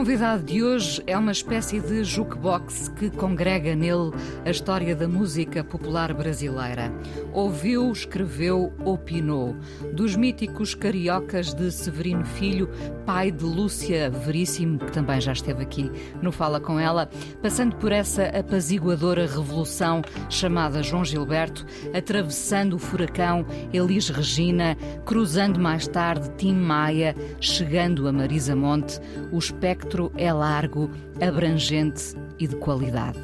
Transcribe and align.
Convidado 0.00 0.42
de 0.42 0.62
hoje 0.62 1.02
é 1.06 1.14
uma 1.18 1.30
espécie 1.30 1.78
de 1.78 2.02
jukebox 2.04 2.88
que 2.88 3.10
congrega 3.10 3.76
nele 3.76 4.12
a 4.46 4.50
história 4.50 4.96
da 4.96 5.06
música 5.06 5.62
popular 5.62 6.14
brasileira. 6.14 6.90
Ouviu, 7.34 7.92
escreveu, 7.92 8.72
opinou. 8.82 9.54
Dos 9.92 10.16
míticos 10.16 10.74
cariocas 10.74 11.52
de 11.52 11.70
Severino 11.70 12.24
Filho, 12.24 12.70
pai 13.04 13.30
de 13.30 13.44
Lúcia 13.44 14.08
Veríssimo, 14.08 14.78
que 14.78 14.90
também 14.90 15.20
já 15.20 15.32
esteve 15.32 15.62
aqui 15.62 15.92
no 16.22 16.32
Fala 16.32 16.58
Com 16.58 16.80
Ela, 16.80 17.06
passando 17.42 17.76
por 17.76 17.92
essa 17.92 18.24
apaziguadora 18.28 19.26
revolução 19.26 20.00
chamada 20.30 20.82
João 20.82 21.04
Gilberto, 21.04 21.66
atravessando 21.92 22.76
o 22.76 22.78
furacão 22.78 23.44
Elis 23.70 24.08
Regina, 24.08 24.78
cruzando 25.04 25.60
mais 25.60 25.86
tarde 25.86 26.30
Tim 26.38 26.54
Maia, 26.54 27.14
chegando 27.38 28.08
a 28.08 28.12
Marisa 28.12 28.56
Monte, 28.56 28.98
o 29.30 29.38
espectro 29.38 29.90
é 30.16 30.32
largo, 30.32 30.88
abrangente 31.20 32.14
e 32.38 32.46
de 32.46 32.56
qualidade. 32.56 33.20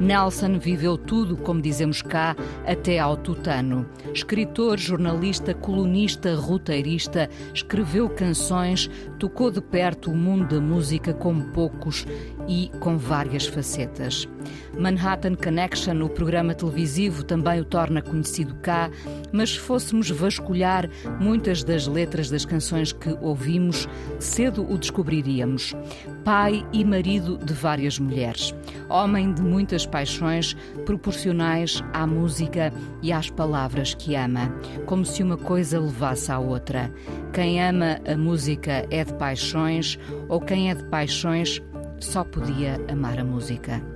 Nelson 0.00 0.58
viveu 0.58 0.98
tudo, 0.98 1.36
como 1.36 1.62
dizemos 1.62 2.02
cá, 2.02 2.34
até 2.66 2.98
ao 2.98 3.16
tutano. 3.16 3.86
Escritor, 4.12 4.78
jornalista, 4.78 5.54
colunista, 5.54 6.34
roteirista, 6.34 7.30
escreveu 7.54 8.08
canções, 8.08 8.90
tocou 9.18 9.50
de 9.50 9.60
perto 9.60 10.10
o 10.10 10.16
mundo 10.16 10.56
da 10.56 10.60
música 10.60 11.14
como 11.14 11.44
poucos 11.52 12.04
e 12.48 12.70
com 12.80 12.98
várias 12.98 13.46
facetas. 13.46 14.28
Manhattan 14.76 15.34
Connection, 15.36 16.02
o 16.02 16.08
programa 16.08 16.54
televisivo, 16.54 17.22
também 17.22 17.60
o 17.60 17.64
torna 17.64 18.02
conhecido 18.02 18.54
cá, 18.56 18.90
mas 19.30 19.50
se 19.50 19.60
fôssemos 19.60 20.10
vasculhar 20.10 20.88
muitas 21.20 21.62
das 21.62 21.86
letras 21.86 22.28
das 22.28 22.44
canções 22.44 22.92
que 22.92 23.16
ouvimos, 23.20 23.88
cedo 24.18 24.68
o 24.68 24.76
descobriríamos. 24.76 25.76
Pai 26.24 26.64
e 26.72 26.84
marido 26.84 27.36
de 27.36 27.52
várias 27.52 27.98
mulheres, 27.98 28.54
homem 28.88 29.32
de 29.34 29.42
muitas 29.42 29.84
paixões 29.84 30.54
proporcionais 30.86 31.82
à 31.92 32.06
música 32.06 32.72
e 33.02 33.12
às 33.12 33.28
palavras 33.28 33.92
que 33.94 34.14
ama, 34.14 34.54
como 34.86 35.04
se 35.04 35.20
uma 35.20 35.36
coisa 35.36 35.80
levasse 35.80 36.30
à 36.30 36.38
outra. 36.38 36.92
Quem 37.32 37.60
ama 37.60 37.98
a 38.06 38.16
música 38.16 38.86
é 38.88 39.04
de 39.04 39.12
paixões, 39.14 39.98
ou 40.28 40.40
quem 40.40 40.70
é 40.70 40.76
de 40.76 40.84
paixões 40.84 41.60
só 41.98 42.22
podia 42.22 42.80
amar 42.88 43.18
a 43.18 43.24
música. 43.24 43.91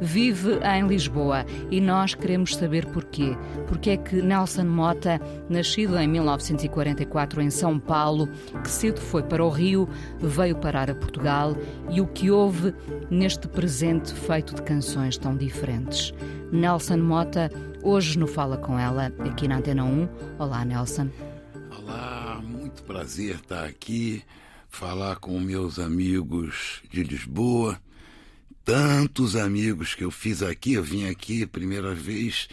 Vive 0.00 0.58
em 0.64 0.86
Lisboa 0.86 1.44
e 1.70 1.80
nós 1.80 2.14
queremos 2.14 2.56
saber 2.56 2.86
porquê. 2.86 3.36
Porque 3.66 3.90
é 3.90 3.96
que 3.96 4.20
Nelson 4.22 4.64
Mota, 4.64 5.20
nascido 5.48 5.98
em 5.98 6.08
1944 6.08 7.40
em 7.42 7.50
São 7.50 7.78
Paulo, 7.78 8.28
que 8.62 8.70
cedo 8.70 9.00
foi 9.00 9.22
para 9.22 9.44
o 9.44 9.48
Rio, 9.48 9.88
veio 10.18 10.56
parar 10.56 10.90
a 10.90 10.94
Portugal 10.94 11.56
e 11.90 12.00
o 12.00 12.06
que 12.06 12.30
houve 12.30 12.74
neste 13.10 13.48
presente 13.48 14.14
feito 14.14 14.54
de 14.54 14.62
canções 14.62 15.16
tão 15.16 15.36
diferentes. 15.36 16.12
Nelson 16.52 16.98
Mota, 16.98 17.50
hoje 17.82 18.18
no 18.18 18.26
Fala 18.26 18.56
Com 18.56 18.78
Ela, 18.78 19.12
aqui 19.20 19.48
na 19.48 19.58
Antena 19.58 19.84
1. 19.84 20.08
Olá, 20.38 20.64
Nelson. 20.64 21.08
Olá, 21.78 22.40
muito 22.42 22.82
prazer 22.82 23.36
estar 23.36 23.64
aqui, 23.64 24.22
falar 24.68 25.16
com 25.16 25.38
meus 25.40 25.78
amigos 25.78 26.82
de 26.90 27.02
Lisboa 27.02 27.80
tantos 28.66 29.36
amigos 29.36 29.94
que 29.94 30.02
eu 30.02 30.10
fiz 30.10 30.42
aqui. 30.42 30.72
Eu 30.72 30.82
vim 30.82 31.08
aqui 31.08 31.44
a 31.44 31.46
primeira 31.46 31.94
vez 31.94 32.48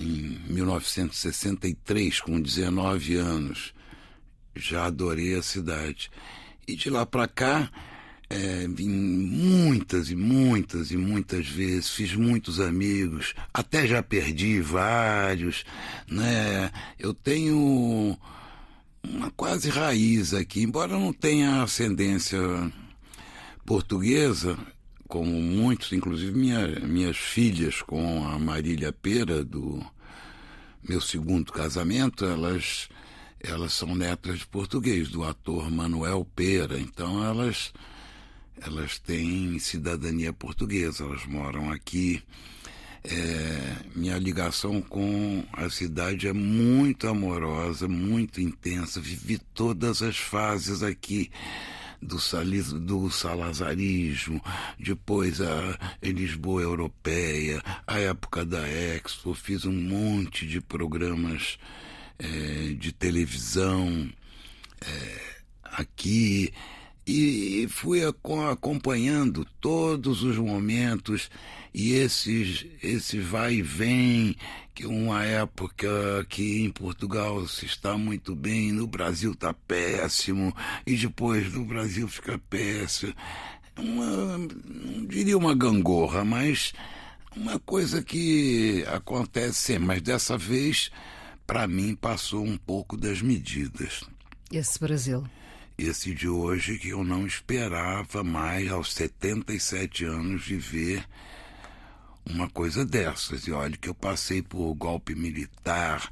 em 0.00 0.40
1963, 0.48 2.20
com 2.20 2.40
19 2.40 3.16
anos. 3.16 3.74
Já 4.56 4.86
adorei 4.86 5.34
a 5.34 5.42
cidade. 5.42 6.10
E 6.66 6.74
de 6.74 6.88
lá 6.88 7.04
para 7.04 7.28
cá, 7.28 7.70
é, 8.30 8.66
vim 8.66 8.88
muitas 8.88 10.10
e 10.10 10.16
muitas 10.16 10.90
e 10.90 10.96
muitas 10.96 11.46
vezes, 11.46 11.90
fiz 11.90 12.14
muitos 12.14 12.58
amigos, 12.58 13.34
até 13.52 13.86
já 13.86 14.02
perdi 14.02 14.58
vários, 14.62 15.66
né? 16.08 16.70
Eu 16.98 17.12
tenho 17.12 18.18
uma 19.02 19.30
quase 19.32 19.68
raiz 19.68 20.32
aqui, 20.32 20.62
embora 20.62 20.98
não 20.98 21.12
tenha 21.12 21.62
ascendência 21.62 22.40
portuguesa, 23.66 24.56
como 25.12 25.30
muitos, 25.30 25.92
inclusive 25.92 26.32
minha, 26.32 26.66
minhas 26.80 27.18
filhas 27.18 27.82
com 27.82 28.26
a 28.26 28.38
Marília 28.38 28.94
Pera, 28.94 29.44
do 29.44 29.84
meu 30.82 31.02
segundo 31.02 31.52
casamento, 31.52 32.24
elas, 32.24 32.88
elas 33.38 33.74
são 33.74 33.94
netas 33.94 34.38
de 34.38 34.46
português, 34.46 35.10
do 35.10 35.22
ator 35.22 35.70
Manuel 35.70 36.26
Pera. 36.34 36.78
Então 36.80 37.22
elas, 37.22 37.74
elas 38.58 38.98
têm 38.98 39.58
cidadania 39.58 40.32
portuguesa, 40.32 41.04
elas 41.04 41.26
moram 41.26 41.70
aqui. 41.70 42.22
É, 43.04 43.76
minha 43.94 44.16
ligação 44.16 44.80
com 44.80 45.44
a 45.52 45.68
cidade 45.68 46.26
é 46.26 46.32
muito 46.32 47.06
amorosa, 47.06 47.86
muito 47.86 48.40
intensa. 48.40 48.98
Vivi 48.98 49.36
todas 49.52 50.00
as 50.00 50.16
fases 50.16 50.82
aqui 50.82 51.30
do, 52.02 52.18
salis, 52.18 52.72
do 52.72 53.10
salazarismo, 53.10 54.42
depois 54.78 55.40
a 55.40 55.78
Lisboa 56.02 56.62
Europeia, 56.62 57.62
a 57.86 57.98
época 58.00 58.44
da 58.44 58.68
Expo, 58.68 59.32
fiz 59.34 59.64
um 59.64 59.72
monte 59.72 60.46
de 60.46 60.60
programas 60.60 61.58
é, 62.18 62.74
de 62.74 62.92
televisão 62.92 64.10
é, 64.80 65.20
aqui 65.64 66.52
e 67.06 67.66
fui 67.68 68.00
acompanhando 68.04 69.44
todos 69.60 70.22
os 70.22 70.38
momentos 70.38 71.30
e 71.74 71.92
esses 71.94 72.66
esse 72.82 73.18
vai 73.18 73.54
e 73.54 73.62
vem 73.62 74.36
que 74.74 74.86
uma 74.86 75.24
época 75.24 75.88
que 76.28 76.62
em 76.62 76.70
Portugal 76.70 77.46
se 77.48 77.66
está 77.66 77.96
muito 77.98 78.34
bem, 78.34 78.72
no 78.72 78.86
Brasil 78.86 79.32
está 79.32 79.52
péssimo 79.52 80.54
e 80.86 80.96
depois 80.96 81.52
no 81.52 81.64
Brasil 81.64 82.06
fica 82.08 82.38
péssimo. 82.50 83.14
Uma, 83.76 84.38
não 84.38 85.06
diria 85.06 85.36
uma 85.36 85.54
gangorra, 85.54 86.24
mas 86.24 86.72
uma 87.34 87.58
coisa 87.58 88.02
que 88.02 88.84
acontece 88.86 89.78
mas 89.78 90.02
dessa 90.02 90.38
vez 90.38 90.90
para 91.46 91.66
mim 91.66 91.96
passou 91.96 92.44
um 92.44 92.56
pouco 92.56 92.96
das 92.96 93.20
medidas. 93.20 94.04
Esse 94.52 94.78
Brasil 94.78 95.24
esse 95.76 96.14
de 96.14 96.28
hoje 96.28 96.78
que 96.78 96.90
eu 96.90 97.02
não 97.02 97.26
esperava 97.26 98.22
mais 98.22 98.70
aos 98.70 98.92
77 98.92 100.04
anos 100.04 100.44
viver 100.44 101.04
uma 102.24 102.48
coisa 102.48 102.84
dessas. 102.84 103.46
E 103.46 103.52
olha 103.52 103.76
que 103.76 103.88
eu 103.88 103.94
passei 103.94 104.42
por 104.42 104.74
golpe 104.74 105.14
militar, 105.14 106.08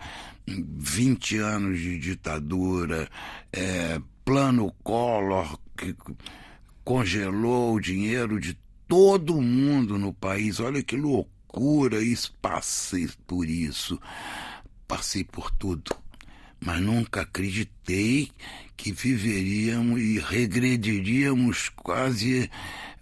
20 0.46 1.38
anos 1.38 1.78
de 1.78 1.98
ditadura, 1.98 3.08
é, 3.52 4.00
plano 4.24 4.72
Collor 4.82 5.58
que 5.76 5.94
congelou 6.84 7.74
o 7.74 7.80
dinheiro 7.80 8.40
de 8.40 8.58
todo 8.88 9.40
mundo 9.40 9.98
no 9.98 10.12
país. 10.12 10.60
Olha 10.60 10.82
que 10.82 10.96
loucura 10.96 12.02
isso, 12.02 12.34
passei 12.40 13.08
por 13.26 13.48
isso. 13.48 14.00
Passei 14.88 15.22
por 15.22 15.50
tudo 15.52 15.94
mas 16.60 16.80
nunca 16.80 17.22
acreditei 17.22 18.30
que 18.80 18.92
viveríamos 18.92 20.00
e 20.00 20.18
regrediríamos 20.18 21.68
quase 21.68 22.50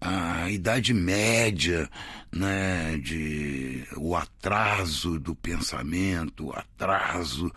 à 0.01 0.51
Idade 0.51 0.93
Média, 0.93 1.89
né, 2.33 2.99
de 2.99 3.85
o 3.97 4.17
atraso 4.17 5.21
do 5.21 5.37
pensamento, 5.37 6.49
o 6.49 6.53
atraso 6.53 7.53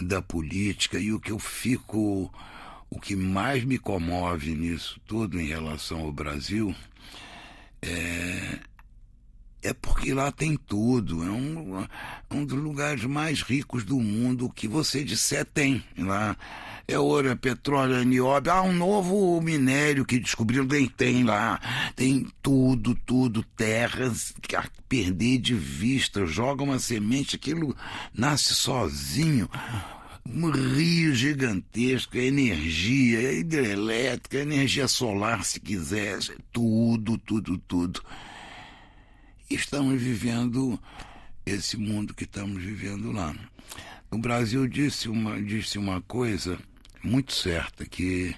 da 0.00 0.22
política 0.22 0.98
e 0.98 1.12
o 1.12 1.20
que 1.20 1.32
eu 1.32 1.38
fico, 1.38 2.32
o 2.88 2.98
que 2.98 3.14
mais 3.14 3.62
me 3.62 3.78
comove 3.78 4.54
nisso 4.54 4.98
tudo 5.06 5.38
em 5.38 5.46
relação 5.46 6.00
ao 6.00 6.10
Brasil 6.10 6.74
é, 7.82 8.58
é 9.62 9.74
porque 9.74 10.14
lá 10.14 10.32
tem 10.32 10.56
tudo. 10.56 11.22
É 11.22 11.30
um, 11.30 11.86
um 12.30 12.44
dos 12.44 12.58
lugares 12.58 13.04
mais 13.04 13.42
ricos 13.42 13.84
do 13.84 14.00
mundo. 14.00 14.46
O 14.46 14.50
que 14.50 14.66
você 14.66 15.04
disser 15.04 15.44
tem 15.44 15.84
lá. 15.98 16.34
É 16.86 16.98
ouro, 16.98 17.28
é 17.28 17.34
petróleo, 17.34 17.94
é 17.94 18.04
nióbio. 18.04 18.52
Ah, 18.52 18.62
um 18.62 18.72
novo 18.72 19.40
minério 19.40 20.04
que 20.04 20.18
descobriram, 20.18 20.66
tem, 20.66 20.86
tem 20.86 21.24
lá. 21.24 21.60
Tem 21.96 22.26
tudo, 22.42 22.94
tudo. 22.94 23.42
Terras 23.56 24.34
a 24.54 24.64
perder 24.88 25.38
de 25.38 25.54
vista. 25.54 26.26
Joga 26.26 26.62
uma 26.62 26.78
semente, 26.78 27.36
aquilo 27.36 27.74
nasce 28.12 28.54
sozinho 28.54 29.48
um 30.26 30.50
rio 30.50 31.14
gigantesco, 31.14 32.16
é 32.16 32.24
energia, 32.24 33.32
hidrelétrica, 33.32 34.38
é 34.38 34.40
energia 34.40 34.88
solar, 34.88 35.44
se 35.44 35.60
quiser, 35.60 36.18
tudo, 36.50 37.18
tudo, 37.18 37.58
tudo. 37.58 38.02
Estamos 39.50 40.00
vivendo 40.00 40.80
esse 41.44 41.76
mundo 41.76 42.14
que 42.14 42.24
estamos 42.24 42.62
vivendo 42.62 43.12
lá. 43.12 43.34
O 44.10 44.16
Brasil 44.16 44.66
disse 44.66 45.08
uma, 45.08 45.40
disse 45.42 45.76
uma 45.76 46.00
coisa 46.00 46.58
muito 47.04 47.32
certa, 47.32 47.84
que 47.84 48.34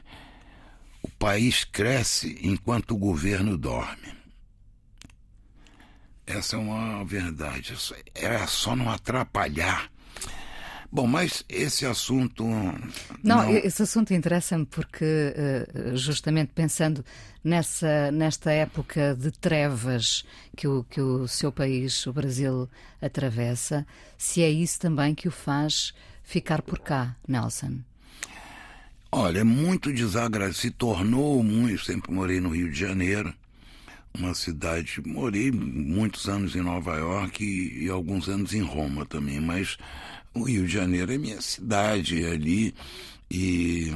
o 1.02 1.08
país 1.08 1.64
cresce 1.64 2.38
enquanto 2.42 2.92
o 2.92 2.98
governo 2.98 3.56
dorme. 3.56 4.14
Essa 6.26 6.56
é 6.56 6.58
uma 6.58 7.04
verdade. 7.04 7.74
Era 8.14 8.46
só 8.46 8.74
não 8.74 8.90
atrapalhar 8.90 9.90
Bom, 10.90 11.06
mas 11.06 11.44
esse 11.48 11.84
assunto. 11.84 12.44
Não, 12.44 12.78
não... 13.22 13.50
esse 13.50 13.82
assunto 13.82 14.14
interessa-me 14.14 14.64
porque, 14.64 15.04
eh, 15.04 15.66
justamente 15.94 16.52
pensando 16.54 17.04
nessa, 17.42 18.10
nesta 18.12 18.52
época 18.52 19.14
de 19.14 19.30
trevas 19.30 20.24
que 20.56 20.66
o, 20.66 20.84
que 20.84 21.00
o 21.00 21.26
seu 21.26 21.50
país, 21.50 22.06
o 22.06 22.12
Brasil, 22.12 22.69
atravessa, 23.00 23.86
se 24.16 24.42
é 24.42 24.48
isso 24.48 24.78
também 24.78 25.14
que 25.14 25.28
o 25.28 25.30
faz 25.30 25.92
ficar 26.22 26.62
por 26.62 26.78
cá, 26.78 27.16
Nelson. 27.26 27.80
Olha, 29.11 29.41
é 29.41 29.44
muito 29.44 29.93
desagradável. 29.93 30.55
Se 30.55 30.70
tornou 30.70 31.43
muito. 31.43 31.85
Sempre 31.85 32.12
morei 32.12 32.41
no 32.41 32.50
Rio 32.50 32.70
de 32.70 32.79
Janeiro, 32.79 33.32
uma 34.14 34.35
cidade. 34.35 35.00
Morei 35.06 35.50
muitos 35.50 36.29
anos 36.29 36.55
em 36.55 36.61
Nova 36.61 36.97
York 36.97 37.44
e, 37.44 37.85
e 37.85 37.88
alguns 37.88 38.29
anos 38.29 38.53
em 38.53 38.62
Roma 38.62 39.06
também, 39.06 39.41
mas 39.41 39.76
o 40.35 40.43
Rio 40.43 40.67
de 40.67 40.73
Janeiro 40.73 41.12
é 41.12 41.19
minha 41.19 41.41
cidade 41.41 42.25
ali 42.25 42.75
e 43.31 43.94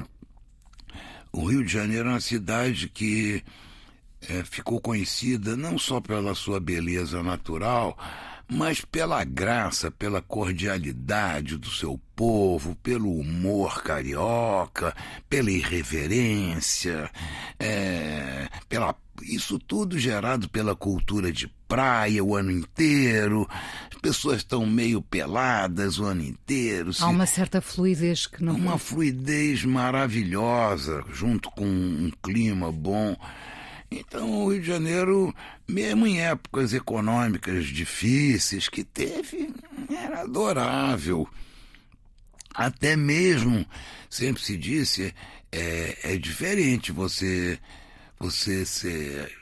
o 1.33 1.45
Rio 1.45 1.65
de 1.65 1.73
Janeiro 1.73 2.09
é 2.09 2.13
uma 2.13 2.21
cidade 2.21 2.89
que 2.89 3.43
é, 4.29 4.45
ficou 4.45 4.81
conhecida 4.81 5.57
não 5.57 5.79
só 5.79 6.01
pela 6.01 6.35
sua 6.35 6.59
beleza 6.59 7.23
natural, 7.23 7.97
mas 8.51 8.81
pela 8.81 9.23
graça, 9.25 9.91
pela 9.91 10.21
cordialidade 10.21 11.57
do 11.57 11.71
seu 11.71 12.01
povo, 12.17 12.75
pelo 12.83 13.15
humor 13.15 13.83
carioca, 13.83 14.95
pela 15.29 15.51
irreverência, 15.51 17.11
é, 17.59 18.49
pela 18.69 18.95
isso 19.23 19.59
tudo 19.59 19.99
gerado 19.99 20.49
pela 20.49 20.75
cultura 20.75 21.31
de 21.31 21.47
praia 21.69 22.25
o 22.25 22.35
ano 22.35 22.51
inteiro, 22.51 23.47
as 23.93 23.99
pessoas 24.01 24.39
estão 24.39 24.67
meio 24.67 25.03
peladas 25.03 25.99
o 25.99 26.05
ano 26.05 26.23
inteiro. 26.23 26.91
Há 26.99 27.09
uma 27.09 27.27
certa 27.27 27.61
fluidez 27.61 28.27
que 28.27 28.43
não. 28.43 28.55
Uma 28.55 28.79
fluidez 28.79 29.65
maravilhosa, 29.65 31.05
junto 31.13 31.51
com 31.51 31.67
um 31.67 32.11
clima 32.23 32.73
bom. 32.73 33.17
Então, 33.91 34.45
o 34.45 34.53
Rio 34.53 34.61
de 34.61 34.67
Janeiro, 34.69 35.35
mesmo 35.71 36.07
em 36.07 36.21
épocas 36.21 36.73
econômicas 36.73 37.67
difíceis 37.67 38.69
que 38.69 38.85
teve, 38.85 39.53
era 39.89 40.23
adorável. 40.23 41.29
Até 42.55 42.97
mesmo, 42.97 43.65
sempre 44.09 44.43
se 44.43 44.57
disse, 44.57 45.15
é, 45.53 46.15
é 46.15 46.17
diferente 46.17 46.93
você 46.93 47.59
você 48.19 48.67
ser 48.67 49.33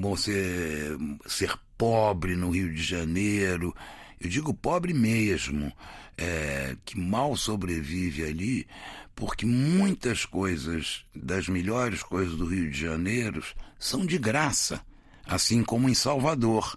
você 0.00 0.96
ser 1.26 1.54
pobre 1.76 2.34
no 2.34 2.50
Rio 2.50 2.72
de 2.72 2.82
Janeiro, 2.82 3.74
eu 4.20 4.28
digo 4.28 4.54
pobre 4.54 4.94
mesmo, 4.94 5.72
é, 6.16 6.76
que 6.84 6.98
mal 6.98 7.36
sobrevive 7.36 8.24
ali, 8.24 8.66
porque 9.14 9.46
muitas 9.46 10.24
coisas, 10.24 11.04
das 11.14 11.48
melhores 11.48 12.02
coisas 12.02 12.36
do 12.36 12.46
Rio 12.46 12.70
de 12.70 12.78
Janeiro, 12.78 13.42
são 13.78 14.04
de 14.04 14.18
graça, 14.18 14.84
assim 15.26 15.62
como 15.62 15.88
em 15.88 15.94
Salvador. 15.94 16.74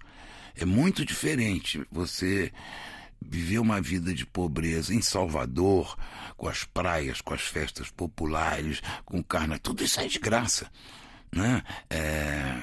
É 0.55 0.65
muito 0.65 1.05
diferente 1.05 1.85
você 1.91 2.51
viver 3.21 3.59
uma 3.59 3.81
vida 3.81 4.13
de 4.13 4.25
pobreza 4.25 4.93
em 4.93 5.01
Salvador, 5.01 5.97
com 6.37 6.47
as 6.47 6.63
praias, 6.63 7.21
com 7.21 7.33
as 7.33 7.41
festas 7.41 7.89
populares, 7.89 8.81
com 9.03 9.23
carnaval, 9.23 9.59
tudo 9.59 9.83
isso 9.83 9.99
é 9.99 10.07
de 10.07 10.19
graça. 10.19 10.69
Né? 11.31 11.63
É, 11.89 12.61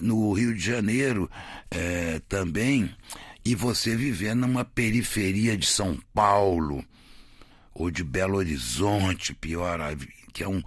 no 0.00 0.32
Rio 0.32 0.54
de 0.54 0.60
Janeiro 0.60 1.30
é, 1.70 2.20
também, 2.28 2.94
e 3.44 3.54
você 3.54 3.96
viver 3.96 4.34
numa 4.34 4.64
periferia 4.64 5.56
de 5.56 5.66
São 5.66 5.98
Paulo 6.12 6.84
ou 7.74 7.90
de 7.90 8.04
Belo 8.04 8.36
Horizonte, 8.36 9.34
pior, 9.34 9.80
que 10.32 10.42
é 10.42 10.48
um. 10.48 10.62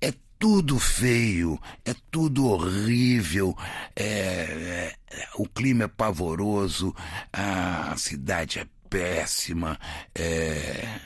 É 0.00 0.12
tudo 0.38 0.78
feio, 0.78 1.60
é 1.84 1.94
tudo 2.10 2.46
horrível, 2.46 3.56
é, 3.94 4.94
é, 5.10 5.28
o 5.36 5.48
clima 5.48 5.84
é 5.84 5.88
pavoroso, 5.88 6.94
a 7.32 7.94
cidade 7.96 8.58
é 8.58 8.66
péssima, 8.88 9.78
é, 10.14 11.00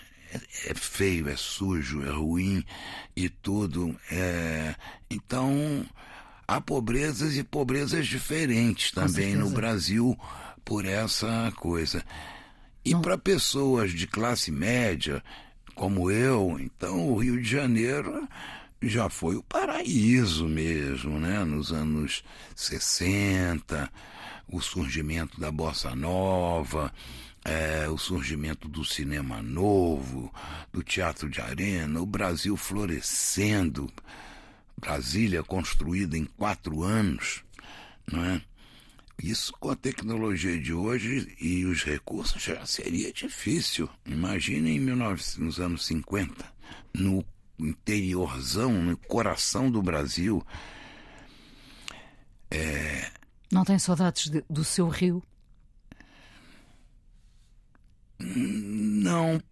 é 0.67 0.75
feio, 0.75 1.29
é 1.29 1.37
sujo, 1.37 2.05
é 2.05 2.11
ruim 2.11 2.65
e 3.17 3.29
tudo. 3.29 3.97
É... 4.11 4.75
Então, 5.09 5.85
há 6.47 6.61
pobrezas 6.61 7.37
e 7.37 7.45
pobrezas 7.45 8.07
diferentes 8.07 8.91
também 8.91 9.35
no 9.35 9.51
Brasil 9.51 10.19
por 10.65 10.85
essa 10.85 11.53
coisa. 11.57 12.05
E 12.85 12.95
para 12.97 13.19
pessoas 13.19 13.93
de 13.93 14.07
classe 14.07 14.51
média, 14.51 15.23
como 15.75 16.11
eu, 16.11 16.59
então 16.59 17.09
o 17.11 17.19
Rio 17.19 17.41
de 17.41 17.49
Janeiro 17.49 18.27
já 18.83 19.11
foi 19.11 19.37
o 19.37 19.43
paraíso 19.43 20.49
mesmo, 20.49 21.19
né? 21.19 21.45
Nos 21.45 21.73
anos 21.73 22.25
60, 22.57 23.91
o 24.49 24.61
surgimento 24.61 25.39
da 25.39 25.51
bossa 25.51 25.95
nova, 25.95 26.93
é, 27.45 27.89
o 27.89 27.99
surgimento 27.99 28.69
do 28.69 28.85
cinema 28.85 29.43
novo, 29.43 30.33
do 30.73 30.83
teatro 30.83 31.29
de 31.29 31.41
arena, 31.41 32.01
o 32.01 32.07
Brasil 32.07 32.57
florescendo, 32.57 33.91
Brasília 34.79 35.43
construída 35.43 36.17
em 36.17 36.25
quatro 36.25 36.83
anos, 36.83 37.43
não 38.11 38.25
é? 38.25 38.43
Isso 39.23 39.53
com 39.61 39.71
a 39.71 39.77
tecnologia 39.77 40.59
de 40.59 40.73
hoje 40.73 41.37
e 41.41 41.65
os 41.67 41.85
recursos 41.85 42.43
já 42.43 42.65
seria 42.65 43.13
difícil. 43.13 43.89
Imagine 44.07 44.77
em 44.77 44.85
19, 44.85 45.23
nos 45.39 45.61
anos 45.61 45.85
50, 45.87 46.45
no 46.95 47.25
interiorzão, 47.59 48.73
no 48.73 48.97
coração 48.97 49.71
do 49.71 49.83
Brasil. 49.83 50.45
É... 52.51 53.11
Não 53.53 53.65
tem 53.65 53.79
saudades 53.79 54.31
de, 54.31 54.43
do 54.49 54.65
seu 54.65 54.89
rio? 54.89 55.23
Não. 58.19 59.43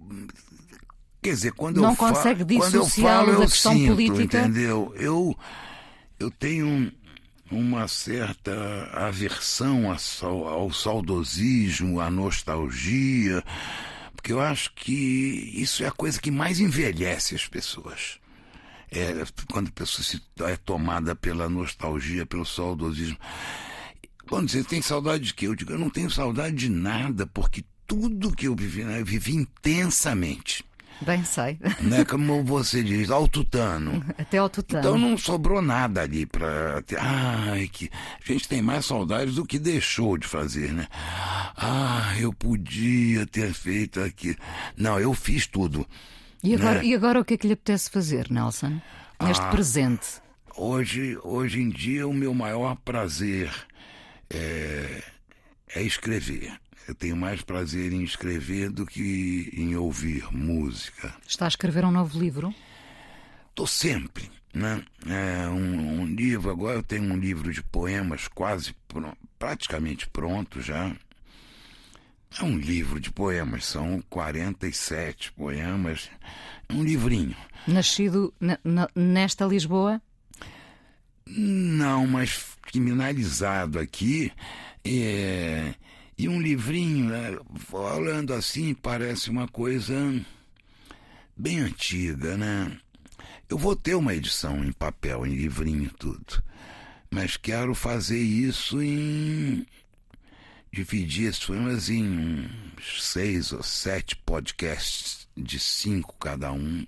Quer 1.23 1.31
dizer, 1.31 1.53
quando 1.53 1.81
não 1.81 1.91
eu 1.91 1.97
consegue 1.97 2.57
quando 2.57 2.75
eu 2.75 2.87
falo, 2.87 3.33
da 3.33 3.47
questão 3.47 3.73
sinto, 3.73 3.91
política. 3.91 4.23
Entendeu? 4.23 4.95
Eu, 4.97 5.37
eu 6.19 6.31
tenho 6.31 6.93
uma 7.51 7.89
certa 7.89 8.53
aversão 8.93 9.91
ao 10.21 10.73
saudosismo, 10.73 12.01
à 12.01 12.11
nostalgia, 12.11 13.43
porque 14.15 14.33
eu 14.33 14.41
acho 14.41 14.73
que 14.75 15.53
isso 15.55 15.83
é 15.83 15.87
a 15.87 15.93
coisa 15.93 16.21
que 16.21 16.31
mais 16.31 16.61
envelhece 16.61 17.35
as 17.35 17.47
pessoas. 17.47 18.19
É, 18.91 19.25
quando 19.51 19.69
a 19.69 19.73
pessoa 19.73 20.03
se, 20.05 20.23
é 20.41 20.57
tomada 20.57 21.15
pela 21.15 21.49
nostalgia, 21.49 22.27
pelo 22.27 22.45
saudosismo. 22.45 23.19
Quando 24.29 24.51
você 24.51 24.65
tem 24.65 24.83
saudade 24.83 25.25
de 25.25 25.35
quê? 25.35 25.47
Eu 25.47 25.55
digo, 25.55 25.73
eu 25.73 25.79
não 25.79 25.91
tenho 25.91 26.11
saudade 26.11 26.57
de 26.57 26.69
nada, 26.69 27.27
porque 27.27 27.65
tudo 27.87 28.35
que 28.35 28.47
eu 28.47 28.55
vivi, 28.55 28.85
né? 28.85 29.01
eu 29.01 29.05
vivi 29.05 29.35
intensamente. 29.35 30.65
Bem 31.01 31.25
sei. 31.25 31.59
Né? 31.81 32.05
Como 32.05 32.43
você 32.43 32.83
diz, 32.83 33.11
ao 33.11 33.29
tutano. 33.29 34.05
Até 34.19 34.39
ao 34.39 34.49
tutano. 34.49 34.81
Então 34.81 34.99
não 34.99 35.17
sobrou 35.17 35.63
nada 35.63 36.03
ali 36.03 36.27
para. 36.27 36.83
Ai, 36.99 37.69
que. 37.69 37.91
A 37.93 38.33
gente 38.33 38.49
tem 38.49 38.61
mais 38.61 38.87
saudades 38.87 39.37
do 39.37 39.47
que 39.47 39.59
deixou 39.59 40.19
de 40.19 40.27
fazer, 40.27 40.73
né? 40.73 40.89
Ah, 41.57 42.15
eu 42.19 42.33
podia 42.33 43.27
ter 43.27 43.53
feito 43.53 44.01
aqui. 44.01 44.37
Não, 44.77 44.99
eu 44.99 45.15
fiz 45.15 45.47
tudo. 45.47 45.87
E 46.43 46.55
agora, 46.55 46.79
né? 46.79 46.85
e 46.85 46.95
agora 46.95 47.21
o 47.21 47.25
que 47.25 47.35
é 47.35 47.37
que 47.37 47.47
lhe 47.47 47.53
apetece 47.53 47.91
fazer, 47.91 48.31
Nelson? 48.31 48.81
Neste 49.21 49.45
ah, 49.45 49.51
presente? 49.51 50.07
Hoje, 50.57 51.19
hoje 51.23 51.61
em 51.61 51.69
dia, 51.69 52.07
o 52.07 52.15
meu 52.15 52.35
maior 52.35 52.77
prazer 52.77 53.53
é, 54.31 55.03
é 55.75 55.83
escrever. 55.83 56.53
Eu 56.89 56.95
tenho 56.95 57.15
mais 57.15 57.43
prazer 57.43 57.93
em 57.93 58.03
escrever 58.03 58.71
do 58.71 58.87
que 58.87 59.51
em 59.53 59.77
ouvir 59.77 60.27
música. 60.33 61.15
Está 61.27 61.45
a 61.45 61.49
escrever 61.49 61.85
um 61.85 61.91
novo 61.91 62.19
livro? 62.19 62.55
Estou 63.51 63.67
sempre. 63.67 64.31
Né? 64.55 64.83
É 65.07 65.47
um, 65.49 66.01
um, 66.01 66.07
livro, 66.07 66.51
agora 66.51 66.79
eu 66.79 66.83
tenho 66.83 67.13
um 67.13 67.19
livro 67.19 67.53
de 67.53 67.63
poemas 67.63 68.27
quase 68.27 68.75
praticamente 69.39 70.09
pronto 70.09 70.63
já. 70.63 70.97
É 72.41 72.43
um 72.43 72.57
livro 72.57 72.99
de 72.99 73.13
poemas, 73.13 73.67
são 73.67 74.03
47 74.09 75.33
poemas. 75.33 76.09
Um 76.71 76.83
livrinho. 76.83 77.37
Nascido 77.67 78.33
nesta 78.95 79.45
Lisboa? 79.45 80.01
Não, 81.27 82.07
mas 82.07 82.57
criminalizado 82.63 83.79
aqui. 83.79 84.33
É, 84.83 85.75
e 86.19 86.29
um 86.29 86.41
livrinho, 86.41 87.11
né, 87.11 87.39
falando 87.69 88.33
assim, 88.33 88.73
parece 88.73 89.29
uma 89.29 89.47
coisa 89.47 89.95
bem 91.37 91.61
antiga, 91.61 92.35
né? 92.35 92.75
Eu 93.47 93.59
vou 93.59 93.77
ter 93.77 93.95
uma 93.95 94.15
edição 94.15 94.65
em 94.65 94.73
papel, 94.73 95.27
em 95.27 95.35
livrinho 95.35 95.91
tudo. 95.99 96.43
Mas 97.11 97.37
quero 97.37 97.75
fazer 97.75 98.19
isso 98.19 98.83
em. 98.83 99.67
dividir 100.73 101.29
esses 101.29 101.45
poemas 101.45 101.91
em 101.91 102.49
seis 102.83 103.53
ou 103.53 103.63
sete 103.63 104.17
podcasts 104.17 105.29
de 105.37 105.59
cinco 105.59 106.17
cada 106.19 106.51
um. 106.53 106.87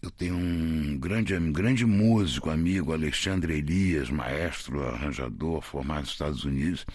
Eu 0.00 0.10
tenho 0.10 0.36
um 0.36 0.98
grande, 0.98 1.34
um 1.34 1.52
grande 1.52 1.84
músico, 1.84 2.48
amigo, 2.48 2.92
Alexandre 2.92 3.58
Elias, 3.58 4.08
maestro, 4.08 4.86
arranjador, 4.86 5.60
formado 5.60 6.02
nos 6.02 6.10
Estados 6.10 6.44
Unidos 6.44 6.86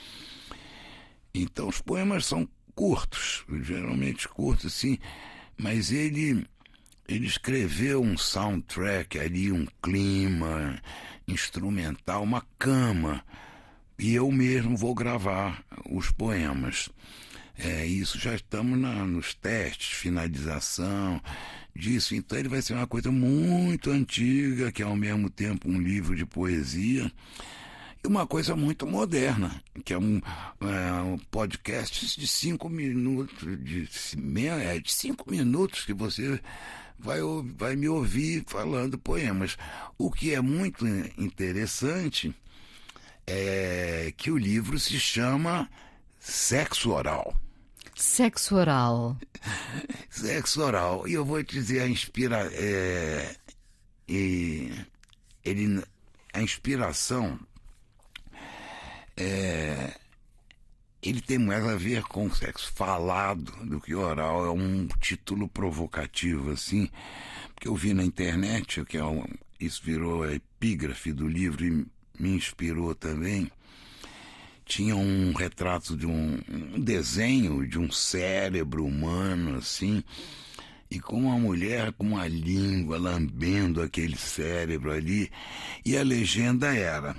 então 1.33 1.67
os 1.67 1.81
poemas 1.81 2.25
são 2.25 2.47
curtos, 2.75 3.45
geralmente 3.61 4.27
curtos 4.27 4.65
assim, 4.67 4.97
mas 5.57 5.91
ele 5.91 6.45
ele 7.07 7.27
escreveu 7.27 8.01
um 8.01 8.17
soundtrack 8.17 9.19
ali, 9.19 9.51
um 9.51 9.67
clima 9.81 10.81
instrumental, 11.27 12.23
uma 12.23 12.45
cama, 12.57 13.23
e 13.99 14.15
eu 14.15 14.31
mesmo 14.31 14.77
vou 14.77 14.95
gravar 14.95 15.61
os 15.89 16.09
poemas. 16.09 16.89
É, 17.57 17.85
isso 17.85 18.17
já 18.17 18.33
estamos 18.33 18.79
na, 18.79 19.05
nos 19.05 19.33
testes, 19.33 19.89
finalização 19.89 21.21
disso. 21.75 22.15
Então 22.15 22.37
ele 22.37 22.49
vai 22.49 22.61
ser 22.61 22.73
uma 22.73 22.87
coisa 22.87 23.11
muito 23.11 23.91
antiga, 23.91 24.71
que 24.71 24.81
é 24.81 24.85
ao 24.85 24.95
mesmo 24.95 25.29
tempo 25.29 25.69
um 25.69 25.79
livro 25.79 26.15
de 26.15 26.25
poesia 26.25 27.11
uma 28.07 28.25
coisa 28.25 28.55
muito 28.55 28.85
moderna, 28.87 29.61
que 29.85 29.93
é 29.93 29.97
um, 29.97 30.21
é, 30.61 31.01
um 31.01 31.17
podcast 31.17 32.19
de 32.19 32.27
cinco 32.27 32.69
minutos, 32.69 33.35
de, 33.63 33.87
é, 34.47 34.79
de 34.79 34.91
cinco 34.91 35.29
minutos 35.29 35.85
que 35.85 35.93
você 35.93 36.39
vai, 36.97 37.19
vai 37.55 37.75
me 37.75 37.87
ouvir 37.87 38.43
falando 38.47 38.97
poemas. 38.97 39.57
O 39.97 40.11
que 40.11 40.33
é 40.33 40.41
muito 40.41 40.85
interessante 41.17 42.33
é 43.27 44.13
que 44.17 44.31
o 44.31 44.37
livro 44.37 44.79
se 44.79 44.99
chama 44.99 45.69
Sexo 46.19 46.91
Oral. 46.91 47.35
Sexo 47.95 48.55
oral. 48.55 49.17
Sexo 50.09 50.61
oral. 50.61 51.07
E 51.07 51.13
eu 51.13 51.23
vou 51.23 51.43
te 51.43 51.53
dizer 51.53 51.81
a 51.81 51.87
inspira, 51.87 52.49
é, 52.53 53.35
e 54.07 54.71
ele, 55.45 55.83
a 56.33 56.41
inspiração 56.41 57.39
é, 59.21 59.93
ele 61.01 61.21
tem 61.21 61.37
mais 61.37 61.63
a 61.65 61.75
ver 61.75 62.03
com 62.03 62.33
sexo 62.33 62.71
falado 62.73 63.51
do 63.65 63.79
que 63.79 63.93
oral. 63.93 64.45
É 64.45 64.51
um 64.51 64.87
título 64.99 65.47
provocativo, 65.47 66.51
assim, 66.51 66.89
porque 67.53 67.67
eu 67.67 67.75
vi 67.75 67.93
na 67.93 68.03
internet, 68.03 68.83
que 68.85 68.97
é 68.97 69.05
um, 69.05 69.23
isso 69.59 69.81
virou 69.83 70.23
a 70.23 70.33
epígrafe 70.33 71.11
do 71.11 71.27
livro 71.27 71.65
e 71.65 71.85
me 72.19 72.35
inspirou 72.35 72.95
também. 72.95 73.51
Tinha 74.65 74.95
um 74.95 75.33
retrato 75.33 75.97
de 75.97 76.07
um, 76.07 76.39
um 76.49 76.79
desenho 76.79 77.67
de 77.67 77.77
um 77.77 77.91
cérebro 77.91 78.85
humano, 78.85 79.57
assim, 79.57 80.03
e 80.89 80.99
com 80.99 81.21
uma 81.23 81.37
mulher 81.37 81.91
com 81.93 82.05
uma 82.05 82.27
língua 82.27 82.97
lambendo 82.97 83.81
aquele 83.81 84.17
cérebro 84.17 84.91
ali, 84.91 85.31
e 85.85 85.97
a 85.97 86.03
legenda 86.03 86.73
era 86.73 87.15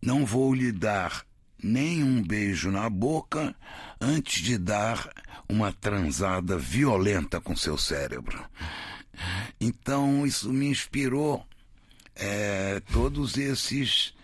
não 0.00 0.24
vou 0.24 0.54
lhe 0.54 0.72
dar 0.72 1.24
nem 1.62 2.02
um 2.02 2.22
beijo 2.22 2.70
na 2.70 2.88
boca 2.88 3.54
antes 4.00 4.42
de 4.42 4.56
dar 4.56 5.10
uma 5.48 5.72
transada 5.72 6.56
violenta 6.56 7.40
com 7.40 7.54
seu 7.54 7.76
cérebro. 7.76 8.42
Então 9.60 10.26
isso 10.26 10.50
me 10.52 10.66
inspirou 10.66 11.44
é, 12.14 12.80
todos 12.92 13.36
esses 13.36 14.14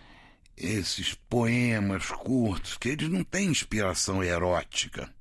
esses 0.57 1.13
poemas 1.29 2.07
curtos 2.07 2.79
que 2.79 2.89
eles 2.89 3.11
não 3.11 3.23
têm 3.23 3.49
inspiração 3.49 4.25
erótica. 4.25 5.13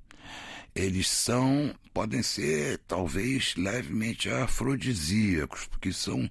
Eles 0.74 1.08
são 1.08 1.74
podem 1.92 2.22
ser 2.22 2.78
talvez 2.86 3.54
levemente 3.56 4.30
afrodisíacos, 4.30 5.66
porque 5.66 5.92
são 5.92 6.30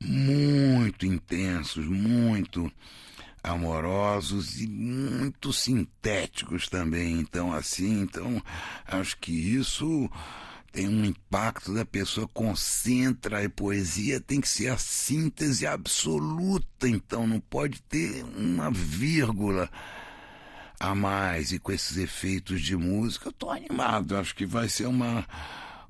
muito 0.00 1.06
intensos, 1.06 1.86
muito 1.86 2.70
amorosos 3.46 4.60
e 4.60 4.66
muito 4.66 5.52
sintéticos 5.52 6.68
também. 6.68 7.20
Então, 7.20 7.52
assim, 7.52 8.00
então 8.00 8.42
acho 8.86 9.16
que 9.18 9.32
isso 9.32 10.10
tem 10.72 10.88
um 10.88 11.04
impacto 11.04 11.72
da 11.72 11.86
pessoa 11.86 12.28
concentra 12.28 13.42
a 13.42 13.48
poesia 13.48 14.20
tem 14.20 14.42
que 14.42 14.48
ser 14.48 14.68
a 14.68 14.76
síntese 14.76 15.66
absoluta, 15.66 16.86
então 16.86 17.26
não 17.26 17.40
pode 17.40 17.80
ter 17.82 18.22
uma 18.36 18.70
vírgula 18.70 19.70
a 20.78 20.94
mais 20.94 21.52
e 21.52 21.58
com 21.58 21.72
esses 21.72 21.96
efeitos 21.96 22.60
de 22.60 22.76
música, 22.76 23.28
eu 23.28 23.32
tô 23.32 23.48
animado, 23.48 24.18
acho 24.18 24.34
que 24.34 24.44
vai 24.44 24.68
ser 24.68 24.86
uma 24.86 25.26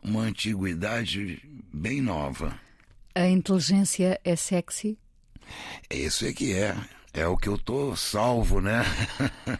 uma 0.00 0.20
antiguidade 0.20 1.42
bem 1.72 2.00
nova. 2.00 2.56
A 3.12 3.26
inteligência 3.26 4.20
é 4.22 4.36
sexy? 4.36 4.96
Isso 5.90 6.24
é 6.24 6.32
que 6.32 6.52
é 6.52 6.76
é 7.16 7.26
o 7.26 7.36
que 7.36 7.48
eu 7.48 7.56
tô 7.56 7.96
salvo, 7.96 8.60
né? 8.60 8.84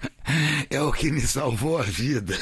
é 0.69 0.79
o 0.81 0.93
que 0.93 1.11
me 1.11 1.23
salvou 1.23 1.79
a 1.79 1.83
vida. 1.83 2.37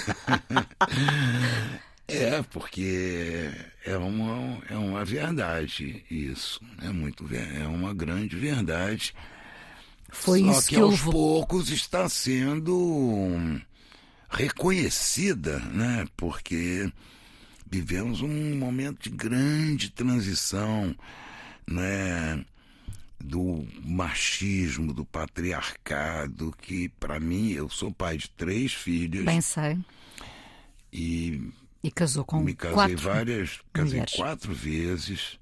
é, 2.08 2.42
porque 2.42 3.48
é 3.86 3.96
uma, 3.96 4.58
é 4.68 4.76
uma 4.76 5.04
verdade 5.04 6.04
isso. 6.10 6.60
É 6.82 6.88
muito 6.88 7.24
é 7.32 7.64
uma 7.68 7.94
grande 7.94 8.34
verdade. 8.34 9.14
Foi 10.10 10.40
Só 10.40 10.50
isso 10.50 10.68
que, 10.68 10.74
que 10.74 10.80
aos 10.80 11.06
eu... 11.06 11.12
poucos 11.12 11.70
está 11.70 12.08
sendo 12.08 13.60
reconhecida, 14.28 15.60
né? 15.60 16.08
Porque 16.16 16.92
vivemos 17.70 18.20
um 18.20 18.56
momento 18.56 19.08
de 19.08 19.10
grande 19.10 19.90
transição, 19.90 20.92
né? 21.68 22.44
Do 23.24 23.66
machismo, 23.82 24.92
do 24.92 25.04
patriarcado, 25.04 26.54
que 26.60 26.90
para 27.00 27.18
mim, 27.18 27.52
eu 27.52 27.70
sou 27.70 27.90
pai 27.90 28.18
de 28.18 28.28
três 28.30 28.74
filhas. 28.74 29.24
Bem 29.24 29.40
sei. 29.40 29.78
E, 30.92 31.50
e 31.82 31.90
casou 31.90 32.24
com 32.24 32.40
me 32.40 32.54
casei 32.54 32.74
quatro 32.74 32.98
várias, 32.98 33.60
casei 33.72 33.92
mulheres. 33.92 34.14
quatro 34.14 34.52
vezes. 34.52 35.38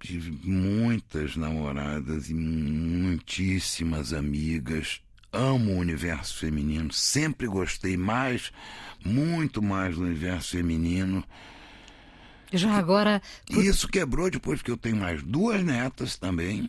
Tive 0.00 0.32
muitas 0.42 1.36
namoradas 1.36 2.28
e 2.28 2.34
muitíssimas 2.34 4.12
amigas. 4.12 5.00
Amo 5.32 5.74
o 5.74 5.78
universo 5.78 6.38
feminino, 6.38 6.92
sempre 6.92 7.46
gostei 7.46 7.96
mais, 7.96 8.50
muito 9.04 9.62
mais 9.62 9.94
do 9.94 10.02
universo 10.02 10.50
feminino. 10.50 11.24
Já 12.52 12.72
agora. 12.76 13.22
E 13.48 13.66
isso 13.66 13.88
quebrou 13.88 14.30
depois 14.30 14.62
que 14.62 14.70
eu 14.70 14.76
tenho 14.76 14.96
mais 14.96 15.22
duas 15.22 15.62
netas 15.62 16.16
também. 16.16 16.68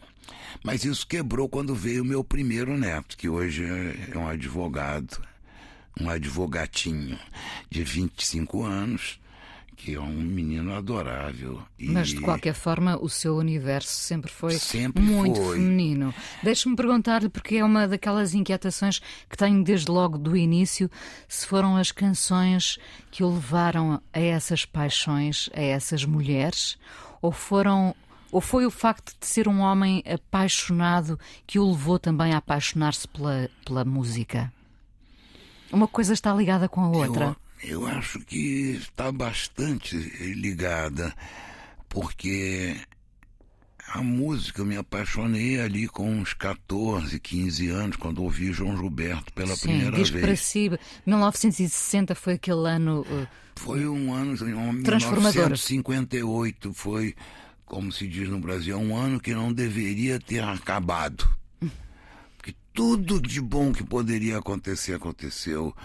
Mas 0.64 0.86
isso 0.86 1.08
quebrou 1.08 1.50
quando 1.50 1.74
veio 1.76 2.04
o 2.04 2.06
meu 2.06 2.24
primeiro 2.24 2.78
neto, 2.78 3.18
que 3.18 3.30
hoje 3.30 3.64
é 3.66 4.18
um 4.18 4.28
advogado, 4.28 5.22
um 6.00 6.10
advogatinho 6.10 7.18
de 7.70 7.84
25 7.84 8.64
anos, 8.64 9.20
que 9.76 9.96
é 9.96 10.00
um 10.00 10.12
menino 10.14 10.76
adorável. 10.76 11.62
E... 11.80 11.88
Mas 11.90 12.10
de 12.10 12.22
qualquer 12.22 12.54
forma, 12.54 12.98
o 13.02 13.10
seu 13.10 13.36
universo 13.36 13.92
sempre 13.92 14.32
foi 14.32 14.52
sempre 14.54 15.02
muito 15.02 15.42
foi. 15.42 15.58
feminino. 15.58 16.14
Deixe-me 16.44 16.76
perguntar-lhe, 16.76 17.30
porque 17.30 17.56
é 17.56 17.66
uma 17.66 17.88
daquelas 17.88 18.34
inquietações 18.34 19.00
que 19.30 19.36
tenho 19.36 19.64
desde 19.64 19.90
logo 19.90 20.18
do 20.18 20.38
início, 20.38 20.90
se 21.28 21.48
foram 21.48 21.78
as 21.78 21.92
canções 21.92 22.78
que 23.10 23.24
o 23.24 23.34
levaram 23.34 24.02
a 24.14 24.20
essas 24.20 24.66
paixões, 24.66 25.50
a 25.54 25.62
essas 25.62 26.06
mulheres, 26.06 26.78
ou 27.22 27.32
foram 27.32 27.96
Ou 28.32 28.40
foi 28.40 28.66
o 28.66 28.72
facto 28.72 29.14
de 29.20 29.28
ser 29.28 29.48
um 29.48 29.60
homem 29.60 30.02
apaixonado 30.06 31.20
que 31.46 31.60
o 31.60 31.70
levou 31.70 32.00
também 32.00 32.34
a 32.34 32.38
apaixonar-se 32.38 33.08
pela, 33.08 33.50
pela 33.66 33.84
música? 33.84 34.52
Uma 35.72 35.88
coisa 35.88 36.14
está 36.14 36.34
ligada 36.34 36.70
com 36.70 36.82
a 36.82 36.90
outra. 36.90 37.26
Eu, 37.26 37.36
eu 37.64 37.86
acho 37.86 38.20
que 38.20 38.78
está 38.80 39.12
bastante 39.12 39.96
ligada, 40.34 41.14
porque 41.88 42.76
a 43.94 44.02
música 44.02 44.62
eu 44.62 44.66
me 44.66 44.78
apaixonei 44.78 45.60
ali 45.60 45.88
com 45.88 46.10
uns 46.10 46.34
14, 46.34 47.20
15 47.20 47.68
anos, 47.70 47.98
quando 47.98 48.24
ouvi 48.24 48.52
João 48.54 48.78
Gilberto 48.78 49.34
pela 49.34 49.56
Sim, 49.56 49.62
primeira 49.68 49.92
vez. 49.92 50.10
para 50.12 50.36
si. 50.36 50.72
1960 51.06 52.16
foi 52.16 52.34
aquele 52.34 52.68
ano. 52.68 53.02
uh, 53.02 53.28
Foi 53.56 53.86
um 53.88 54.14
ano, 54.14 54.34
em 54.34 54.84
Transformador. 54.84 55.34
1958, 55.34 56.74
foi, 56.74 57.16
como 57.66 57.92
se 57.92 58.08
diz 58.08 58.30
no 58.30 58.40
Brasil, 58.40 58.78
um 58.78 58.96
ano 58.96 59.20
que 59.20 59.34
não 59.34 59.52
deveria 59.52 60.20
ter 60.20 60.42
acabado. 60.44 61.28
Porque 62.38 62.56
tudo 62.74 63.22
de 63.22 63.42
bom 63.42 63.72
que 63.74 63.84
poderia 63.84 64.38
acontecer, 64.38 64.94
aconteceu. 64.94 65.76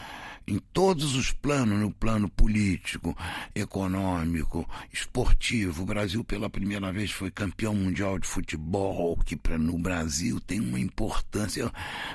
Em 0.49 0.61
todos 0.73 1.17
os 1.17 1.33
planos, 1.33 1.81
no 1.81 1.91
plano 1.91 2.29
político, 2.29 3.17
econômico, 3.53 4.69
esportivo. 4.93 5.83
O 5.83 5.87
Brasil, 5.87 6.23
pela 6.23 6.49
primeira 6.49 6.93
vez, 6.93 7.11
foi 7.11 7.33
campeão 7.33 7.75
mundial 7.75 8.17
de 8.17 8.29
futebol, 8.29 9.17
que 9.25 9.35
pra, 9.35 9.59
no 9.59 9.77
Brasil 9.77 10.39
tem 10.39 10.61
uma 10.61 10.79
importância. 10.79 11.69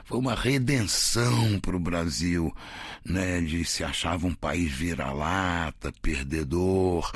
Foi 0.06 0.18
uma 0.18 0.34
redenção 0.34 1.60
para 1.60 1.76
o 1.76 1.80
Brasil, 1.80 2.56
né? 3.04 3.42
De 3.42 3.66
se 3.66 3.84
achava 3.84 4.26
um 4.26 4.34
país 4.34 4.72
vira-lata, 4.72 5.94
perdedor. 6.02 7.12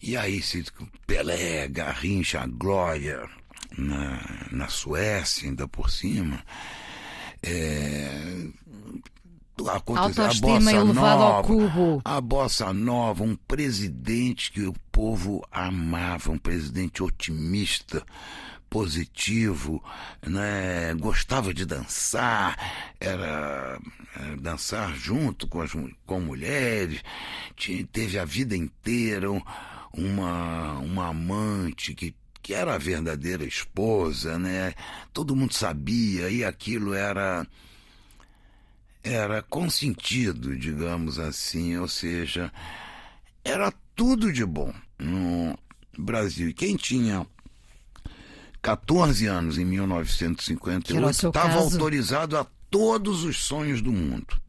E 0.00 0.16
aí 0.16 0.40
se 0.40 0.64
Pelé, 1.08 1.66
Garrincha, 1.66 2.46
Glória 2.46 3.28
na, 3.76 4.46
na 4.52 4.68
Suécia, 4.68 5.48
ainda 5.48 5.66
por 5.66 5.90
cima. 5.90 6.44
É, 7.42 8.46
aconteceu 9.68 10.24
a 10.24 10.26
Autoestima 10.28 10.48
bossa 10.58 10.70
elevada 10.76 11.22
ao 11.22 11.32
nova, 11.32 11.42
cubo. 11.46 12.02
a 12.04 12.20
bossa 12.20 12.72
nova, 12.72 13.24
um 13.24 13.34
presidente 13.36 14.52
que 14.52 14.62
o 14.62 14.74
povo 14.92 15.42
amava, 15.50 16.30
um 16.30 16.38
presidente 16.38 17.02
otimista, 17.02 18.04
positivo, 18.68 19.82
né? 20.26 20.94
Gostava 20.98 21.54
de 21.54 21.64
dançar, 21.64 22.56
era, 23.00 23.78
era 24.14 24.36
dançar 24.36 24.94
junto 24.94 25.46
com 25.48 25.60
as 25.60 25.72
com 26.04 26.20
mulheres, 26.20 27.00
tinha, 27.56 27.86
teve 27.86 28.18
a 28.18 28.24
vida 28.24 28.56
inteira 28.56 29.30
um- 29.30 29.42
uma 29.94 30.78
uma 30.80 31.08
amante 31.08 31.94
que 31.94 32.14
que 32.42 32.54
era 32.54 32.74
a 32.74 32.78
verdadeira 32.78 33.44
esposa, 33.44 34.38
né? 34.38 34.72
Todo 35.12 35.34
mundo 35.34 35.52
sabia 35.52 36.28
e 36.30 36.44
aquilo 36.44 36.94
era 36.94 37.44
era 39.06 39.40
consentido, 39.42 40.56
digamos 40.56 41.18
assim, 41.18 41.76
ou 41.76 41.86
seja, 41.86 42.52
era 43.44 43.72
tudo 43.94 44.32
de 44.32 44.44
bom 44.44 44.72
no 44.98 45.56
Brasil. 45.96 46.48
E 46.48 46.52
quem 46.52 46.76
tinha 46.76 47.26
14 48.60 49.26
anos 49.26 49.58
em 49.58 49.68
Que 49.68 49.76
era 49.76 49.84
o 49.84 49.88
1958 49.88 51.14
seu 51.14 51.30
estava 51.30 51.54
caso. 51.54 51.74
autorizado 51.74 52.36
a 52.36 52.44
todos 52.68 53.22
os 53.22 53.36
sonhos 53.36 53.80
do 53.80 53.92
mundo. 53.92 54.40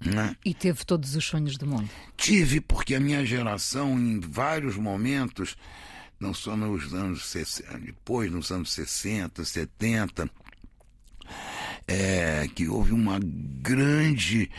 Né? 0.00 0.36
E 0.44 0.52
teve 0.54 0.84
todos 0.84 1.16
os 1.16 1.24
sonhos 1.24 1.56
do 1.56 1.66
mundo. 1.66 1.88
Tive, 2.16 2.60
porque 2.60 2.94
a 2.94 3.00
minha 3.00 3.24
geração, 3.24 3.98
em 3.98 4.20
vários 4.20 4.76
momentos, 4.76 5.56
não 6.20 6.34
só 6.34 6.56
nos 6.56 6.92
anos 6.92 7.24
60, 7.26 7.78
depois, 7.78 8.30
nos 8.30 8.50
anos 8.52 8.72
60, 8.72 9.44
70, 9.44 10.30
é, 11.86 12.48
que 12.54 12.68
houve 12.68 12.92
uma 12.92 13.18
grande 13.20 14.50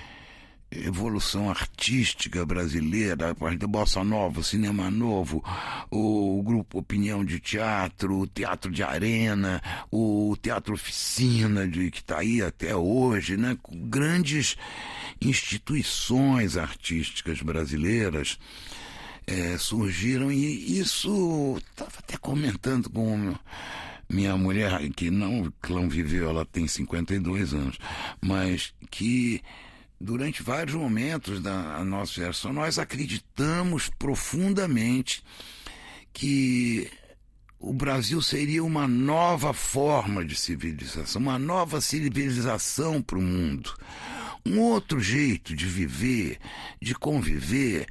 evolução 0.71 1.49
artística 1.49 2.45
brasileira, 2.45 3.31
a 3.31 3.35
partir 3.35 3.57
da 3.57 3.67
Bossa 3.67 4.03
Nova, 4.03 4.39
o 4.39 4.43
Cinema 4.43 4.89
Novo, 4.89 5.43
o, 5.89 6.41
grupo 6.43 6.79
Opinião 6.79 7.23
de 7.23 7.39
Teatro, 7.39 8.19
o 8.19 8.27
Teatro 8.27 8.71
de 8.71 8.83
Arena, 8.83 9.61
o 9.91 10.35
Teatro 10.41 10.73
Oficina, 10.73 11.67
de, 11.67 11.91
que 11.91 11.99
está 11.99 12.19
aí 12.19 12.41
até 12.41 12.75
hoje, 12.75 13.37
né? 13.37 13.57
com 13.61 13.77
grandes 13.87 14.57
instituições 15.21 16.57
artísticas 16.57 17.41
brasileiras 17.41 18.37
eh, 19.27 19.57
surgiram 19.57 20.31
e 20.31 20.79
isso 20.79 21.57
estava 21.71 21.99
até 21.99 22.17
comentando 22.17 22.89
com 22.89 23.33
minha 24.09 24.35
mulher 24.37 24.89
que 24.91 25.09
não 25.09 25.51
que 25.61 25.73
não 25.73 25.89
viveu 25.89 26.29
ela 26.29 26.45
tem 26.45 26.67
52 26.67 27.53
anos 27.53 27.77
mas 28.21 28.73
que 28.91 29.41
durante 29.99 30.43
vários 30.43 30.75
momentos 30.75 31.41
da 31.41 31.83
nossa 31.83 32.13
geração 32.13 32.53
nós 32.53 32.77
acreditamos 32.77 33.89
profundamente 33.89 35.23
que 36.13 36.89
o 37.59 37.73
Brasil 37.73 38.21
seria 38.21 38.63
uma 38.63 38.87
nova 38.87 39.51
forma 39.51 40.23
de 40.23 40.35
civilização, 40.35 41.19
uma 41.19 41.39
nova 41.39 41.81
civilização 41.81 43.01
para 43.01 43.17
o 43.17 43.21
mundo. 43.21 43.75
Um 44.45 44.59
outro 44.59 44.99
jeito 44.99 45.55
de 45.55 45.65
viver, 45.65 46.37
de 46.79 46.93
conviver, 46.93 47.87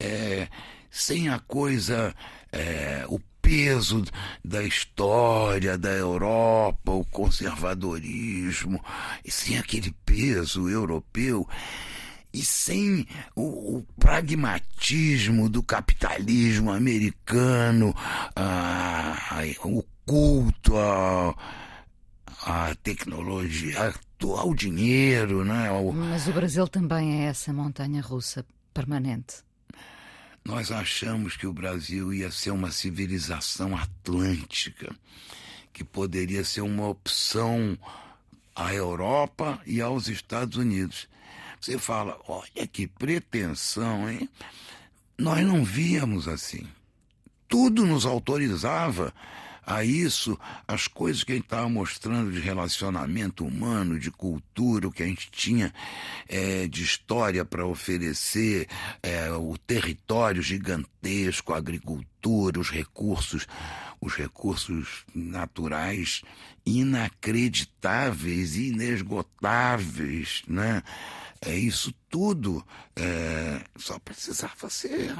é, 0.00 0.48
sem 0.90 1.28
a 1.28 1.38
coisa, 1.38 2.14
é, 2.50 3.04
o 3.08 3.20
peso 3.42 4.04
da 4.44 4.62
história 4.62 5.76
da 5.78 5.90
Europa, 5.90 6.92
o 6.92 7.04
conservadorismo, 7.04 8.82
e 9.24 9.30
sem 9.30 9.58
aquele 9.58 9.94
peso 10.04 10.68
europeu 10.68 11.46
e 12.32 12.42
sem 12.44 13.06
o, 13.34 13.78
o 13.78 13.86
pragmatismo 13.98 15.48
do 15.48 15.62
capitalismo 15.62 16.70
americano, 16.70 17.94
ah, 18.36 19.16
o 19.64 19.82
culto 20.04 20.76
à, 20.76 21.34
à 22.44 22.74
tecnologia, 22.82 23.94
ao 24.36 24.54
dinheiro, 24.54 25.44
né? 25.44 25.68
ao- 25.68 25.92
Mas 25.92 26.28
o 26.28 26.32
Brasil 26.32 26.68
também 26.68 27.22
é 27.22 27.24
essa 27.26 27.52
montanha 27.52 28.02
russa 28.02 28.44
permanente. 28.74 29.36
Nós 30.48 30.72
achamos 30.72 31.36
que 31.36 31.46
o 31.46 31.52
Brasil 31.52 32.10
ia 32.10 32.30
ser 32.30 32.52
uma 32.52 32.70
civilização 32.70 33.76
atlântica, 33.76 34.96
que 35.74 35.84
poderia 35.84 36.42
ser 36.42 36.62
uma 36.62 36.88
opção 36.88 37.78
à 38.56 38.72
Europa 38.72 39.60
e 39.66 39.82
aos 39.82 40.08
Estados 40.08 40.56
Unidos. 40.56 41.06
Você 41.60 41.76
fala, 41.76 42.18
olha 42.26 42.66
que 42.66 42.86
pretensão, 42.86 44.10
hein? 44.10 44.26
Nós 45.18 45.46
não 45.46 45.62
víamos 45.62 46.26
assim. 46.26 46.66
Tudo 47.46 47.84
nos 47.84 48.06
autorizava 48.06 49.12
a 49.68 49.84
isso, 49.84 50.38
as 50.66 50.88
coisas 50.88 51.22
que 51.22 51.32
a 51.32 51.34
gente 51.34 51.44
estava 51.44 51.68
mostrando 51.68 52.32
de 52.32 52.40
relacionamento 52.40 53.44
humano, 53.44 53.98
de 53.98 54.10
cultura, 54.10 54.88
o 54.88 54.90
que 54.90 55.02
a 55.02 55.06
gente 55.06 55.30
tinha 55.30 55.74
eh, 56.26 56.66
de 56.68 56.82
história 56.82 57.44
para 57.44 57.66
oferecer, 57.66 58.66
eh, 59.02 59.30
o 59.32 59.58
território 59.58 60.40
gigantesco, 60.40 61.52
a 61.52 61.58
agricultura, 61.58 62.58
os 62.58 62.70
recursos, 62.70 63.46
os 64.00 64.14
recursos 64.14 65.04
naturais 65.14 66.22
inacreditáveis, 66.64 68.56
inesgotáveis, 68.56 70.42
né? 70.48 70.82
É 71.40 71.54
isso 71.56 71.92
tudo 72.10 72.64
é, 72.96 73.60
só 73.76 73.98
precisava 73.98 74.68
ser 74.68 75.14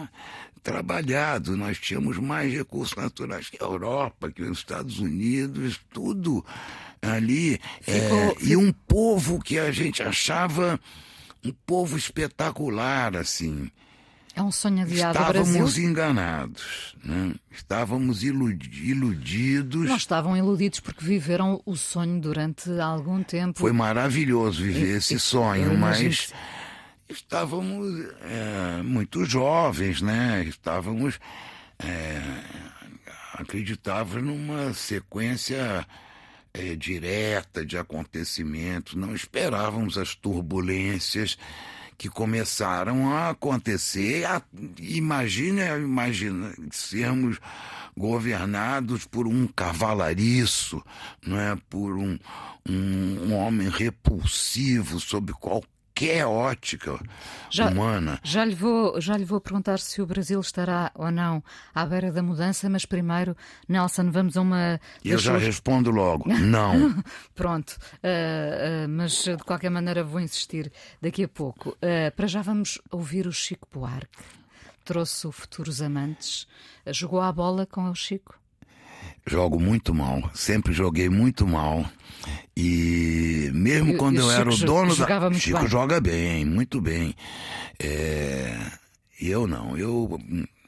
trabalhado. 0.63 1.57
Nós 1.57 1.79
tínhamos 1.79 2.19
mais 2.19 2.53
recursos 2.53 2.97
naturais 2.97 3.49
que 3.49 3.59
a 3.63 3.67
Europa, 3.67 4.31
que 4.31 4.43
os 4.43 4.59
Estados 4.59 4.99
Unidos, 4.99 5.79
tudo 5.93 6.45
ali. 7.01 7.61
É, 7.87 7.93
Ficou- 8.01 8.37
e 8.41 8.57
um 8.57 8.73
povo 8.73 9.39
que 9.41 9.59
a 9.59 9.71
gente 9.71 10.03
achava 10.03 10.79
um 11.45 11.53
povo 11.65 11.97
espetacular, 11.97 13.17
assim. 13.17 13.71
É 14.39 14.43
um 14.43 14.53
sonho 14.53 14.83
adiado 14.83 15.19
ao 15.19 15.25
Brasil. 15.27 15.43
Estávamos 15.53 15.79
enganados, 15.79 16.97
né? 17.05 17.35
estávamos 17.51 18.23
iludi- 18.23 18.91
iludidos. 18.91 19.89
Não 19.89 19.97
estavam 19.97 20.37
iludidos 20.37 20.79
porque 20.79 21.05
viveram 21.05 21.61
o 21.67 21.75
sonho 21.77 22.21
durante 22.21 22.71
algum 22.81 23.21
tempo. 23.23 23.59
Foi 23.59 23.73
maravilhoso 23.73 24.63
viver 24.63 24.93
Eu- 24.93 24.97
esse 24.99 25.15
eu- 25.15 25.19
sonho, 25.21 25.77
mas 25.77 26.33
estávamos 27.09 28.07
é, 28.23 28.81
muito 28.85 29.25
jovens, 29.25 30.01
né? 30.01 30.45
Estávamos 30.45 31.19
é, 31.81 32.21
acreditávamos 33.35 34.23
numa 34.25 34.73
sequência 34.73 35.87
é, 36.55 36.75
direta 36.77 37.65
de 37.67 37.77
acontecimentos, 37.77 38.95
não 38.95 39.15
esperávamos 39.15 39.99
as 39.99 40.15
turbulências 40.15 41.37
que 41.99 42.09
começaram 42.09 43.13
a 43.13 43.31
acontecer. 43.31 44.25
Imagina, 44.79 45.77
imagina 45.77 46.55
sermos 46.71 47.39
governados 47.97 49.05
por 49.05 49.27
um 49.27 49.49
cavalariço, 49.49 50.81
não 51.27 51.39
é? 51.39 51.57
por 51.69 51.99
um, 51.99 52.17
um, 52.69 53.27
um 53.27 53.35
homem 53.35 53.69
repulsivo 53.69 55.01
sob 55.01 55.33
qualquer 55.33 55.78
qualquer 55.99 56.27
ótica 56.27 57.01
já, 57.51 57.69
humana. 57.69 58.21
Já 58.23 58.45
lhe, 58.45 58.55
vou, 58.55 59.01
já 59.01 59.17
lhe 59.17 59.25
vou 59.25 59.41
perguntar 59.41 59.79
se 59.81 60.01
o 60.01 60.07
Brasil 60.07 60.41
estará 60.41 60.93
ou 60.95 61.11
não 61.11 61.43
à 61.75 61.85
beira 61.85 62.13
da 62.13 62.23
mudança, 62.23 62.71
mas 62.71 62.85
primeiro, 62.85 63.37
Nelson, 63.69 64.11
vamos 64.11 64.37
a 64.37 64.41
uma. 64.41 64.81
Eu 65.05 65.19
já 65.19 65.33
suas... 65.33 65.43
respondo 65.43 65.91
logo: 65.91 66.29
não. 66.29 67.03
Pronto, 67.35 67.77
uh, 67.95 68.87
uh, 68.87 68.89
mas 68.89 69.25
de 69.25 69.39
qualquer 69.39 69.71
maneira 69.71 70.05
vou 70.05 70.21
insistir 70.21 70.71
daqui 71.03 71.25
a 71.25 71.29
pouco. 71.29 71.71
Uh, 71.71 72.15
para 72.15 72.27
já 72.27 72.43
vamos 72.43 72.81
ouvir 72.91 73.27
o 73.27 73.33
Chico 73.33 73.67
Buarque. 73.73 74.19
Trouxe 74.85 75.27
o 75.27 75.33
Futuros 75.33 75.83
Amantes. 75.83 76.47
Jogou 76.87 77.21
a 77.21 77.33
bola 77.33 77.67
com 77.67 77.91
o 77.91 77.95
Chico? 77.95 78.39
Jogo 79.29 79.61
muito 79.61 79.95
mal, 79.95 80.31
sempre 80.35 80.73
joguei 80.73 81.09
muito 81.09 81.47
mal. 81.47 81.85
E 82.57 83.51
mesmo 83.55 83.97
quando 83.97 84.19
eu 84.19 84.31
era 84.31 84.51
o 84.51 84.57
dono 84.57 84.97
da. 84.97 85.33
Chico 85.35 85.61
bem. 85.61 85.69
joga 85.69 86.01
bem, 86.01 86.45
muito 86.45 86.81
bem. 86.81 87.15
É... 87.79 88.57
Eu 89.21 89.47
não, 89.47 89.77
eu. 89.77 90.19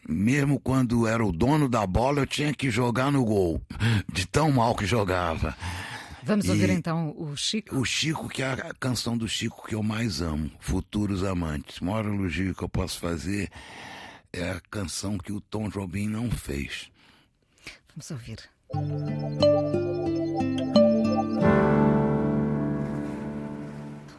Mesmo 0.08 0.58
quando 0.60 1.06
era 1.06 1.24
o 1.24 1.32
dono 1.32 1.68
da 1.68 1.86
bola, 1.86 2.20
eu 2.20 2.26
tinha 2.26 2.52
que 2.52 2.70
jogar 2.70 3.12
no 3.12 3.24
gol, 3.24 3.60
de 4.12 4.26
tão 4.26 4.50
mal 4.50 4.74
que 4.74 4.84
jogava. 4.84 5.56
Vamos 6.22 6.46
e 6.46 6.50
ouvir 6.50 6.70
então 6.70 7.14
o 7.16 7.36
Chico? 7.36 7.76
O 7.76 7.84
Chico, 7.84 8.28
que 8.28 8.42
é 8.42 8.52
a 8.52 8.74
canção 8.78 9.16
do 9.16 9.28
Chico 9.28 9.66
que 9.66 9.74
eu 9.74 9.82
mais 9.82 10.20
amo, 10.20 10.50
Futuros 10.60 11.24
Amantes. 11.24 11.78
O 11.78 11.84
maior 11.84 12.06
elogio 12.06 12.54
que 12.54 12.62
eu 12.62 12.68
posso 12.68 12.98
fazer 12.98 13.50
é 14.32 14.50
a 14.50 14.60
canção 14.70 15.18
que 15.18 15.32
o 15.32 15.40
Tom 15.40 15.68
Jobim 15.68 16.08
não 16.08 16.30
fez. 16.30 16.90
Vamos 17.94 18.11
ouvir. 18.11 18.38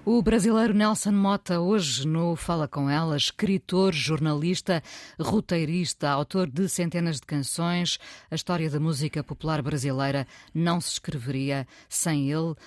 O 0.04 0.22
brasileiro 0.22 0.74
Nelson 0.74 1.12
Mota, 1.12 1.60
hoje 1.60 2.08
no 2.08 2.36
Fala 2.36 2.68
Com 2.68 2.90
Ela, 2.90 3.16
escritor, 3.16 3.94
jornalista, 3.94 4.84
roteirista, 5.20 6.10
autor 6.10 6.50
de 6.50 6.68
centenas 6.68 7.18
de 7.18 7.26
canções, 7.26 7.98
a 8.30 8.36
história 8.36 8.70
da 8.70 8.80
música 8.80 9.24
popular 9.24 9.62
brasileira 9.62 10.28
não 10.54 10.82
se 10.82 10.94
escreveria 10.94 11.68
sem 11.88 12.30
ele. 12.32 12.52
Uh, 12.52 12.58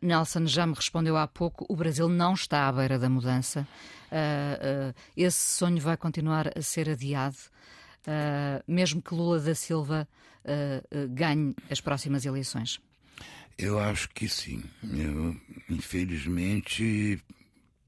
Nelson 0.00 0.46
já 0.46 0.66
me 0.66 0.74
respondeu 0.74 1.16
há 1.16 1.26
pouco: 1.26 1.66
o 1.68 1.74
Brasil 1.74 2.08
não 2.08 2.34
está 2.34 2.68
à 2.68 2.72
beira 2.72 2.98
da 2.98 3.08
mudança. 3.08 3.66
Uh, 4.12 4.90
uh, 4.90 4.94
esse 5.16 5.56
sonho 5.56 5.80
vai 5.80 5.96
continuar 5.96 6.52
a 6.56 6.62
ser 6.62 6.88
adiado, 6.88 7.36
mesmo 8.66 9.02
que 9.02 9.14
Lula 9.14 9.40
da 9.40 9.54
Silva 9.54 10.08
ganhe 11.10 11.54
as 11.70 11.80
próximas 11.80 12.24
eleições. 12.24 12.80
Eu 13.58 13.78
acho 13.78 14.08
que 14.10 14.28
sim. 14.28 14.62
Eu, 14.82 15.36
infelizmente, 15.68 17.20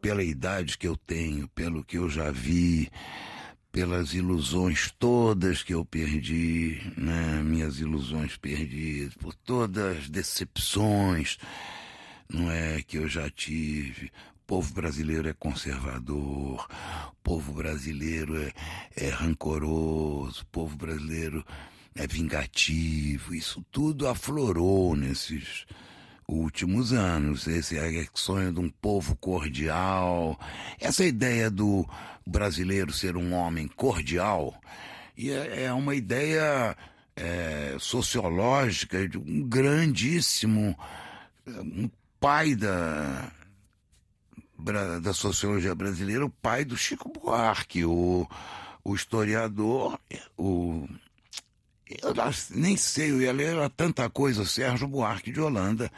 pela 0.01 0.23
idade 0.23 0.77
que 0.77 0.89
eu 0.89 0.97
tenho, 0.97 1.47
pelo 1.49 1.85
que 1.85 1.97
eu 1.97 2.11
já 2.11 2.31
vi, 2.31 2.91
pelas 3.71 4.13
ilusões 4.15 4.91
todas 4.99 5.63
que 5.63 5.73
eu 5.73 5.85
perdi, 5.85 6.81
né? 6.97 7.41
minhas 7.43 7.79
ilusões 7.79 8.37
perdidas, 8.37 9.15
por 9.15 9.33
todas 9.33 9.99
as 9.99 10.09
decepções, 10.11 11.39
não 12.29 12.51
é 12.51 12.83
que 12.83 12.99
eu 12.99 13.07
já 13.07 13.31
tive. 13.31 14.11
Povo 14.51 14.75
brasileiro 14.75 15.29
é 15.29 15.33
conservador, 15.33 16.67
o 17.13 17.17
povo 17.23 17.53
brasileiro 17.53 18.37
é, 18.37 18.53
é 18.97 19.09
rancoroso, 19.09 20.43
o 20.43 20.47
povo 20.47 20.77
brasileiro 20.77 21.47
é 21.95 22.05
vingativo, 22.05 23.33
isso 23.33 23.65
tudo 23.71 24.09
aflorou 24.09 24.97
nesses 24.97 25.67
últimos 26.27 26.93
anos. 26.93 27.47
Esse 27.47 27.79
é 27.79 28.05
sonho 28.13 28.53
de 28.53 28.59
um 28.59 28.69
povo 28.69 29.15
cordial, 29.15 30.37
essa 30.81 31.05
ideia 31.05 31.49
do 31.49 31.89
brasileiro 32.27 32.93
ser 32.93 33.17
um 33.17 33.33
homem 33.33 33.69
cordial, 33.69 34.61
e 35.17 35.31
é, 35.31 35.67
é 35.67 35.73
uma 35.73 35.95
ideia 35.95 36.77
é, 37.15 37.77
sociológica 37.79 39.09
de 39.09 39.17
um 39.17 39.49
grandíssimo 39.49 40.77
um 41.47 41.89
pai 42.19 42.57
da 42.57 43.31
da 45.03 45.13
sociologia 45.13 45.75
brasileira, 45.75 46.25
o 46.25 46.31
pai 46.31 46.65
do 46.65 46.77
Chico 46.77 47.09
Buarque, 47.09 47.85
o, 47.85 48.29
o 48.85 48.95
historiador, 48.95 49.99
o 50.37 50.87
eu 52.03 52.15
nem 52.51 52.77
sei, 52.77 53.11
eu 53.11 53.21
ia 53.21 53.33
ler 53.33 53.69
tanta 53.71 54.09
coisa. 54.09 54.47
Sérgio 54.47 54.87
Buarque 54.87 55.33
de 55.33 55.41
Holanda, 55.41 55.91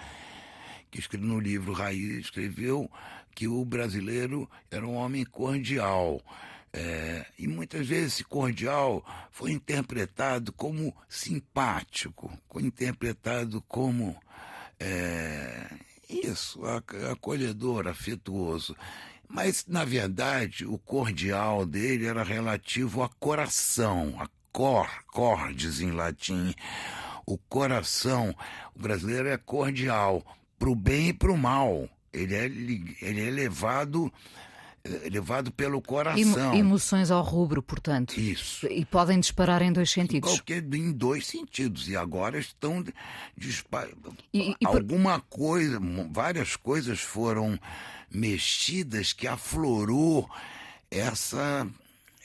que 0.90 0.98
escreveu 0.98 1.29
no 1.29 1.38
livro 1.38 1.72
Raiz, 1.72 2.18
escreveu 2.18 2.90
que 3.35 3.46
o 3.46 3.62
brasileiro 3.64 4.48
era 4.70 4.87
um 4.87 4.94
homem 4.94 5.25
cordial. 5.25 6.22
É, 6.72 7.27
e 7.38 7.46
muitas 7.46 7.87
vezes 7.87 8.14
esse 8.14 8.25
cordial 8.25 9.05
foi 9.31 9.53
interpretado 9.53 10.51
como 10.53 10.96
simpático, 11.07 12.33
foi 12.51 12.62
interpretado 12.62 13.61
como 13.68 14.16
é, 14.81 15.66
isso, 16.12 16.61
acolhedor, 17.11 17.88
afetuoso. 17.88 18.77
Mas, 19.29 19.64
na 19.66 19.85
verdade, 19.85 20.66
o 20.66 20.77
cordial 20.77 21.64
dele 21.64 22.07
era 22.07 22.22
relativo 22.22 23.03
a 23.03 23.09
coração, 23.09 24.14
a 24.18 24.29
cor, 24.53 24.88
cordes 25.07 25.81
em 25.81 25.90
latim. 25.90 26.55
O 27.25 27.38
coração, 27.38 28.37
o 28.75 28.79
brasileiro 28.79 29.29
é 29.29 29.38
cordial, 29.38 30.22
para 30.59 30.68
o 30.68 30.75
bem 30.75 31.09
e 31.09 31.12
para 31.12 31.33
o 31.33 31.38
mal. 31.38 31.88
Ele 32.12 32.35
é, 32.35 32.44
ele 32.44 33.27
é 33.27 33.31
levado 33.31 34.12
levado 35.11 35.53
pelo 35.53 35.81
coração. 35.81 36.55
Emoções 36.55 37.11
ao 37.11 37.23
rubro, 37.23 37.62
portanto. 37.62 38.18
Isso. 38.18 38.66
E 38.66 38.85
podem 38.85 39.21
disparar 39.21 39.62
em 39.62 39.73
dois 39.73 39.90
sentidos. 39.90 40.31
Qualquer, 40.31 40.62
em 40.75 40.92
dois 40.92 41.27
sentidos. 41.27 41.88
E 41.88 41.97
agora 41.97 42.38
estão 42.38 42.85
disparando. 43.37 44.16
Alguma 44.64 45.21
por... 45.21 45.38
coisa, 45.38 45.81
várias 46.11 46.57
coisas 46.57 47.01
foram 47.01 47.59
mexidas 48.11 49.12
que 49.12 49.27
aflorou 49.27 50.29
essa, 50.90 51.66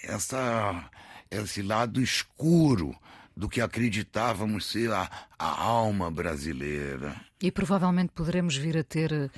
essa 0.03 0.89
esse 1.29 1.61
lado 1.61 2.01
escuro 2.01 2.95
do 3.37 3.47
que 3.47 3.61
acreditávamos 3.61 4.65
ser 4.65 4.91
a, 4.91 5.07
a 5.37 5.61
alma 5.61 6.09
brasileira. 6.09 7.15
E 7.39 7.51
provavelmente 7.51 8.11
poderemos 8.15 8.57
vir 8.57 8.75
a 8.75 8.83
ter 8.83 9.11
uh, 9.13 9.29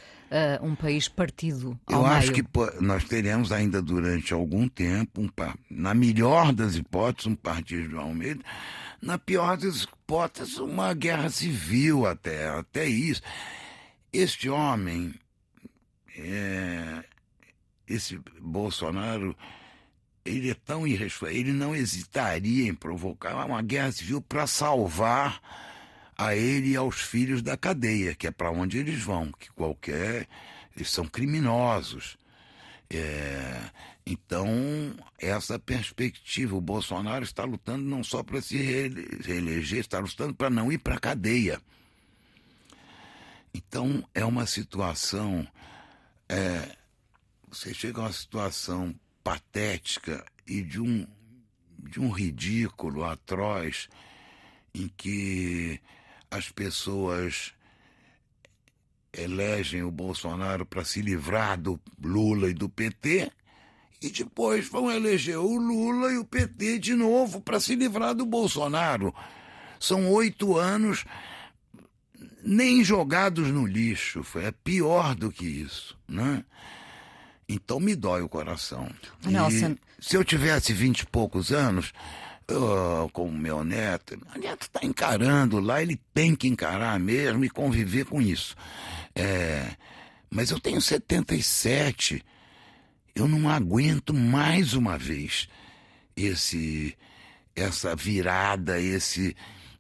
um 0.66 0.74
país 0.74 1.10
partido 1.10 1.78
Eu 1.90 2.04
meio. 2.04 2.14
acho 2.14 2.32
que 2.32 2.42
nós 2.80 3.04
teremos 3.04 3.52
ainda 3.52 3.82
durante 3.82 4.34
algum 4.34 4.70
tempo, 4.70 5.20
um, 5.22 5.30
na 5.70 5.94
melhor 5.94 6.54
das 6.54 6.78
hipóteses, 6.78 7.28
um 7.28 7.36
partido 7.36 8.00
ao 8.00 8.14
meio, 8.14 8.40
na 9.02 9.18
pior 9.18 9.58
das 9.58 9.84
hipóteses, 9.84 10.58
uma 10.60 10.94
guerra 10.94 11.30
civil 11.30 12.06
até, 12.06 12.48
até 12.48 12.86
isso. 12.86 13.22
Este 14.14 14.50
homem, 14.50 15.14
é, 16.18 17.04
esse 17.86 18.18
Bolsonaro, 18.40 19.36
ele 20.30 20.52
é 20.52 20.54
tão 20.54 20.86
irresponsável, 20.86 21.40
ele 21.40 21.54
não 21.54 21.76
hesitaria 21.76 22.68
em 22.68 22.74
provocar 22.74 23.46
uma 23.46 23.62
guerra 23.62 23.92
civil 23.92 24.22
para 24.22 24.46
salvar 24.46 25.42
a 26.18 26.36
ele 26.36 26.72
e 26.72 26.76
aos 26.76 27.02
filhos 27.02 27.42
da 27.42 27.58
cadeia, 27.58 28.14
que 28.14 28.28
é 28.28 28.32
para 28.32 28.52
onde 28.52 28.78
eles 28.78 29.02
vão, 29.02 29.32
que 29.32 29.50
qualquer. 29.52 30.28
Eles 30.76 30.90
são 30.90 31.06
criminosos. 31.06 32.18
É, 32.90 33.70
então, 34.06 34.48
essa 35.18 35.58
perspectiva, 35.58 36.56
o 36.56 36.62
Bolsonaro 36.62 37.24
está 37.24 37.44
lutando 37.44 37.84
não 37.84 38.04
só 38.04 38.24
para 38.24 38.42
se 38.42 38.58
reeleger, 38.58 39.80
está 39.80 40.00
lutando 40.00 40.34
para 40.34 40.50
não 40.50 40.72
ir 40.72 40.78
para 40.78 40.96
a 40.96 41.00
cadeia. 41.00 41.62
Então, 43.54 44.08
é 44.14 44.26
uma 44.26 44.46
situação. 44.46 45.48
É, 46.28 46.76
você 47.50 47.74
chega 47.74 48.00
a 48.00 48.06
uma 48.06 48.14
situação 48.14 48.96
patética 49.30 50.26
e 50.48 50.64
de 50.64 50.82
um, 50.82 51.06
de 51.78 52.00
um 52.00 52.10
ridículo 52.10 53.04
atroz 53.04 53.88
em 54.74 54.88
que 54.98 55.80
as 56.32 56.50
pessoas 56.50 57.54
elegem 59.14 59.84
o 59.84 59.92
Bolsonaro 59.92 60.66
para 60.66 60.84
se 60.84 61.04
livrar 61.04 61.60
do 61.62 61.80
Lula 62.04 62.50
e 62.50 62.56
do 62.56 62.68
PT 62.68 63.32
e 64.02 64.10
depois 64.10 64.68
vão 64.68 64.90
eleger 64.90 65.38
o 65.38 65.58
Lula 65.58 66.12
e 66.12 66.18
o 66.18 66.26
PT 66.26 66.80
de 66.80 66.96
novo 66.96 67.40
para 67.40 67.60
se 67.60 67.76
livrar 67.76 68.16
do 68.16 68.26
Bolsonaro. 68.26 69.14
São 69.80 70.10
oito 70.10 70.58
anos 70.58 71.06
nem 72.42 72.84
jogados 72.84 73.50
no 73.50 73.68
lixo, 73.68 74.26
é 74.38 74.52
pior 74.52 75.14
do 75.14 75.32
que 75.32 75.46
isso, 75.46 75.96
né? 76.08 76.44
Então 77.50 77.80
me 77.80 77.96
dói 77.96 78.22
o 78.22 78.30
coração. 78.30 78.88
E 79.28 79.36
se 80.00 80.16
eu 80.16 80.24
tivesse 80.24 80.72
vinte 80.72 81.02
e 81.02 81.06
poucos 81.08 81.52
anos, 81.52 81.92
eu, 82.48 83.10
com 83.12 83.26
o 83.26 83.38
meu 83.38 83.64
neto, 83.64 84.20
o 84.36 84.40
neto 84.40 84.64
está 84.64 84.82
encarando 84.84 85.60
lá, 85.60 85.82
ele 85.82 86.00
tem 86.14 86.36
que 86.36 86.48
encarar 86.48 87.00
mesmo 87.00 87.44
e 87.44 87.50
conviver 87.50 88.06
com 88.06 88.22
isso. 88.22 88.56
É, 89.16 89.72
mas 90.30 90.52
eu 90.52 90.60
tenho 90.60 90.80
77, 90.80 92.24
eu 93.16 93.28
não 93.28 93.50
aguento 93.50 94.14
mais 94.14 94.74
uma 94.74 94.98
vez 94.98 95.50
esse 96.16 96.96
essa 97.56 97.96
virada, 97.96 98.80
esse 98.80 99.36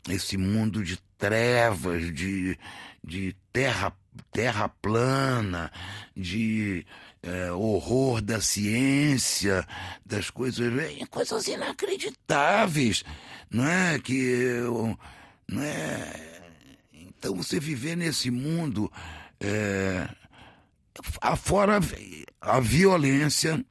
esse 0.09 0.37
mundo 0.37 0.83
de 0.83 0.97
trevas, 1.17 2.13
de, 2.13 2.57
de 3.03 3.35
terra 3.53 3.93
terra 4.31 4.67
plana, 4.67 5.71
de 6.15 6.85
é, 7.21 7.51
horror 7.51 8.21
da 8.21 8.39
ciência, 8.39 9.67
das 10.05 10.29
coisas, 10.29 10.71
coisas 11.09 11.47
inacreditáveis, 11.47 13.03
não 13.49 13.67
é 13.67 13.99
que 13.99 14.61
não 15.47 15.63
é? 15.63 16.41
Então 16.93 17.35
você 17.35 17.59
viver 17.59 17.97
nesse 17.97 18.31
mundo 18.31 18.91
é, 19.39 20.07
afora 21.21 21.79
a 22.41 22.59
violência 22.59 23.63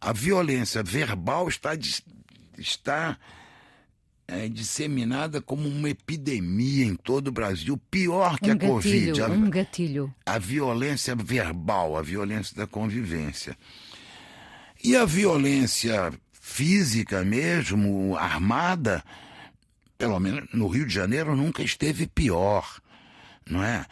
a 0.00 0.12
violência 0.12 0.82
verbal 0.82 1.48
está 1.48 1.72
está 2.56 3.18
é, 4.30 4.48
disseminada 4.48 5.42
como 5.42 5.68
uma 5.68 5.90
epidemia 5.90 6.84
em 6.84 6.94
todo 6.94 7.28
o 7.28 7.32
Brasil, 7.32 7.76
pior 7.90 8.38
que 8.38 8.48
um 8.48 8.52
a 8.52 8.54
gatilho, 8.54 8.72
Covid. 8.72 9.22
A, 9.22 9.26
um 9.28 9.50
gatilho. 9.50 10.14
A 10.24 10.38
violência 10.38 11.16
verbal, 11.16 11.96
a 11.96 12.02
violência 12.02 12.56
da 12.56 12.66
convivência. 12.66 13.56
E 14.82 14.96
a 14.96 15.04
violência 15.04 16.12
física 16.32 17.24
mesmo, 17.24 18.16
armada, 18.16 19.04
pelo 19.98 20.18
menos 20.20 20.48
no 20.54 20.68
Rio 20.68 20.86
de 20.86 20.94
Janeiro, 20.94 21.34
nunca 21.34 21.62
esteve 21.62 22.06
pior, 22.06 22.80
não 23.44 23.62
é? 23.62 23.84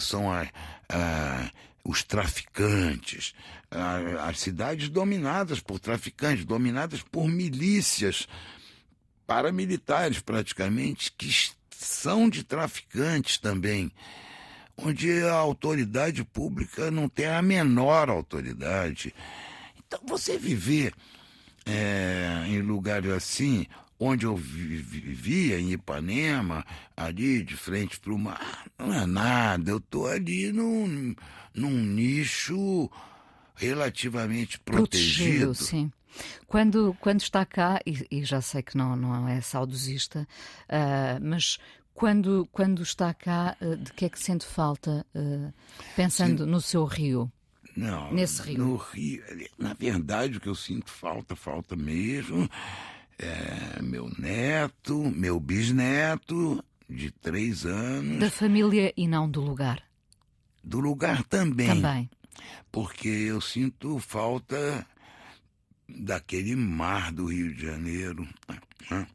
são 0.00 0.32
a, 0.32 0.46
a, 0.88 1.50
os 1.84 2.02
traficantes, 2.02 3.34
a, 3.70 4.28
as 4.28 4.40
cidades 4.40 4.88
dominadas 4.88 5.60
por 5.60 5.78
traficantes, 5.78 6.44
dominadas 6.46 7.02
por 7.02 7.28
milícias 7.28 8.26
paramilitares 9.26 10.20
praticamente, 10.20 11.12
que 11.12 11.30
são 11.70 12.28
de 12.28 12.42
traficantes 12.42 13.38
também, 13.38 13.90
onde 14.76 15.22
a 15.22 15.34
autoridade 15.34 16.24
pública 16.24 16.90
não 16.90 17.08
tem 17.08 17.26
a 17.26 17.42
menor 17.42 18.08
autoridade. 18.08 19.14
Então 19.86 20.00
você 20.06 20.36
viver 20.38 20.92
é, 21.66 22.44
em 22.46 22.60
lugares 22.60 23.10
assim, 23.10 23.66
onde 23.98 24.26
eu 24.26 24.36
vivia, 24.36 25.58
em 25.58 25.72
Ipanema, 25.72 26.64
ali 26.96 27.42
de 27.42 27.56
frente 27.56 27.98
para 28.00 28.12
o 28.12 28.18
mar, 28.18 28.66
não 28.78 28.92
é 28.92 29.06
nada, 29.06 29.70
eu 29.70 29.78
estou 29.78 30.06
ali 30.06 30.52
num, 30.52 31.14
num 31.54 31.70
nicho 31.70 32.90
relativamente 33.54 34.58
protegido. 34.58 35.46
protegido 35.46 35.54
sim. 35.54 35.92
Quando, 36.46 36.96
quando 37.00 37.20
está 37.20 37.44
cá, 37.44 37.80
e, 37.86 38.06
e, 38.10 38.24
já 38.24 38.40
sei 38.40 38.62
que 38.62 38.76
não, 38.76 38.96
não 38.96 39.28
é 39.28 39.40
saudosista, 39.40 40.26
uh, 40.68 41.22
mas 41.22 41.58
quando, 41.92 42.48
quando 42.52 42.82
está 42.82 43.12
cá, 43.14 43.56
uh, 43.60 43.76
de 43.76 43.92
que 43.92 44.04
é 44.04 44.08
que 44.08 44.18
sente 44.18 44.46
falta, 44.46 45.06
uh, 45.14 45.52
pensando 45.96 46.44
Sim. 46.44 46.50
no 46.50 46.60
seu 46.60 46.84
rio? 46.84 47.30
Não, 47.76 48.12
nesse 48.12 48.42
rio. 48.42 48.58
No 48.58 48.76
rio, 48.76 49.22
na 49.58 49.74
verdade, 49.74 50.38
o 50.38 50.40
que 50.40 50.48
eu 50.48 50.54
sinto 50.54 50.90
falta, 50.90 51.34
falta 51.34 51.74
mesmo, 51.74 52.48
é 53.18 53.82
meu 53.82 54.10
neto, 54.18 54.96
meu 54.98 55.40
bisneto, 55.40 56.64
de 56.88 57.10
três 57.10 57.64
anos. 57.64 58.20
Da 58.20 58.30
família 58.30 58.92
e 58.96 59.08
não 59.08 59.28
do 59.28 59.40
lugar. 59.40 59.82
Do 60.62 60.80
lugar 60.80 61.24
também. 61.24 61.68
Também. 61.68 62.10
Porque 62.70 63.08
eu 63.08 63.40
sinto 63.40 63.98
falta 63.98 64.86
daquele 65.88 66.56
mar 66.56 67.12
do 67.12 67.26
Rio 67.26 67.54
de 67.54 67.66
Janeiro. 67.66 68.28
Né? 68.90 69.06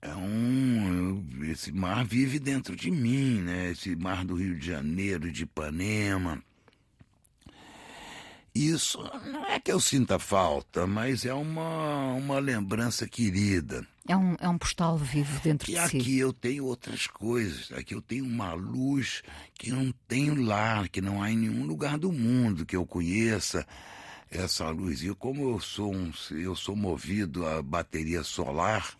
É 0.00 0.14
um. 0.14 1.24
Esse 1.44 1.72
mar 1.72 2.04
vive 2.04 2.38
dentro 2.38 2.76
de 2.76 2.90
mim, 2.90 3.40
né? 3.40 3.70
Esse 3.70 3.96
mar 3.96 4.24
do 4.24 4.34
Rio 4.34 4.58
de 4.58 4.66
Janeiro, 4.66 5.32
de 5.32 5.44
Ipanema. 5.44 6.42
Isso 8.54 9.02
não 9.32 9.44
é 9.46 9.58
que 9.58 9.72
eu 9.72 9.80
sinta 9.80 10.16
falta, 10.16 10.86
mas 10.86 11.24
é 11.24 11.34
uma, 11.34 12.12
uma 12.12 12.38
lembrança 12.38 13.08
querida. 13.08 13.84
É 14.06 14.16
um, 14.16 14.36
é 14.38 14.48
um 14.48 14.56
postal 14.56 14.96
vivo 14.96 15.40
dentro 15.40 15.66
que 15.66 15.72
de 15.72 15.88
si. 15.88 15.96
aqui 15.96 16.18
eu 16.18 16.32
tenho 16.32 16.64
outras 16.64 17.08
coisas. 17.08 17.72
Aqui 17.72 17.94
eu 17.94 18.02
tenho 18.02 18.24
uma 18.24 18.52
luz 18.52 19.22
que 19.54 19.72
não 19.72 19.92
tenho 20.06 20.40
lá, 20.40 20.86
que 20.86 21.00
não 21.00 21.20
há 21.20 21.32
em 21.32 21.36
nenhum 21.38 21.64
lugar 21.64 21.98
do 21.98 22.12
mundo 22.12 22.64
que 22.64 22.76
eu 22.76 22.86
conheça 22.86 23.66
essa 24.34 24.68
luz. 24.70 25.02
E 25.02 25.14
como 25.14 25.50
eu 25.50 25.60
sou 25.60 25.94
um, 25.94 26.12
eu 26.30 26.54
sou 26.54 26.74
movido 26.76 27.46
a 27.46 27.62
bateria 27.62 28.22
solar, 28.22 28.96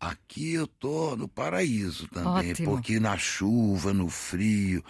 aqui 0.00 0.54
eu 0.54 0.66
tô 0.66 1.16
no 1.16 1.28
paraíso 1.28 2.08
também, 2.08 2.52
Ótimo. 2.52 2.70
porque 2.70 3.00
na 3.00 3.16
chuva, 3.16 3.92
no 3.92 4.08
frio, 4.08 4.84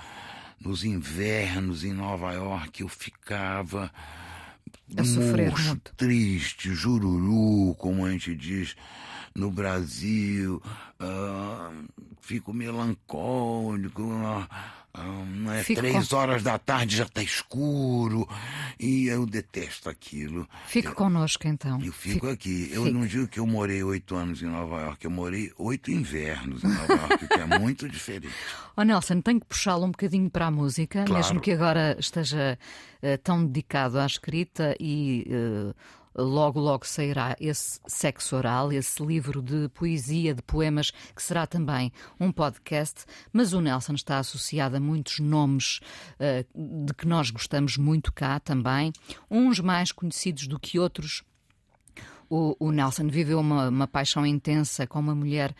nos 0.61 0.85
invernos 0.85 1.85
em 1.85 1.93
Nova 1.93 2.33
York 2.33 2.83
eu 2.83 2.89
ficava 2.89 3.91
sofrer 5.05 5.51
murcho, 5.51 5.69
muito. 5.69 5.95
triste, 5.97 6.75
jururu, 6.75 7.75
como 7.77 8.05
a 8.05 8.11
gente 8.11 8.35
diz 8.35 8.77
no 9.37 9.51
Brasil, 9.51 10.63
uh, 11.01 11.85
fico 12.21 12.53
melancólico, 12.53 14.03
uh, 14.03 14.47
um, 14.99 15.51
é 15.53 15.63
Fico 15.63 15.81
três 15.81 16.09
com... 16.09 16.17
horas 16.17 16.43
da 16.43 16.59
tarde 16.59 16.97
já 16.97 17.05
está 17.05 17.23
escuro 17.23 18.27
e 18.81 19.07
eu 19.07 19.27
detesto 19.27 19.91
aquilo. 19.91 20.49
Fique 20.67 20.89
eu, 20.89 20.95
conosco 20.95 21.47
então. 21.47 21.79
Eu 21.83 21.93
fico, 21.93 22.15
fico 22.15 22.29
aqui. 22.29 22.71
Eu 22.73 22.91
não 22.91 23.07
digo 23.07 23.29
que 23.29 23.39
eu 23.39 23.47
morei 23.47 23.83
oito 23.83 24.15
anos 24.15 24.43
em 24.43 24.47
Nova 24.47 24.81
York, 24.81 25.05
eu 25.05 25.11
morei 25.11 25.53
oito 25.59 25.91
invernos 25.91 26.65
em 26.65 26.69
Nova 26.69 26.93
York, 26.95 27.29
que 27.29 27.35
é 27.35 27.45
muito 27.59 27.89
diferente. 27.89 28.35
Oh, 28.77 28.83
Nelson, 28.83 29.21
tenho 29.21 29.41
que 29.41 29.47
puxá-lo 29.47 29.85
um 29.85 29.91
bocadinho 29.91 30.31
para 30.31 30.47
a 30.47 30.51
música, 30.51 31.05
claro. 31.05 31.23
mesmo 31.23 31.41
que 31.41 31.53
agora 31.53 31.97
esteja 31.99 32.59
uh, 33.03 33.19
tão 33.19 33.45
dedicado 33.45 33.99
à 33.99 34.07
escrita 34.07 34.75
e 34.81 35.27
uh, 35.29 35.75
logo, 36.17 36.59
logo 36.59 36.87
sairá 36.87 37.37
esse 37.39 37.79
sexo 37.87 38.37
oral, 38.37 38.73
esse 38.73 39.05
livro 39.05 39.43
de 39.43 39.69
poesia, 39.69 40.35
de 40.35 40.43
poemas, 40.43 40.91
que 40.91 41.23
será 41.23 41.47
também 41.47 41.93
um 42.19 42.33
podcast. 42.33 43.05
Mas 43.33 43.53
o 43.53 43.61
Nelson 43.61 43.95
está 43.95 44.19
associado 44.19 44.77
a 44.77 44.81
muitos 44.81 45.19
nomes 45.21 45.81
uh, 46.19 46.85
de 46.87 46.95
que 46.95 47.07
nós 47.07 47.31
gostamos 47.31 47.77
muito 47.77 48.13
cá 48.13 48.41
também, 48.41 48.93
uns 49.31 49.61
mais 49.61 49.93
conhecidos 49.93 50.47
do 50.47 50.59
que 50.59 50.79
outros. 50.79 51.23
O, 52.29 52.57
o 52.59 52.73
Nelson 52.73 53.09
viveu 53.09 53.39
uma, 53.39 53.69
uma 53.69 53.87
paixão 53.87 54.27
intensa 54.27 54.87
com 54.87 54.99
uma 54.99 55.15
mulher 55.15 55.55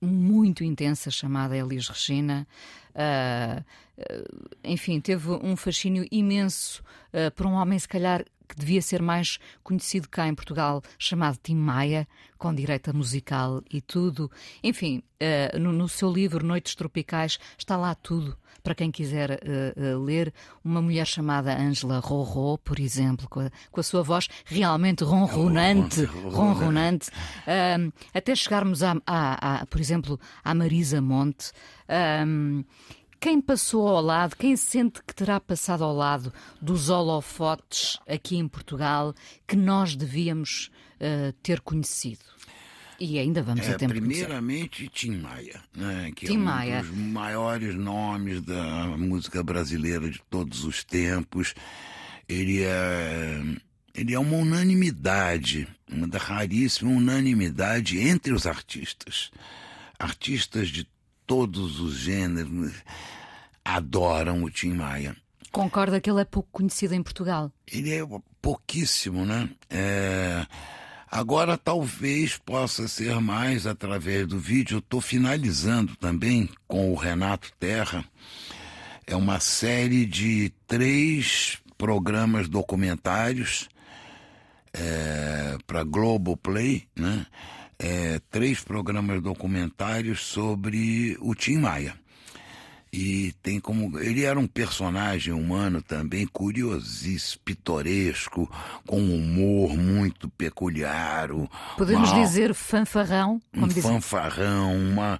muito 0.00 0.64
intensa 0.64 1.10
chamada 1.10 1.56
Elis 1.56 1.88
Regina. 1.88 2.46
Uh, 2.94 3.64
enfim, 4.62 5.00
teve 5.00 5.30
um 5.30 5.56
fascínio 5.56 6.06
imenso 6.10 6.82
uh, 7.12 7.30
por 7.32 7.46
um 7.46 7.52
homem, 7.52 7.78
se 7.78 7.88
calhar, 7.88 8.24
que 8.48 8.56
devia 8.56 8.82
ser 8.82 9.02
mais 9.02 9.38
conhecido 9.62 10.08
cá 10.08 10.26
em 10.26 10.34
Portugal, 10.34 10.82
chamado 10.98 11.38
Tim 11.42 11.56
Maia, 11.56 12.06
com 12.38 12.54
direita 12.54 12.92
musical 12.92 13.62
e 13.72 13.80
tudo. 13.80 14.30
Enfim, 14.62 15.02
uh, 15.20 15.58
no, 15.58 15.72
no, 15.72 15.88
seu 15.88 16.12
livro 16.12 16.44
Noites 16.44 16.74
Tropicais 16.74 17.38
está 17.56 17.76
lá 17.76 17.94
tudo. 17.94 18.36
Para 18.62 18.74
quem 18.74 18.90
quiser 18.90 19.30
uh, 19.30 19.96
uh, 19.96 20.02
ler, 20.02 20.32
uma 20.64 20.80
mulher 20.80 21.06
chamada 21.06 21.58
Angela 21.58 21.98
Rorô, 21.98 22.58
por 22.58 22.78
exemplo, 22.78 23.28
com 23.28 23.40
a, 23.40 23.50
com 23.70 23.80
a 23.80 23.82
sua 23.82 24.02
voz 24.02 24.28
realmente 24.44 25.04
ronronante, 25.04 26.04
ronronante, 26.04 27.10
até 28.12 28.34
chegarmos 28.34 28.82
a, 28.82 28.96
a, 29.06 29.62
a, 29.62 29.66
por 29.66 29.80
exemplo, 29.80 30.18
à 30.42 30.54
Marisa 30.54 31.00
Monte. 31.00 31.52
Quem 33.24 33.40
passou 33.40 33.88
ao 33.88 34.02
lado, 34.02 34.36
quem 34.36 34.54
sente 34.54 35.02
que 35.02 35.14
terá 35.14 35.40
passado 35.40 35.82
ao 35.82 35.96
lado 35.96 36.30
dos 36.60 36.90
holofotes 36.90 37.98
aqui 38.06 38.36
em 38.36 38.46
Portugal 38.46 39.14
que 39.48 39.56
nós 39.56 39.96
devíamos 39.96 40.70
uh, 41.00 41.32
ter 41.42 41.62
conhecido? 41.62 42.20
E 43.00 43.18
ainda 43.18 43.42
vamos 43.42 43.66
é, 43.66 43.70
a 43.70 43.78
tempo 43.78 43.94
Primeiramente, 43.94 44.90
Tim 44.90 45.12
Maia, 45.22 45.58
né, 45.74 46.12
que 46.14 46.26
Tim 46.26 46.34
é 46.34 46.38
um 46.38 46.42
Maia. 46.42 46.82
dos 46.82 46.90
maiores 46.90 47.74
nomes 47.74 48.42
da 48.42 48.88
música 48.98 49.42
brasileira 49.42 50.10
de 50.10 50.20
todos 50.28 50.62
os 50.66 50.84
tempos. 50.84 51.54
Ele 52.28 52.62
é, 52.62 53.42
ele 53.94 54.12
é 54.12 54.18
uma 54.18 54.36
unanimidade, 54.36 55.66
uma 55.90 56.06
da 56.06 56.18
raríssima 56.18 56.90
unanimidade 56.90 57.98
entre 57.98 58.34
os 58.34 58.46
artistas. 58.46 59.30
Artistas 59.98 60.68
de 60.68 60.86
todos 61.26 61.80
os 61.80 61.94
gêneros 61.94 62.72
adoram 63.64 64.42
o 64.42 64.50
Tim 64.50 64.74
Maia. 64.74 65.16
Concorda 65.50 66.00
que 66.00 66.10
ele 66.10 66.20
é 66.20 66.24
pouco 66.24 66.48
conhecido 66.50 66.94
em 66.94 67.02
Portugal? 67.02 67.52
Ele 67.70 67.94
é 67.94 68.02
pouquíssimo, 68.42 69.24
né? 69.24 69.48
É... 69.70 70.46
Agora 71.10 71.56
talvez 71.56 72.36
possa 72.36 72.88
ser 72.88 73.20
mais 73.20 73.66
através 73.66 74.26
do 74.26 74.36
vídeo. 74.36 74.78
Estou 74.78 75.00
finalizando 75.00 75.94
também 75.96 76.48
com 76.66 76.92
o 76.92 76.96
Renato 76.96 77.52
Terra. 77.58 78.04
É 79.06 79.14
uma 79.14 79.38
série 79.38 80.06
de 80.06 80.52
três 80.66 81.58
programas 81.78 82.48
documentários 82.48 83.68
é, 84.72 85.56
para 85.66 85.84
Globoplay, 85.84 86.88
né? 86.96 87.26
É, 87.78 88.20
três 88.30 88.60
programas 88.60 89.20
documentários 89.22 90.20
sobre 90.20 91.16
o 91.20 91.34
Tim 91.34 91.58
Maia. 91.58 91.94
E 92.96 93.32
tem 93.42 93.58
como. 93.58 93.98
Ele 93.98 94.22
era 94.22 94.38
um 94.38 94.46
personagem 94.46 95.34
humano 95.34 95.82
também 95.82 96.28
curiosíssimo, 96.28 97.42
pitoresco, 97.44 98.48
com 98.86 99.00
um 99.00 99.16
humor 99.16 99.76
muito 99.76 100.28
peculiar. 100.28 101.30
Podemos 101.76 102.12
uma, 102.12 102.20
dizer 102.20 102.54
fanfarrão? 102.54 103.42
um 103.52 103.66
dizer... 103.66 103.82
fanfarrão, 103.82 104.76
uma, 104.78 105.18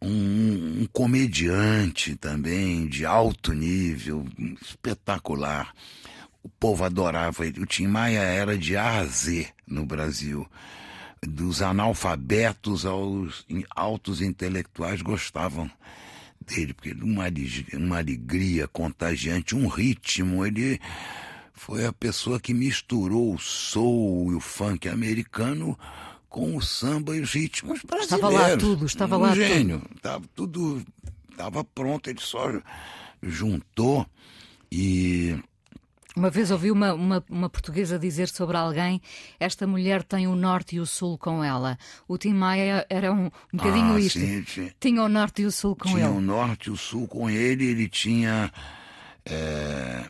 um, 0.00 0.80
um 0.80 0.88
comediante 0.90 2.16
também 2.16 2.86
de 2.86 3.04
alto 3.04 3.52
nível, 3.52 4.24
espetacular. 4.62 5.74
O 6.42 6.48
povo 6.48 6.84
adorava 6.84 7.46
ele. 7.46 7.60
O 7.60 7.66
Tim 7.66 7.86
Maia 7.86 8.20
era 8.20 8.56
de 8.56 8.78
A 8.78 9.00
a 9.00 9.04
Z 9.04 9.46
no 9.66 9.84
Brasil. 9.84 10.48
Dos 11.26 11.60
analfabetos 11.60 12.86
aos 12.86 13.46
altos 13.76 14.22
intelectuais 14.22 15.02
gostavam 15.02 15.70
dele, 16.40 16.72
porque 16.72 16.90
ele 16.90 17.02
uma, 17.02 17.26
uma 17.74 17.98
alegria 17.98 18.66
contagiante, 18.66 19.54
um 19.54 19.66
ritmo. 19.68 20.46
Ele 20.46 20.80
foi 21.52 21.84
a 21.84 21.92
pessoa 21.92 22.40
que 22.40 22.54
misturou 22.54 23.34
o 23.34 23.38
soul 23.38 24.32
e 24.32 24.34
o 24.34 24.40
funk 24.40 24.88
americano 24.88 25.78
com 26.28 26.56
o 26.56 26.62
samba 26.62 27.16
e 27.16 27.20
os 27.20 27.32
ritmos 27.32 27.82
brasileiros. 27.82 28.14
Estava 28.14 28.30
lá 28.30 28.56
tudo, 28.56 28.86
estava 28.86 29.18
um 29.18 29.20
lá 29.20 29.34
gênio. 29.34 29.80
tudo. 29.80 29.96
Estava 29.96 30.24
tudo, 30.34 30.86
estava 31.30 31.64
pronto, 31.64 32.08
ele 32.08 32.20
só 32.20 32.50
juntou 33.22 34.06
e 34.72 35.36
uma 36.16 36.30
vez 36.30 36.50
ouvi 36.50 36.70
uma, 36.70 36.92
uma, 36.92 37.24
uma, 37.30 37.48
portuguesa 37.48 37.98
dizer 37.98 38.28
sobre 38.28 38.56
alguém: 38.56 39.00
esta 39.38 39.66
mulher 39.66 40.02
tem 40.02 40.26
o 40.26 40.34
norte 40.34 40.76
e 40.76 40.80
o 40.80 40.86
sul 40.86 41.16
com 41.16 41.42
ela. 41.42 41.78
O 42.08 42.18
Tim 42.18 42.34
Maia 42.34 42.86
era 42.88 43.12
um, 43.12 43.26
um 43.26 43.56
bocadinho 43.56 43.94
ah, 43.94 44.00
isto. 44.00 44.18
Sim, 44.18 44.44
sim. 44.44 44.70
Tinha 44.80 45.02
o 45.02 45.08
norte 45.08 45.42
e 45.42 45.46
o 45.46 45.52
sul 45.52 45.76
com 45.76 45.88
tinha 45.88 46.00
ele. 46.00 46.08
Tinha 46.08 46.18
o 46.18 46.20
norte 46.20 46.68
e 46.68 46.70
o 46.70 46.76
sul 46.76 47.06
com 47.06 47.30
ele. 47.30 47.66
Ele 47.66 47.88
tinha. 47.88 48.52
É... 49.24 50.04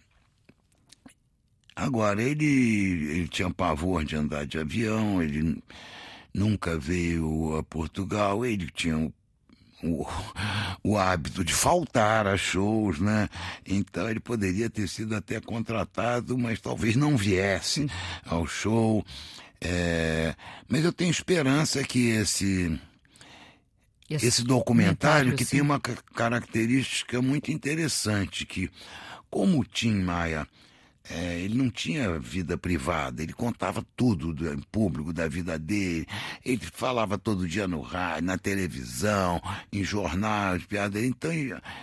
Agora, 1.76 2.22
ele, 2.22 2.44
ele 2.44 3.28
tinha 3.28 3.50
pavor 3.50 4.04
de 4.04 4.16
andar 4.16 4.46
de 4.46 4.58
avião, 4.58 5.22
ele 5.22 5.62
nunca 6.34 6.78
veio 6.78 7.56
a 7.56 7.62
Portugal, 7.62 8.44
ele 8.44 8.68
tinha 8.70 8.98
o, 8.98 9.12
o 10.82 10.96
hábito 10.96 11.44
de 11.44 11.52
faltar 11.52 12.26
a 12.26 12.36
shows, 12.36 12.98
né? 12.98 13.28
Então 13.66 14.08
ele 14.08 14.20
poderia 14.20 14.68
ter 14.68 14.88
sido 14.88 15.14
até 15.14 15.40
contratado, 15.40 16.36
mas 16.36 16.60
talvez 16.60 16.96
não 16.96 17.16
viesse 17.16 17.88
ao 18.24 18.46
show. 18.46 19.04
É, 19.60 20.34
mas 20.68 20.84
eu 20.84 20.92
tenho 20.92 21.10
esperança 21.10 21.82
que 21.84 22.08
esse 22.08 22.78
esse, 24.08 24.26
esse 24.26 24.42
documentário, 24.42 25.36
que 25.36 25.44
sim. 25.44 25.52
tem 25.52 25.60
uma 25.60 25.78
característica 25.78 27.22
muito 27.22 27.52
interessante 27.52 28.44
que 28.44 28.68
como 29.30 29.60
o 29.60 29.64
Tim 29.64 30.02
Maia 30.02 30.48
é, 31.12 31.40
ele 31.40 31.56
não 31.56 31.68
tinha 31.68 32.20
vida 32.20 32.56
privada, 32.56 33.20
ele 33.20 33.32
contava 33.32 33.84
tudo 33.96 34.32
do, 34.32 34.48
em 34.52 34.60
público 34.70 35.12
da 35.12 35.26
vida 35.26 35.58
dele. 35.58 36.06
Ele 36.44 36.64
falava 36.72 37.18
todo 37.18 37.48
dia 37.48 37.66
no 37.66 37.80
rádio, 37.80 38.26
na 38.26 38.38
televisão, 38.38 39.42
em 39.72 39.82
jornais, 39.82 40.64
piadas. 40.64 41.02
Então 41.02 41.32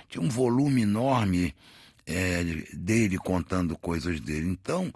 tinha 0.08 0.24
um 0.24 0.30
volume 0.30 0.84
enorme 0.84 1.54
é, 2.06 2.42
dele 2.72 3.18
contando 3.18 3.78
coisas 3.78 4.22
dele. 4.22 4.48
Então 4.48 4.94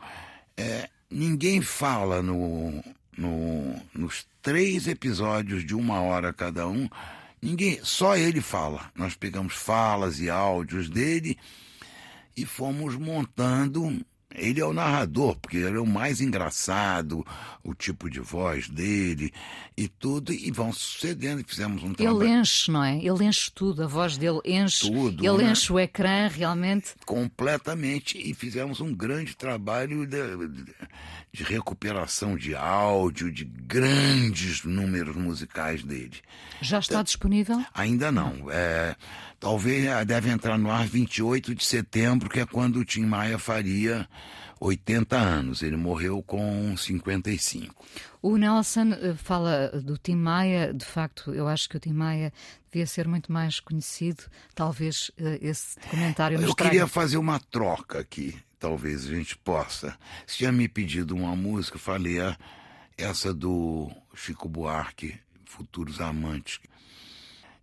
é, 0.56 0.90
ninguém 1.10 1.62
fala 1.62 2.22
no, 2.22 2.82
no, 3.18 3.76
nos 3.94 4.26
três 4.42 4.88
episódios 4.88 5.66
de 5.66 5.76
uma 5.76 6.00
hora 6.00 6.32
cada 6.32 6.66
um. 6.70 6.88
Ninguém, 7.42 7.82
só 7.84 8.16
ele 8.16 8.40
fala. 8.40 8.90
Nós 8.96 9.14
pegamos 9.14 9.56
falas 9.56 10.22
e 10.22 10.30
áudios 10.30 10.90
dele 10.90 11.38
e 12.38 12.46
fomos 12.46 12.96
montando 12.96 14.00
ele 14.36 14.60
é 14.60 14.66
o 14.66 14.74
narrador, 14.74 15.36
porque 15.38 15.58
ele 15.58 15.78
é 15.78 15.80
o 15.80 15.86
mais 15.86 16.22
engraçado, 16.22 17.26
o 17.64 17.74
tipo 17.74 18.10
de 18.10 18.20
voz 18.20 18.70
dele 18.70 19.32
e 19.78 19.88
tudo, 19.88 20.32
e 20.32 20.52
vão 20.52 20.72
sucedendo. 20.72 21.44
Fizemos 21.46 21.84
um 21.84 21.94
trabalho. 21.94 22.24
Ele 22.24 22.32
enche, 22.40 22.72
não 22.72 22.84
é? 22.84 22.98
Ele 22.98 23.24
enche 23.24 23.52
tudo, 23.54 23.84
a 23.84 23.88
voz 23.88 24.18
dele 24.18 24.40
enche. 24.46 24.92
Tudo. 24.92 25.26
Ele 25.26 25.44
né? 25.44 25.52
enche 25.52 25.72
o 25.72 25.80
ecrã 25.80 26.28
realmente. 26.28 26.94
Completamente. 27.06 28.18
E 28.18 28.34
fizemos 28.34 28.80
um 28.80 28.94
grande 28.94 29.36
trabalho 29.36 30.06
de, 30.06 30.18
de, 30.48 30.74
de 31.34 31.44
recuperação 31.44 32.36
de 32.36 32.54
áudio, 32.54 33.32
de 33.32 33.46
grandes 33.46 34.64
números 34.64 35.16
musicais 35.16 35.82
dele. 35.84 36.18
Já 36.62 36.80
está 36.80 36.96
então, 36.96 37.04
disponível? 37.04 37.64
Ainda 37.74 38.12
não. 38.12 38.52
É, 38.52 38.96
talvez 39.40 39.86
deve 40.06 40.30
entrar 40.30 40.58
no 40.58 40.70
ar 40.70 40.86
28 40.86 41.56
de 41.56 41.64
setembro, 41.64 42.30
que 42.30 42.40
é 42.40 42.46
quando 42.46 42.78
o 42.78 42.86
Tim 42.86 43.06
Maia 43.06 43.40
faria 43.40 44.08
80 44.60 45.18
anos. 45.18 45.64
Ele 45.64 45.78
morreu 45.78 46.22
com 46.22 46.76
55. 46.76 47.74
O 48.22 48.36
Nelson 48.36 48.92
fala 49.18 49.70
do 49.82 49.98
Tim 49.98 50.16
Maia. 50.16 50.74
De 50.74 50.86
facto, 50.86 51.34
eu 51.34 51.48
acho 51.48 51.70
que 51.70 51.78
o 51.78 51.80
Tim 51.80 51.94
Maia 51.94 52.34
devia 52.70 52.86
ser 52.86 53.08
muito 53.08 53.32
mais 53.32 53.60
conhecido. 53.62 54.24
Talvez 54.54 55.12
esse 55.42 55.80
documentário 55.80 56.36
Eu 56.36 56.54
traga... 56.54 56.70
queria 56.70 56.88
fazer 56.88 57.18
uma 57.18 57.40
troca 57.40 58.00
aqui. 58.00 58.38
Talvez 58.62 59.08
a 59.08 59.16
gente 59.16 59.36
possa. 59.36 59.98
Se 60.28 60.38
tinha 60.38 60.52
me 60.52 60.68
pedido 60.68 61.16
uma 61.16 61.36
música, 61.36 61.78
eu 61.78 61.82
falei 61.82 62.20
ah, 62.20 62.38
essa 62.96 63.34
do 63.34 63.92
Chico 64.14 64.48
Buarque, 64.48 65.16
Futuros 65.46 66.00
Amantes. 66.00 66.60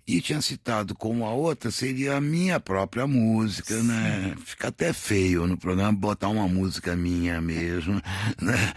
E 0.05 0.21
tinha 0.21 0.43
citado 0.43 0.97
como 0.97 1.25
a 1.25 1.31
outra 1.31 1.71
seria 1.71 2.17
a 2.17 2.21
minha 2.21 2.59
própria 2.59 3.07
música, 3.07 3.79
Sim. 3.79 3.87
né? 3.87 4.35
Fica 4.45 4.69
até 4.69 4.93
feio 4.93 5.47
no 5.47 5.57
programa 5.57 5.93
botar 5.93 6.31
uma 6.31 6.49
música 6.49 6.97
minha 6.97 7.41
mesmo, 7.41 8.03
né? 8.43 8.75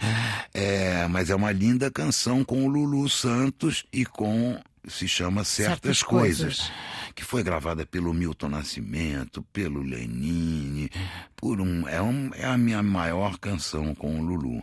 É, 0.54 1.08
mas 1.08 1.28
é 1.28 1.34
uma 1.34 1.50
linda 1.50 1.90
canção 1.90 2.44
com 2.44 2.64
o 2.64 2.68
Lulu 2.68 3.08
Santos 3.08 3.84
e 3.92 4.06
com 4.06 4.60
se 4.86 5.08
chama 5.08 5.42
Certas, 5.42 5.72
Certas 5.72 6.02
coisas. 6.04 6.58
coisas. 6.58 6.72
Que 7.12 7.24
foi 7.24 7.42
gravada 7.42 7.84
pelo 7.86 8.12
Milton 8.12 8.48
Nascimento, 8.48 9.42
pelo 9.52 9.82
Lenine, 9.82 10.90
por 11.36 11.60
um 11.60 11.86
é, 11.88 12.00
um 12.00 12.30
é 12.34 12.44
a 12.44 12.58
minha 12.58 12.82
maior 12.82 13.38
canção 13.38 13.94
com 13.94 14.18
o 14.18 14.22
Lulu. 14.22 14.62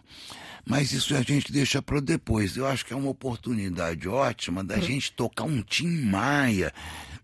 Mas 0.66 0.92
isso 0.92 1.16
a 1.16 1.22
gente 1.22 1.52
deixa 1.52 1.82
para 1.82 2.00
depois. 2.00 2.56
Eu 2.56 2.68
acho 2.68 2.86
que 2.86 2.94
é 2.94 2.96
uma 2.96 3.10
oportunidade 3.10 4.08
ótima 4.08 4.64
da 4.64 4.80
gente 4.80 5.12
tocar 5.12 5.46
um 5.46 5.62
Tim 5.62 6.04
Maia 6.04 6.74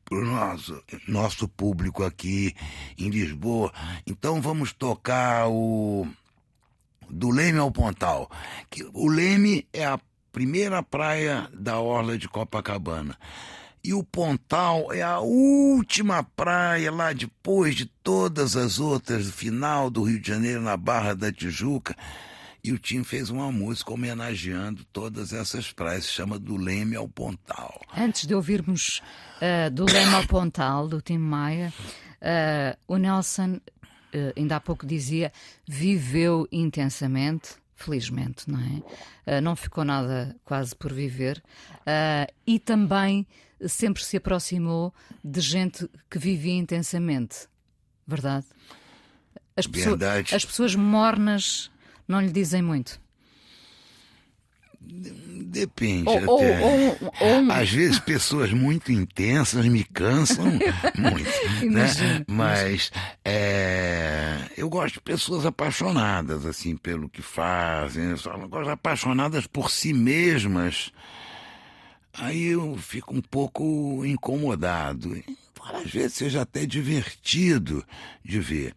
para 0.03 0.17
o 0.17 0.25
nosso, 0.25 0.83
nosso 1.07 1.47
público 1.47 2.03
aqui 2.03 2.55
em 2.97 3.09
Lisboa. 3.09 3.71
Então 4.05 4.41
vamos 4.41 4.71
tocar 4.73 5.47
o 5.47 6.07
do 7.09 7.29
Leme 7.29 7.59
ao 7.59 7.71
Pontal. 7.71 8.29
Que 8.69 8.83
o 8.93 9.07
Leme 9.07 9.67
é 9.73 9.85
a 9.85 9.99
primeira 10.31 10.83
praia 10.83 11.49
da 11.53 11.79
orla 11.79 12.17
de 12.17 12.27
Copacabana. 12.27 13.17
E 13.85 13.93
o 13.93 14.03
Pontal 14.03 14.91
é 14.91 15.03
a 15.03 15.19
última 15.19 16.23
praia 16.23 16.91
lá 16.91 17.13
depois 17.13 17.75
de 17.75 17.85
todas 17.85 18.55
as 18.55 18.79
outras, 18.79 19.29
final 19.29 19.91
do 19.91 20.01
Rio 20.01 20.19
de 20.19 20.27
Janeiro, 20.27 20.59
na 20.59 20.75
Barra 20.75 21.13
da 21.13 21.31
Tijuca. 21.31 21.95
E 22.63 22.71
o 22.71 22.79
Tim 22.79 23.03
fez 23.03 23.29
uma 23.29 23.51
música 23.51 23.93
homenageando 23.93 24.83
todas 24.85 25.31
essas 25.33 25.71
praias, 25.71 26.05
se 26.05 26.13
chama 26.13 26.39
Do 26.39 26.57
Leme 26.57 26.95
ao 26.95 27.07
Pontal. 27.07 27.79
Antes 27.95 28.25
de 28.25 28.33
ouvirmos 28.33 29.03
uh, 29.37 29.69
Do 29.69 29.85
Leme 29.85 30.15
ao 30.15 30.25
Pontal, 30.25 30.87
do 30.87 30.99
Tim 30.99 31.19
Maia, 31.19 31.71
uh, 32.23 32.75
o 32.87 32.97
Nelson, 32.97 33.57
uh, 33.57 34.33
ainda 34.35 34.55
há 34.55 34.59
pouco 34.59 34.83
dizia, 34.87 35.31
viveu 35.67 36.47
intensamente, 36.51 37.49
felizmente, 37.75 38.49
não 38.49 38.59
é? 39.27 39.41
não 39.41 39.55
ficou 39.55 39.83
nada 39.83 40.35
quase 40.45 40.73
por 40.73 40.93
viver, 40.93 41.43
e 42.47 42.57
também 42.57 43.27
sempre 43.67 44.03
se 44.03 44.17
aproximou 44.17 44.93
de 45.23 45.41
gente 45.41 45.89
que 46.09 46.17
vivia 46.19 46.53
intensamente, 46.53 47.47
verdade? 48.07 48.45
As, 49.57 49.65
pessoas, 49.67 50.01
as 50.33 50.45
pessoas 50.45 50.75
mornas 50.75 51.71
não 52.07 52.19
lhe 52.21 52.31
dizem 52.31 52.61
muito? 52.61 52.99
Depende 54.87 56.07
Ou- 56.09 56.17
até. 56.17 56.59
ou- 56.61 56.97
ou- 57.19 57.51
Às 57.51 57.71
vezes 57.71 57.99
pessoas 57.99 58.51
muito 58.51 58.91
intensas 58.91 59.65
me 59.65 59.83
cansam 59.83 60.45
muito, 60.97 61.71
né? 61.71 61.87
Mas 62.27 62.91
é, 63.23 64.37
eu 64.57 64.69
gosto 64.69 64.95
de 64.95 65.01
pessoas 65.01 65.45
apaixonadas 65.45 66.45
assim 66.45 66.75
pelo 66.75 67.09
que 67.09 67.21
fazem, 67.21 68.11
eu 68.11 68.49
gosto 68.49 68.65
de 68.65 68.71
apaixonadas 68.71 69.47
por 69.47 69.71
si 69.71 69.93
mesmas. 69.93 70.91
Aí 72.17 72.45
eu 72.47 72.77
fico 72.77 73.13
um 73.15 73.21
pouco 73.21 74.05
incomodado. 74.05 75.15
Embora 75.17 75.79
Às 75.83 75.91
vezes 75.91 76.13
seja 76.13 76.41
até 76.41 76.65
divertido 76.65 77.83
de 78.23 78.39
ver. 78.39 78.73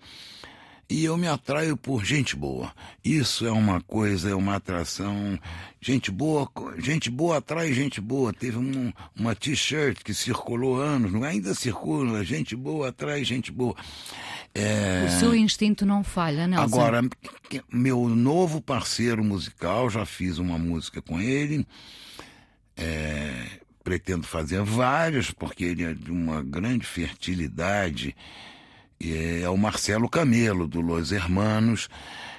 E 0.90 1.04
eu 1.04 1.18
me 1.18 1.28
atraio 1.28 1.76
por 1.76 2.02
gente 2.02 2.34
boa. 2.34 2.72
Isso 3.04 3.46
é 3.46 3.52
uma 3.52 3.78
coisa, 3.82 4.30
é 4.30 4.34
uma 4.34 4.54
atração. 4.54 5.38
Gente 5.78 6.10
boa, 6.10 6.48
gente 6.78 7.10
boa 7.10 7.36
atrai 7.36 7.74
gente 7.74 8.00
boa. 8.00 8.32
Teve 8.32 8.56
um- 8.56 8.90
uma 9.14 9.34
t-shirt 9.34 9.98
que 10.02 10.14
circulou 10.14 10.80
anos, 10.80 11.12
é? 11.22 11.28
ainda 11.28 11.54
circula. 11.54 12.24
Gente 12.24 12.56
boa 12.56 12.88
atrai 12.88 13.22
gente 13.22 13.52
boa. 13.52 13.76
É, 14.54 15.04
O 15.14 15.20
seu 15.20 15.34
instinto 15.34 15.84
não 15.84 16.02
falha, 16.02 16.46
Nelson. 16.46 16.64
Agora, 16.74 17.02
meu 17.70 18.08
novo 18.08 18.62
parceiro 18.62 19.22
musical, 19.22 19.90
já 19.90 20.06
fiz 20.06 20.38
uma 20.38 20.58
música 20.58 21.02
com 21.02 21.20
ele. 21.20 21.66
É, 22.78 23.46
pretendo 23.82 24.26
fazer 24.26 24.62
várias, 24.62 25.30
porque 25.30 25.64
ele 25.64 25.84
é 25.84 25.92
de 25.94 26.10
uma 26.12 26.42
grande 26.42 26.86
fertilidade. 26.86 28.14
E 29.00 29.40
é 29.42 29.48
o 29.48 29.56
Marcelo 29.56 30.08
Camelo, 30.08 30.66
do 30.66 30.80
Los 30.80 31.12
Hermanos, 31.12 31.88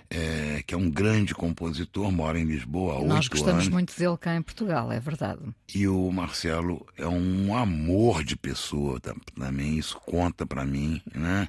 é, 0.10 0.62
que 0.66 0.74
é 0.74 0.78
um 0.78 0.90
grande 0.90 1.34
compositor, 1.34 2.12
mora 2.12 2.40
em 2.40 2.44
Lisboa 2.44 2.96
há 2.98 3.04
Nós 3.06 3.26
oito 3.26 3.32
gostamos 3.32 3.54
anos. 3.64 3.68
muito 3.70 3.98
dele 3.98 4.18
cá 4.18 4.36
em 4.36 4.42
Portugal, 4.42 4.92
é 4.92 5.00
verdade. 5.00 5.40
E 5.74 5.88
o 5.88 6.12
Marcelo 6.12 6.86
é 6.98 7.08
um 7.08 7.56
amor 7.56 8.24
de 8.24 8.36
pessoa 8.36 9.00
tam- 9.00 9.16
também, 9.40 9.78
isso 9.78 9.98
conta 10.06 10.46
pra 10.46 10.66
mim, 10.66 11.02
né? 11.14 11.48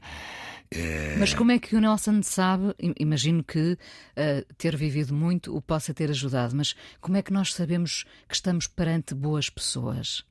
É, 0.73 1.17
Mas 1.19 1.35
como 1.35 1.51
é 1.51 1.59
que 1.59 1.75
o 1.75 1.81
Nelson 1.81 2.23
sabe? 2.23 2.75
im- 2.79 2.95
Imagino 2.99 3.43
que 3.43 3.77
eh, 4.15 4.45
ter 4.57 4.77
vivido 4.77 5.13
muito 5.13 5.55
o 5.57 5.61
possa 5.61 5.93
ter 5.93 6.11
ajudado, 6.11 6.55
mas 6.55 6.77
como 7.01 7.17
é 7.17 7.23
que 7.23 7.33
nós 7.33 7.53
sabemos 7.53 8.05
que 8.29 8.35
estamos 8.35 8.67
perante 8.69 9.13
boas 9.15 9.51
pessoas? 9.51 10.25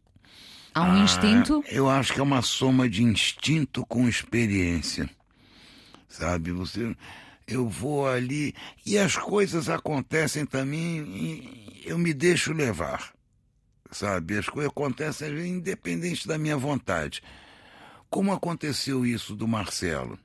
Há 0.73 0.83
um 0.83 0.95
Ah, 0.95 1.03
instinto? 1.03 1.63
Eu 1.69 1.89
acho 1.89 2.13
que 2.13 2.19
é 2.19 2.23
uma 2.23 2.41
soma 2.41 2.87
de 2.89 3.03
instinto 3.03 3.85
com 3.85 4.07
experiência. 4.07 5.09
Sabe, 6.07 6.51
você 6.51 6.95
eu 7.47 7.67
vou 7.67 8.07
ali 8.07 8.53
e 8.85 8.97
as 8.97 9.17
coisas 9.17 9.67
acontecem 9.69 10.45
também 10.45 10.99
e 10.99 11.81
eu 11.85 11.97
me 11.97 12.13
deixo 12.13 12.53
levar. 12.53 13.11
Sabe, 13.91 14.37
as 14.37 14.47
coisas 14.47 14.71
acontecem 14.71 15.47
independente 15.47 16.27
da 16.27 16.37
minha 16.37 16.55
vontade. 16.55 17.21
Como 18.09 18.31
aconteceu 18.31 19.05
isso 19.05 19.35
do 19.35 19.47
Marcelo? 19.47 20.17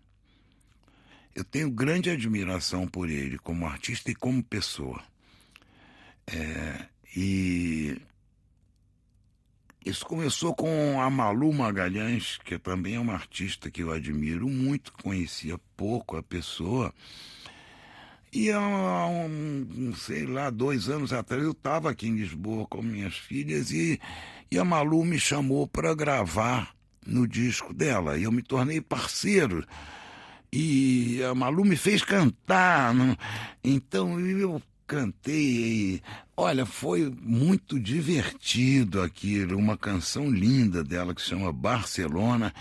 Eu 1.34 1.44
tenho 1.44 1.70
grande 1.70 2.10
admiração 2.10 2.86
por 2.86 3.10
ele 3.10 3.38
como 3.38 3.66
artista 3.66 4.10
e 4.10 4.14
como 4.14 4.42
pessoa. 4.42 5.02
É, 6.26 6.86
e 7.16 8.00
isso 9.84 10.06
começou 10.06 10.54
com 10.54 11.00
a 11.00 11.10
Malu 11.10 11.52
Magalhães, 11.52 12.38
que 12.38 12.58
também 12.58 12.94
é 12.94 13.00
uma 13.00 13.12
artista 13.12 13.70
que 13.70 13.82
eu 13.82 13.92
admiro 13.92 14.48
muito, 14.48 14.92
conhecia 14.92 15.58
pouco 15.76 16.16
a 16.16 16.22
pessoa. 16.22 16.94
E 18.32 18.50
há 18.50 19.06
um, 19.06 19.92
sei 19.94 20.26
lá, 20.26 20.50
dois 20.50 20.88
anos 20.88 21.12
atrás 21.12 21.42
eu 21.42 21.52
estava 21.52 21.90
aqui 21.90 22.08
em 22.08 22.16
Lisboa 22.16 22.66
com 22.66 22.80
minhas 22.80 23.14
filhas 23.16 23.70
e, 23.70 24.00
e 24.50 24.58
a 24.58 24.64
Malu 24.64 25.04
me 25.04 25.18
chamou 25.18 25.68
para 25.68 25.94
gravar 25.94 26.74
no 27.06 27.28
disco 27.28 27.74
dela. 27.74 28.16
E 28.16 28.22
eu 28.22 28.32
me 28.32 28.42
tornei 28.42 28.80
parceiro. 28.80 29.66
E 30.56 31.20
a 31.28 31.34
Malu 31.34 31.64
me 31.64 31.74
fez 31.74 32.04
cantar. 32.04 32.94
Então 33.64 34.20
eu 34.20 34.62
cantei. 34.86 36.00
Olha, 36.36 36.64
foi 36.64 37.12
muito 37.22 37.80
divertido 37.80 39.02
aquilo. 39.02 39.58
Uma 39.58 39.76
canção 39.76 40.30
linda 40.30 40.84
dela 40.84 41.12
que 41.12 41.20
se 41.20 41.30
chama 41.30 41.52
Barcelona. 41.52 42.54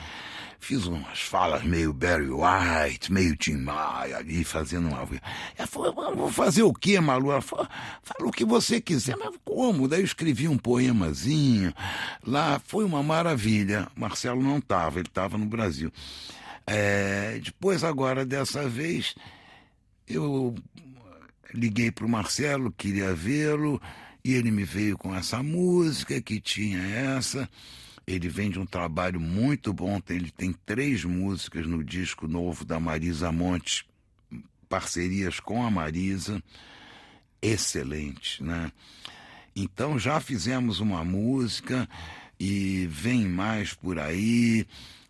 Fiz 0.59 0.87
umas 0.87 1.19
falas 1.19 1.63
meio 1.63 1.93
Barry 1.93 2.31
White, 2.31 3.13
meio 3.13 3.37
Tim 3.37 3.57
Maia 3.57 4.17
ali, 4.17 4.43
fazendo 4.43 4.87
uma. 4.87 5.07
Ela 5.55 5.67
falou, 5.67 6.15
vou 6.15 6.31
fazer 6.31 6.63
o 6.63 6.73
quê, 6.73 6.99
Malu? 6.99 7.31
Ela 7.31 7.41
falou, 7.41 7.67
fala 8.01 8.27
o 8.27 8.31
que 8.31 8.43
você 8.43 8.81
quiser, 8.81 9.15
mas 9.17 9.35
como? 9.45 9.87
Daí 9.87 9.99
eu 9.99 10.05
escrevi 10.05 10.47
um 10.47 10.57
poemazinho. 10.57 11.71
Lá 12.25 12.59
foi 12.65 12.85
uma 12.85 13.03
maravilha. 13.03 13.87
Marcelo 13.95 14.41
não 14.41 14.57
estava, 14.57 14.97
ele 14.97 15.07
estava 15.09 15.37
no 15.37 15.45
Brasil. 15.45 15.91
É, 16.65 17.39
depois, 17.43 17.83
agora, 17.83 18.25
dessa 18.25 18.67
vez, 18.67 19.15
eu 20.07 20.55
liguei 21.53 21.91
para 21.91 22.05
o 22.05 22.09
Marcelo, 22.09 22.71
queria 22.71 23.13
vê-lo, 23.13 23.81
e 24.23 24.33
ele 24.33 24.51
me 24.51 24.63
veio 24.63 24.97
com 24.97 25.13
essa 25.13 25.43
música 25.43 26.21
que 26.21 26.39
tinha 26.39 26.79
essa. 26.79 27.49
Ele 28.05 28.27
vem 28.27 28.49
de 28.49 28.59
um 28.59 28.65
trabalho 28.65 29.19
muito 29.19 29.71
bom, 29.71 30.01
ele 30.09 30.31
tem 30.31 30.53
três 30.65 31.05
músicas 31.05 31.65
no 31.65 31.83
disco 31.83 32.27
novo 32.27 32.65
da 32.65 32.79
Marisa 32.79 33.31
Monte, 33.31 33.85
parcerias 34.67 35.39
com 35.39 35.65
a 35.65 35.71
Marisa, 35.71 36.43
excelente, 37.41 38.43
né? 38.43 38.71
Então 39.55 39.99
já 39.99 40.19
fizemos 40.19 40.79
uma 40.79 41.03
música 41.05 41.87
e 42.39 42.87
vem 42.89 43.25
mais 43.25 43.73
por 43.73 43.99
aí. 43.99 44.65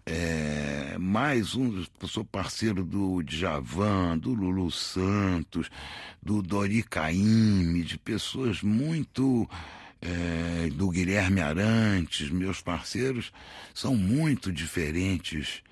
É, 0.06 0.97
mais 0.99 1.56
um, 1.56 1.86
sou 2.08 2.26
parceiro 2.26 2.84
do 2.84 3.22
Djavan, 3.24 4.18
do 4.18 4.34
Lulu 4.34 4.70
Santos, 4.70 5.70
do 6.22 6.41
Dori 6.41 6.84
Caymmi, 6.84 7.84
de 7.84 7.97
pessoas 7.97 8.62
muito. 8.62 9.47
é, 10.01 10.70
do 10.72 10.89
Guilherme 10.89 11.39
Arantes, 11.39 12.30
meus 12.30 12.60
parceiros 12.60 13.32
são 13.74 13.95
muito 13.95 14.51
diferentes 14.51 15.64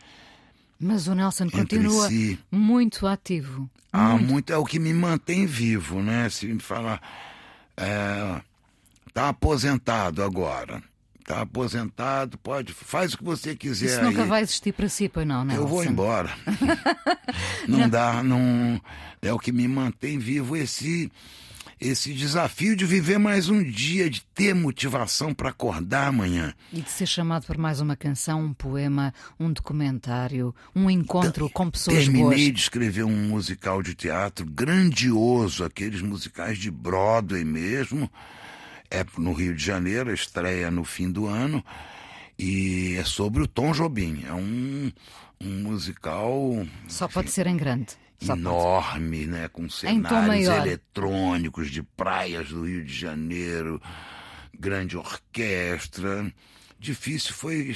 Mas 0.80 1.08
o 1.08 1.14
Nelson 1.14 1.50
continua 1.50 2.08
si. 2.08 2.40
muito 2.50 3.06
ativo. 3.06 3.70
Ah, 3.92 4.12
muito. 4.12 4.30
muito 4.32 4.54
é 4.54 4.58
o 4.58 4.64
que 4.64 4.80
me 4.80 4.94
mantém 4.94 5.46
vivo, 5.46 6.02
né? 6.02 6.30
Se 6.30 6.48
me 6.48 6.62
falar, 6.62 7.02
é, 7.76 8.42
tá 9.14 9.28
aposentado 9.30 10.24
agora, 10.24 10.82
tá 11.22 11.42
aposentado, 11.42 12.38
pode, 12.38 12.74
faz 12.74 13.14
o 13.14 13.18
que 13.18 13.24
você 13.24 13.56
quiser. 13.56 13.86
Isso 13.86 14.02
nunca 14.02 14.24
aí. 14.24 14.28
vai 14.28 14.42
existir 14.42 14.74
para 14.74 14.90
si, 14.90 15.08
pois 15.08 15.26
não, 15.26 15.46
Nelson? 15.46 15.62
Eu 15.62 15.68
vou 15.68 15.84
embora. 15.84 16.30
não 17.68 17.88
dá, 17.90 18.22
não 18.24 18.82
é 19.22 19.32
o 19.32 19.40
que 19.40 19.52
me 19.52 19.68
mantém 19.68 20.18
vivo 20.18 20.56
esse 20.56 21.12
esse 21.82 22.14
desafio 22.14 22.76
de 22.76 22.86
viver 22.86 23.18
mais 23.18 23.50
um 23.50 23.64
dia, 23.64 24.08
de 24.08 24.22
ter 24.36 24.54
motivação 24.54 25.34
para 25.34 25.50
acordar 25.50 26.10
amanhã. 26.10 26.54
E 26.72 26.80
de 26.80 26.90
ser 26.92 27.08
chamado 27.08 27.48
por 27.48 27.58
mais 27.58 27.82
uma 27.82 27.96
canção, 27.96 28.44
um 28.44 28.54
poema, 28.54 29.12
um 29.40 29.52
documentário, 29.52 30.54
um 30.76 30.92
encontro 30.92 31.50
com 31.50 31.72
pessoas 31.72 32.04
Terminei 32.04 32.22
boas. 32.22 32.40
de 32.40 32.60
escrever 32.60 33.04
um 33.04 33.30
musical 33.30 33.82
de 33.82 33.96
teatro 33.96 34.46
grandioso, 34.46 35.64
aqueles 35.64 36.04
musicais 36.04 36.60
de 36.60 36.70
Broadway 36.70 37.44
mesmo. 37.44 38.08
É 38.92 39.06
no 39.18 39.34
Rio 39.34 39.56
de 39.56 39.64
Janeiro, 39.64 40.14
estreia 40.14 40.70
no 40.70 40.84
fim 40.84 41.10
do 41.10 41.26
ano. 41.26 41.64
E 42.38 42.96
é 42.98 43.04
sobre 43.04 43.42
o 43.42 43.48
Tom 43.48 43.72
Jobim. 43.72 44.24
É 44.28 44.34
um, 44.34 44.92
um 45.40 45.64
musical 45.64 46.68
Só 46.88 47.08
pode 47.08 47.32
ser 47.32 47.48
em 47.48 47.56
grande. 47.56 47.94
Só 48.22 48.34
enorme, 48.34 49.26
né? 49.26 49.48
Com 49.48 49.70
cenários 49.70 50.48
eletrônicos 50.48 51.72
de 51.72 51.82
praias 51.82 52.50
do 52.50 52.66
Rio 52.68 52.84
de 52.84 52.94
Janeiro, 52.94 53.82
grande 54.60 54.98
orquestra. 54.98 56.32
Difícil 56.78 57.34
foi 57.34 57.76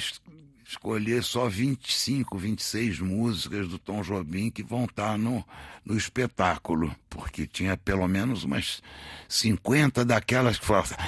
escolher 0.68 1.22
só 1.22 1.48
25, 1.48 2.36
26 2.36 2.98
músicas 2.98 3.68
do 3.68 3.78
Tom 3.78 4.02
Jobim 4.02 4.50
que 4.50 4.62
vão 4.62 4.84
estar 4.84 5.16
no, 5.16 5.44
no 5.84 5.96
espetáculo, 5.96 6.94
porque 7.08 7.46
tinha 7.46 7.76
pelo 7.76 8.08
menos 8.08 8.42
umas 8.42 8.82
50 9.28 10.04
daquelas 10.04 10.58
que 10.58 10.66
falavam, 10.66 10.98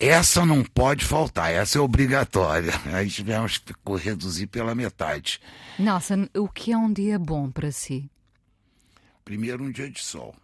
essa 0.00 0.44
não 0.44 0.64
pode 0.64 1.04
faltar, 1.04 1.52
essa 1.52 1.78
é 1.78 1.80
obrigatória. 1.80 2.72
Aí 2.92 3.08
tivemos 3.08 3.58
que 3.58 3.72
reduzir 3.96 4.48
pela 4.48 4.74
metade. 4.74 5.40
Nelson, 5.78 6.28
o 6.34 6.48
que 6.48 6.72
é 6.72 6.76
um 6.76 6.92
dia 6.92 7.18
bom 7.18 7.50
para 7.50 7.70
si? 7.70 8.10
Primeiro, 9.24 9.62
um 9.64 9.70
dia 9.70 9.88
de 9.88 10.00
sol. 10.00 10.34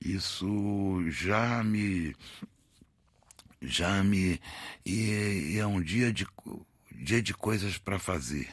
Isso 0.00 1.04
já 1.10 1.62
me. 1.64 2.14
Já 3.62 4.02
me. 4.04 4.40
E, 4.84 5.52
e 5.54 5.58
é 5.58 5.66
um 5.66 5.80
dia 5.80 6.12
de, 6.12 6.26
dia 6.98 7.22
de 7.22 7.34
coisas 7.34 7.78
para 7.78 7.98
fazer. 7.98 8.48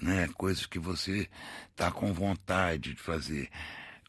Né? 0.00 0.28
Coisas 0.34 0.66
que 0.66 0.78
você 0.78 1.28
está 1.70 1.90
com 1.90 2.12
vontade 2.12 2.94
de 2.94 3.00
fazer. 3.00 3.48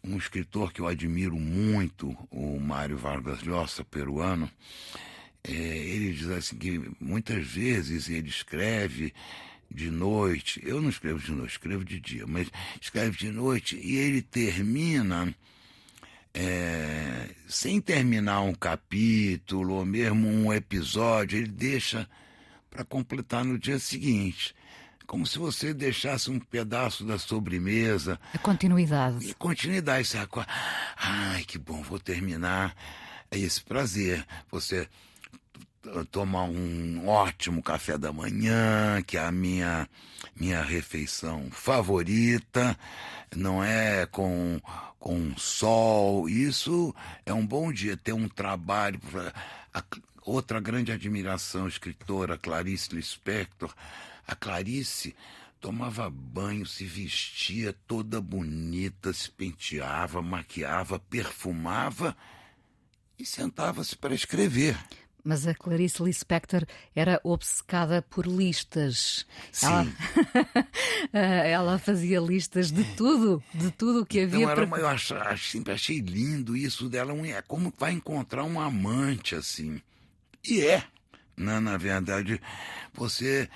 um 0.03 0.17
escritor 0.17 0.71
que 0.71 0.79
eu 0.79 0.87
admiro 0.87 1.37
muito, 1.37 2.15
o 2.29 2.59
Mário 2.59 2.97
Vargas 2.97 3.41
Llosa, 3.43 3.83
peruano, 3.83 4.49
é, 5.43 5.51
ele 5.51 6.13
diz 6.13 6.29
assim 6.29 6.57
que 6.57 6.91
muitas 6.99 7.45
vezes 7.45 8.09
ele 8.09 8.29
escreve 8.29 9.13
de 9.69 9.89
noite, 9.89 10.61
eu 10.63 10.81
não 10.81 10.89
escrevo 10.89 11.19
de 11.19 11.31
noite, 11.31 11.51
escrevo 11.51 11.83
de 11.83 11.99
dia, 11.99 12.25
mas 12.25 12.49
escreve 12.81 13.17
de 13.17 13.31
noite 13.31 13.77
e 13.77 13.97
ele 13.97 14.21
termina 14.21 15.33
é, 16.33 17.29
sem 17.47 17.81
terminar 17.81 18.41
um 18.41 18.53
capítulo 18.53 19.75
ou 19.75 19.85
mesmo 19.85 20.27
um 20.27 20.53
episódio, 20.53 21.39
ele 21.39 21.47
deixa 21.47 22.07
para 22.69 22.83
completar 22.83 23.43
no 23.43 23.57
dia 23.57 23.79
seguinte. 23.79 24.55
Como 25.05 25.25
se 25.25 25.39
você 25.39 25.73
deixasse 25.73 26.29
um 26.29 26.39
pedaço 26.39 27.05
da 27.05 27.17
sobremesa. 27.17 28.19
A 28.33 28.37
continuidade. 28.37 29.29
E 29.29 29.33
continuidade. 29.33 30.05
Você 30.05 30.17
Ai, 30.97 31.43
que 31.43 31.57
bom, 31.57 31.81
vou 31.81 31.97
terminar. 31.97 32.75
É 33.31 33.37
esse 33.37 33.63
prazer. 33.63 34.25
Você 34.51 34.87
tomar 36.11 36.43
um 36.43 37.07
ótimo 37.07 37.61
café 37.61 37.97
da 37.97 38.11
manhã, 38.11 39.01
que 39.05 39.17
é 39.17 39.21
a 39.21 39.31
minha, 39.31 39.87
minha 40.35 40.61
refeição 40.61 41.49
favorita, 41.51 42.77
não 43.35 43.63
é 43.63 44.05
com, 44.05 44.59
com 44.99 45.35
sol. 45.37 46.27
Isso 46.27 46.93
é 47.25 47.33
um 47.33 47.45
bom 47.45 47.71
dia, 47.71 47.95
ter 47.95 48.13
um 48.13 48.27
trabalho. 48.27 48.99
Outra 50.27 50.59
grande 50.59 50.91
admiração, 50.91 51.69
escritora 51.69 52.37
Clarice 52.37 52.93
Lispector. 52.93 53.73
A 54.27 54.35
Clarice 54.35 55.15
tomava 55.57 56.09
banho, 56.09 56.65
se 56.65 56.83
vestia 56.83 57.73
toda 57.87 58.19
bonita, 58.19 59.13
se 59.13 59.31
penteava, 59.31 60.21
maquiava, 60.21 60.99
perfumava 60.99 62.13
e 63.17 63.25
sentava-se 63.25 63.95
para 63.95 64.13
escrever. 64.13 64.77
Mas 65.23 65.47
a 65.47 65.55
Clarice 65.55 66.03
Lispector 66.03 66.65
era 66.93 67.21
obcecada 67.23 68.01
por 68.01 68.27
listas. 68.27 69.25
Sim. 69.49 69.93
Ela, 71.13 71.23
ela 71.47 71.79
fazia 71.79 72.19
listas 72.19 72.69
de 72.69 72.83
tudo, 72.95 73.41
de 73.53 73.71
tudo 73.71 74.01
o 74.01 74.05
que 74.05 74.19
então, 74.19 74.41
havia. 74.41 74.51
Era 74.51 74.65
uma, 74.65 74.77
eu 74.77 74.89
acho, 74.89 75.15
sempre 75.37 75.71
achei 75.71 76.01
lindo 76.01 76.53
isso 76.53 76.89
dela. 76.89 77.13
É 77.25 77.41
como 77.41 77.73
vai 77.77 77.93
encontrar 77.93 78.43
um 78.43 78.59
amante 78.59 79.33
assim. 79.33 79.81
E 80.47 80.61
é. 80.65 80.83
Na, 81.35 81.59
na 81.59 81.77
verdade, 81.77 82.41
você 82.93 83.49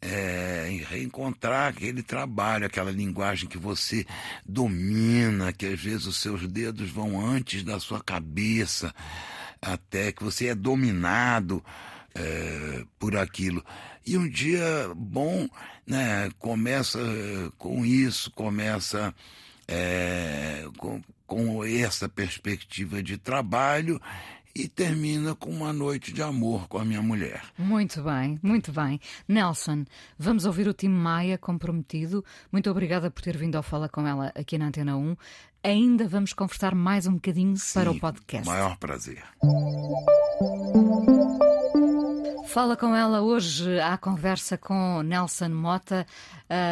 é, 0.00 0.82
reencontrar 0.88 1.68
aquele 1.68 2.02
trabalho, 2.02 2.66
aquela 2.66 2.90
linguagem 2.90 3.48
que 3.48 3.56
você 3.56 4.06
domina, 4.46 5.52
que 5.52 5.66
às 5.66 5.80
vezes 5.80 6.06
os 6.06 6.18
seus 6.18 6.46
dedos 6.46 6.90
vão 6.90 7.18
antes 7.18 7.62
da 7.62 7.80
sua 7.80 8.02
cabeça 8.02 8.94
até 9.60 10.12
que 10.12 10.22
você 10.22 10.48
é 10.48 10.54
dominado 10.54 11.64
é, 12.14 12.84
por 12.98 13.16
aquilo. 13.16 13.64
E 14.06 14.18
um 14.18 14.28
dia 14.28 14.90
bom, 14.94 15.48
né, 15.86 16.30
começa 16.38 16.98
com 17.56 17.84
isso, 17.84 18.30
começa 18.32 19.14
é, 19.66 20.66
com, 20.76 21.00
com 21.26 21.64
essa 21.64 22.06
perspectiva 22.06 23.02
de 23.02 23.16
trabalho 23.16 23.98
e 24.54 24.68
termina 24.68 25.34
com 25.34 25.50
uma 25.50 25.72
noite 25.72 26.12
de 26.12 26.22
amor 26.22 26.68
com 26.68 26.78
a 26.78 26.84
minha 26.84 27.02
mulher. 27.02 27.42
Muito 27.58 28.02
bem, 28.02 28.38
muito 28.42 28.70
bem. 28.72 29.00
Nelson, 29.26 29.84
vamos 30.18 30.44
ouvir 30.44 30.68
o 30.68 30.74
Tim 30.74 30.88
Maia 30.88 31.36
comprometido. 31.36 32.24
Muito 32.52 32.70
obrigada 32.70 33.10
por 33.10 33.22
ter 33.22 33.36
vindo 33.36 33.56
ao 33.56 33.62
Fala 33.62 33.88
com 33.88 34.06
ela 34.06 34.32
aqui 34.34 34.56
na 34.56 34.66
Antena 34.66 34.96
1. 34.96 35.16
Ainda 35.64 36.06
vamos 36.06 36.32
conversar 36.32 36.74
mais 36.74 37.06
um 37.06 37.14
bocadinho 37.14 37.56
Sim, 37.56 37.74
para 37.74 37.90
o 37.90 37.98
podcast. 37.98 38.46
Maior 38.46 38.76
prazer. 38.76 39.24
Fala 42.46 42.76
com 42.76 42.94
ela 42.94 43.20
hoje 43.20 43.80
à 43.80 43.96
conversa 43.96 44.56
com 44.56 45.02
Nelson 45.02 45.48
Mota. 45.48 46.06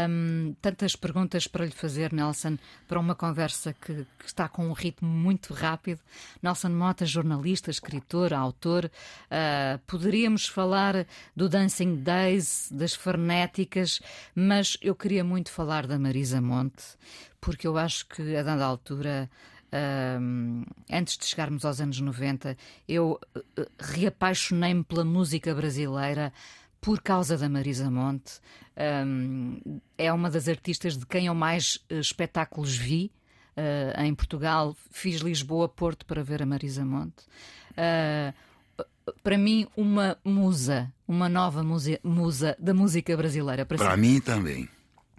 Um, 0.09 0.55
tantas 0.61 0.95
perguntas 0.95 1.47
para 1.47 1.65
lhe 1.65 1.73
fazer, 1.73 2.13
Nelson, 2.13 2.57
para 2.87 3.01
uma 3.01 3.15
conversa 3.15 3.73
que, 3.73 4.07
que, 4.19 4.27
está 4.27 4.49
com 4.49 4.69
um 4.69 4.73
ritmo 4.73 5.09
muito 5.09 5.53
rápido. 5.53 6.01
Nelson 6.43 6.69
Mota, 6.69 7.05
jornalista, 7.05 7.71
escritor, 7.71 8.33
autor. 8.33 8.85
Uh, 8.85 9.79
poderíamos 9.87 10.47
falar 10.47 11.07
do 11.35 11.49
Dancing 11.49 11.97
Days, 11.97 12.69
das 12.71 12.95
frenéticas, 12.95 14.01
mas 14.35 14.77
eu 14.81 14.95
queria 14.95 15.25
muito 15.25 15.51
falar 15.51 15.87
da 15.87 15.99
Marisa 15.99 16.41
Monte, 16.41 16.85
porque 17.41 17.67
eu 17.67 17.77
acho 17.77 18.07
que 18.07 18.37
a 18.37 18.43
dada 18.43 18.65
altura 18.65 19.29
Uh, 19.73 20.67
antes 20.91 21.17
de 21.17 21.25
chegarmos 21.25 21.65
aos 21.65 21.81
anos 21.81 21.99
90, 21.99 22.57
eu 22.87 23.19
uh, 23.35 23.67
reapaixonei-me 23.79 24.85
pela 24.85 25.03
música 25.03 25.55
brasileira 25.55 26.31
por 26.79 27.01
causa 27.01 27.39
da 27.39 27.49
Marisa 27.49 27.91
Monte. 27.91 28.35
Um, 29.07 29.81
é 29.97 30.13
uma 30.13 30.31
das 30.31 30.47
artistas 30.47 30.97
de 30.99 31.07
quem 31.07 31.27
eu 31.27 31.35
mais 31.35 31.77
uh, 31.91 31.95
espetáculos 31.95 32.77
vi. 32.77 33.11
Uh, 33.57 34.03
em 34.03 34.15
Portugal, 34.15 34.77
fiz 34.91 35.21
Lisboa, 35.21 35.69
Porto 35.69 36.05
para 36.05 36.23
ver 36.23 36.43
a 36.43 36.47
Marisa 36.47 36.85
Monte. 36.85 37.25
para 39.23 39.39
mim, 39.39 39.67
uma 39.77 40.19
musa, 40.25 40.93
uma 41.09 41.29
nova 41.29 41.63
musa, 41.63 41.99
musa 42.03 42.57
da 42.59 42.75
música 42.75 43.17
brasileira. 43.17 43.65
Para, 43.65 43.79
para 43.79 43.97
mim 43.97 44.21
também. 44.21 44.69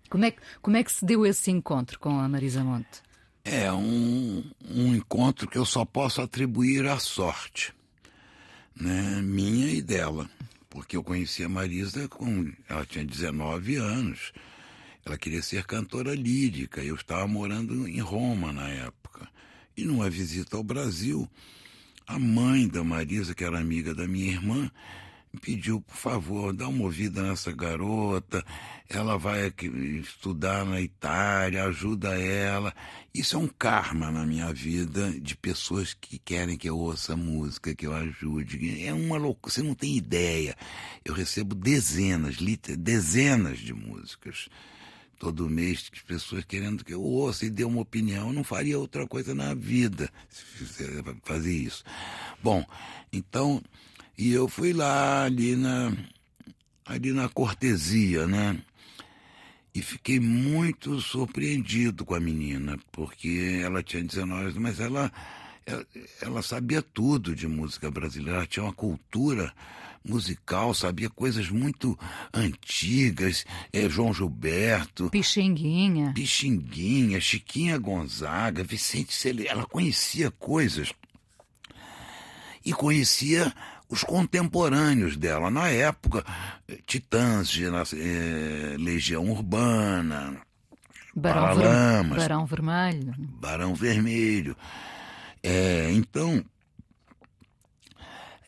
Como 0.10 0.26
é, 0.26 0.32
que, 0.32 0.42
como 0.62 0.78
é 0.78 0.84
que 0.84 0.92
se 0.92 1.04
deu 1.04 1.26
esse 1.26 1.50
encontro 1.50 2.00
com 2.00 2.20
a 2.20 2.30
Marisa 2.30 2.64
Monte? 2.64 3.02
É 3.46 3.70
um, 3.74 4.42
um 4.70 4.96
encontro 4.96 5.50
que 5.50 5.58
eu 5.58 5.66
só 5.66 5.84
posso 5.84 6.22
atribuir 6.22 6.88
à 6.88 6.98
sorte, 6.98 7.74
né? 8.74 9.22
minha 9.22 9.70
e 9.70 9.82
dela, 9.82 10.30
porque 10.70 10.96
eu 10.96 11.04
conheci 11.04 11.44
a 11.44 11.50
Marisa 11.50 12.08
com. 12.08 12.50
Ela 12.70 12.86
tinha 12.86 13.04
19 13.04 13.76
anos, 13.76 14.32
ela 15.06 15.18
queria 15.18 15.42
ser 15.42 15.66
cantora 15.66 16.16
lírica, 16.16 16.82
eu 16.82 16.96
estava 16.96 17.28
morando 17.28 17.86
em 17.86 18.00
Roma 18.00 18.54
na 18.54 18.70
época. 18.70 19.28
E 19.76 19.84
numa 19.84 20.10
visita 20.10 20.56
ao 20.56 20.64
Brasil, 20.64 21.28
a 22.08 22.18
mãe 22.18 22.66
da 22.66 22.82
Marisa, 22.82 23.36
que 23.36 23.44
era 23.44 23.60
amiga 23.60 23.94
da 23.94 24.08
minha 24.08 24.32
irmã, 24.32 24.72
pediu, 25.42 25.82
por 25.82 25.96
favor, 25.96 26.54
dá 26.54 26.68
uma 26.68 26.84
ouvida 26.84 27.22
nessa 27.24 27.52
garota, 27.52 28.46
ela 28.90 29.18
vai 29.18 29.52
estudar 30.02 30.66
na 30.66 30.80
Itália, 30.80 31.66
ajuda 31.66 32.18
ela. 32.20 32.74
Isso 33.14 33.36
é 33.36 33.40
um 33.40 33.48
karma 33.48 34.12
na 34.12 34.26
minha 34.26 34.54
vida 34.54 35.12
de 35.20 35.36
pessoas 35.36 35.94
que 35.94 36.20
querem 36.20 36.58
que 36.58 36.70
eu 36.70 36.78
ouça 36.78 37.16
música, 37.16 37.76
que 37.76 37.88
eu 37.88 37.94
ajude. 37.94 38.86
É 38.86 38.94
uma 38.94 39.18
loucura, 39.18 39.54
você 39.54 39.64
não 39.64 39.74
tem 39.74 39.98
ideia. 39.98 40.56
Eu 41.04 41.14
recebo 41.14 41.56
dezenas, 41.56 42.38
dezenas 42.78 43.60
de 43.60 43.74
músicas 43.74 44.50
todo 45.24 45.50
mês 45.50 45.90
de 45.92 46.04
pessoas 46.04 46.44
querendo 46.44 46.84
que 46.84 46.94
eu 46.94 47.02
ouça 47.02 47.46
e 47.46 47.50
dê 47.50 47.64
uma 47.64 47.80
opinião. 47.80 48.28
Eu 48.28 48.34
não 48.34 48.44
faria 48.44 48.78
outra 48.78 49.08
coisa 49.08 49.34
na 49.34 49.54
vida 49.54 50.12
se 50.30 50.44
fazer 51.24 51.54
isso. 51.54 51.84
Bom, 52.44 52.66
então 53.12 53.64
e 54.18 54.32
eu 54.32 54.48
fui 54.48 54.74
lá 54.74 55.24
ali 55.24 55.56
na, 55.56 55.92
ali 56.86 57.12
na 57.12 57.28
cortesia, 57.30 58.28
né? 58.28 58.60
E 59.74 59.82
fiquei 59.82 60.20
muito 60.20 61.02
surpreendido 61.02 62.06
com 62.06 62.14
a 62.14 62.20
menina, 62.20 62.78
porque 62.92 63.60
ela 63.64 63.82
tinha 63.82 64.04
19 64.04 64.42
anos, 64.42 64.58
mas 64.58 64.80
ela, 64.80 65.12
ela, 65.66 65.88
ela 66.22 66.42
sabia 66.44 66.82
tudo 66.82 67.36
de 67.36 67.48
música 67.48 67.90
brasileira, 67.90 68.38
ela 68.38 68.46
tinha 68.46 68.64
uma 68.64 68.74
cultura 68.74 69.52
musical, 70.06 70.74
sabia 70.76 71.10
coisas 71.10 71.50
muito 71.50 71.98
antigas, 72.32 73.46
é, 73.72 73.90
João 73.90 74.14
Gilberto. 74.14 75.10
Pixinguinha. 75.10 76.12
Pixinguinha, 76.14 77.20
Chiquinha 77.20 77.78
Gonzaga, 77.78 78.64
Vicente 78.64 79.14
Cele, 79.14 79.48
ela 79.48 79.66
conhecia 79.66 80.30
coisas 80.30 80.94
e 82.66 82.74
conhecia 82.74 83.54
os 83.94 84.04
contemporâneos 84.04 85.16
dela 85.16 85.52
na 85.52 85.70
época, 85.70 86.26
Titãs, 86.88 87.56
eh, 87.94 88.76
Legião 88.80 89.30
Urbana, 89.30 90.42
Barão, 91.16 91.56
Ver, 91.56 92.16
Barão 92.16 92.46
Vermelho. 92.48 93.14
Barão 93.18 93.76
Vermelho. 93.76 94.58
É, 95.44 95.92
então, 95.92 96.44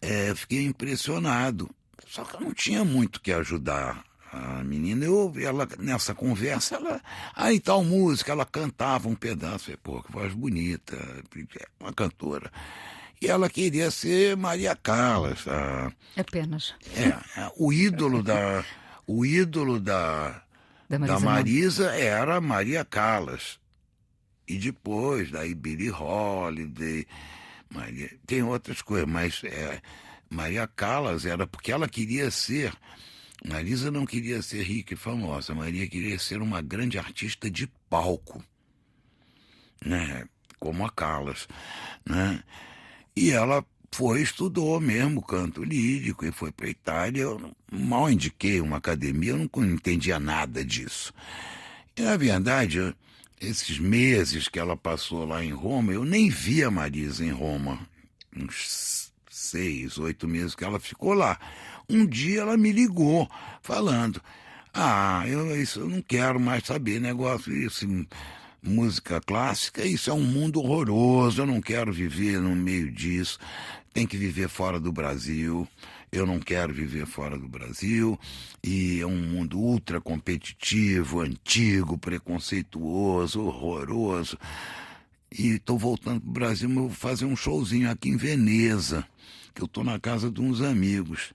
é, 0.02 0.34
fiquei 0.34 0.66
impressionado. 0.66 1.70
Só 2.08 2.24
que 2.24 2.36
eu 2.36 2.42
não 2.42 2.54
tinha 2.54 2.84
muito 2.84 3.22
que 3.22 3.32
ajudar 3.32 4.04
a 4.32 4.64
menina. 4.64 5.06
Eu 5.06 5.32
ela 5.38 5.68
nessa 5.78 6.16
conversa, 6.16 6.76
ela, 6.76 7.02
aí 7.36 7.60
tal 7.60 7.84
música, 7.84 8.32
ela 8.32 8.46
cantava 8.46 9.08
um 9.08 9.16
pedaço. 9.16 9.70
Eu, 9.70 9.78
Pô, 9.78 10.02
que 10.02 10.12
voz 10.12 10.34
bonita, 10.34 10.98
uma 11.80 11.94
cantora. 11.94 12.52
E 13.22 13.28
ela 13.28 13.50
queria 13.50 13.90
ser 13.92 14.36
Maria 14.36 14.76
Callas. 14.76 15.48
A, 15.48 15.92
Apenas. 16.18 16.74
É, 16.96 17.52
o 17.58 17.72
ídolo 17.72 18.22
da. 18.22 18.64
O 19.08 19.26
ídolo 19.26 19.80
da, 19.80 20.44
da 20.90 20.98
Marisa, 20.98 21.20
da 21.20 21.20
Marisa 21.20 21.92
era 21.92 22.42
Maria 22.42 22.84
Callas. 22.84 23.60
E 24.48 24.58
depois, 24.58 25.32
daí 25.32 25.54
Billie 25.54 25.92
Holiday, 25.92 27.06
Maria, 27.70 28.12
tem 28.26 28.44
outras 28.44 28.82
coisas, 28.82 29.08
mas 29.08 29.44
é, 29.44 29.82
Maria 30.30 30.68
Callas 30.68 31.26
era 31.26 31.48
porque 31.48 31.72
ela 31.72 31.88
queria 31.88 32.30
ser. 32.32 32.74
Marisa 33.48 33.92
não 33.92 34.06
queria 34.06 34.42
ser 34.42 34.64
rica 34.64 34.96
e 34.96 34.98
famosa, 34.98 35.54
Maria 35.54 35.88
queria 35.88 36.18
ser 36.18 36.42
uma 36.42 36.62
grande 36.62 36.98
artista 36.98 37.50
de 37.50 37.68
palco, 37.90 38.44
né? 39.86 40.26
como 40.60 40.86
a 40.86 40.90
Callas. 40.90 41.48
Né? 42.06 42.44
E 43.16 43.32
ela 43.32 43.66
foi, 43.92 44.22
estudou 44.22 44.80
mesmo 44.82 45.22
canto 45.22 45.64
lírico 45.64 46.26
e 46.26 46.32
foi 46.32 46.52
para 46.52 46.68
a 46.68 46.70
Itália. 46.70 47.22
Eu 47.22 47.56
mal 47.72 48.12
indiquei 48.12 48.60
uma 48.60 48.78
academia, 48.78 49.32
eu 49.32 49.38
não 49.38 49.64
entendia 49.64 50.20
nada 50.20 50.66
disso. 50.66 51.14
E, 51.96 52.02
na 52.02 52.18
verdade, 52.18 52.94
esses 53.40 53.80
meses 53.80 54.50
que 54.50 54.60
ela 54.60 54.76
passou 54.76 55.26
lá 55.26 55.44
em 55.44 55.54
Roma, 55.54 55.94
eu 55.94 56.04
nem 56.04 56.30
vi 56.30 56.62
a 56.62 56.70
Marisa 56.70 57.24
em 57.24 57.32
Roma. 57.32 57.88
Uns 58.36 59.14
seis, 59.30 59.98
oito 59.98 60.28
meses 60.28 60.56
que 60.56 60.66
ela 60.66 60.80
ficou 60.80 61.14
lá. 61.14 61.40
Um 61.90 62.06
dia 62.06 62.42
ela 62.42 62.58
me 62.58 62.74
ligou, 62.74 63.30
falando: 63.62 64.22
Ah, 64.74 65.24
eu, 65.26 65.56
isso, 65.62 65.80
eu 65.80 65.90
não 65.90 66.02
quero 66.02 66.38
mais 66.38 66.66
saber 66.66 67.00
negócio, 67.00 67.56
isso, 67.56 67.88
música 68.66 69.22
clássica, 69.22 69.86
isso 69.86 70.10
é 70.10 70.14
um 70.14 70.24
mundo 70.24 70.60
horroroso, 70.60 71.42
eu 71.42 71.46
não 71.46 71.62
quero 71.62 71.94
viver 71.94 72.40
no 72.40 72.56
meio 72.56 72.92
disso, 72.92 73.40
tem 73.94 74.06
que 74.06 74.18
viver 74.18 74.50
fora 74.50 74.80
do 74.80 74.92
Brasil 74.92 75.68
eu 76.18 76.26
não 76.26 76.40
quero 76.40 76.74
viver 76.74 77.06
fora 77.06 77.38
do 77.38 77.48
Brasil, 77.48 78.20
e 78.64 79.00
é 79.02 79.06
um 79.06 79.18
mundo 79.18 79.60
ultra 79.60 80.00
competitivo, 80.00 81.22
antigo, 81.22 81.98
preconceituoso, 81.98 83.42
horroroso. 83.42 84.38
E 85.32 85.56
estou 85.56 85.78
voltando 85.78 86.22
para 86.22 86.30
o 86.30 86.34
Brasil, 86.34 86.70
mas 86.70 86.78
vou 86.78 86.90
fazer 86.90 87.26
um 87.26 87.36
showzinho 87.36 87.90
aqui 87.90 88.10
em 88.10 88.18
Veneza, 88.18 89.06
que 89.54 89.62
eu 89.62 89.66
estou 89.66 89.84
na 89.84 90.00
casa 90.00 90.32
de 90.32 90.42
uns 90.42 90.62
amigos. 90.62 91.34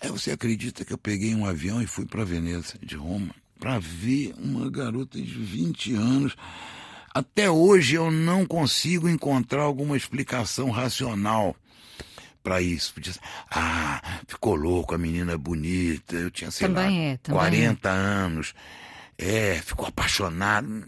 Aí 0.00 0.10
você 0.10 0.32
acredita 0.32 0.84
que 0.84 0.92
eu 0.92 0.98
peguei 0.98 1.34
um 1.34 1.46
avião 1.46 1.80
e 1.80 1.86
fui 1.86 2.04
para 2.04 2.24
Veneza, 2.24 2.74
de 2.82 2.96
Roma, 2.96 3.34
para 3.62 3.78
ver 3.78 4.34
uma 4.38 4.68
garota 4.68 5.20
de 5.20 5.38
20 5.38 5.94
anos. 5.94 6.36
Até 7.14 7.48
hoje 7.48 7.94
eu 7.94 8.10
não 8.10 8.44
consigo 8.44 9.08
encontrar 9.08 9.62
alguma 9.62 9.96
explicação 9.96 10.68
racional 10.68 11.54
para 12.42 12.60
isso. 12.60 12.92
Podia 12.92 13.12
ah, 13.48 14.02
ficou 14.26 14.56
louco, 14.56 14.96
a 14.96 14.98
menina 14.98 15.34
é 15.34 15.36
bonita. 15.36 16.16
Eu 16.16 16.28
tinha, 16.28 16.50
sei 16.50 16.66
também 16.66 17.06
lá, 17.06 17.12
é, 17.12 17.16
também 17.18 17.38
40 17.38 17.88
é. 17.88 17.92
anos. 17.92 18.52
É, 19.16 19.54
ficou 19.64 19.86
apaixonado. 19.86 20.84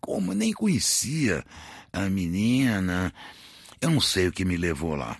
Como? 0.00 0.32
Nem 0.32 0.52
conhecia 0.52 1.44
a 1.92 2.02
menina. 2.02 3.12
Eu 3.80 3.90
não 3.90 4.00
sei 4.00 4.28
o 4.28 4.32
que 4.32 4.44
me 4.44 4.56
levou 4.56 4.94
lá. 4.94 5.18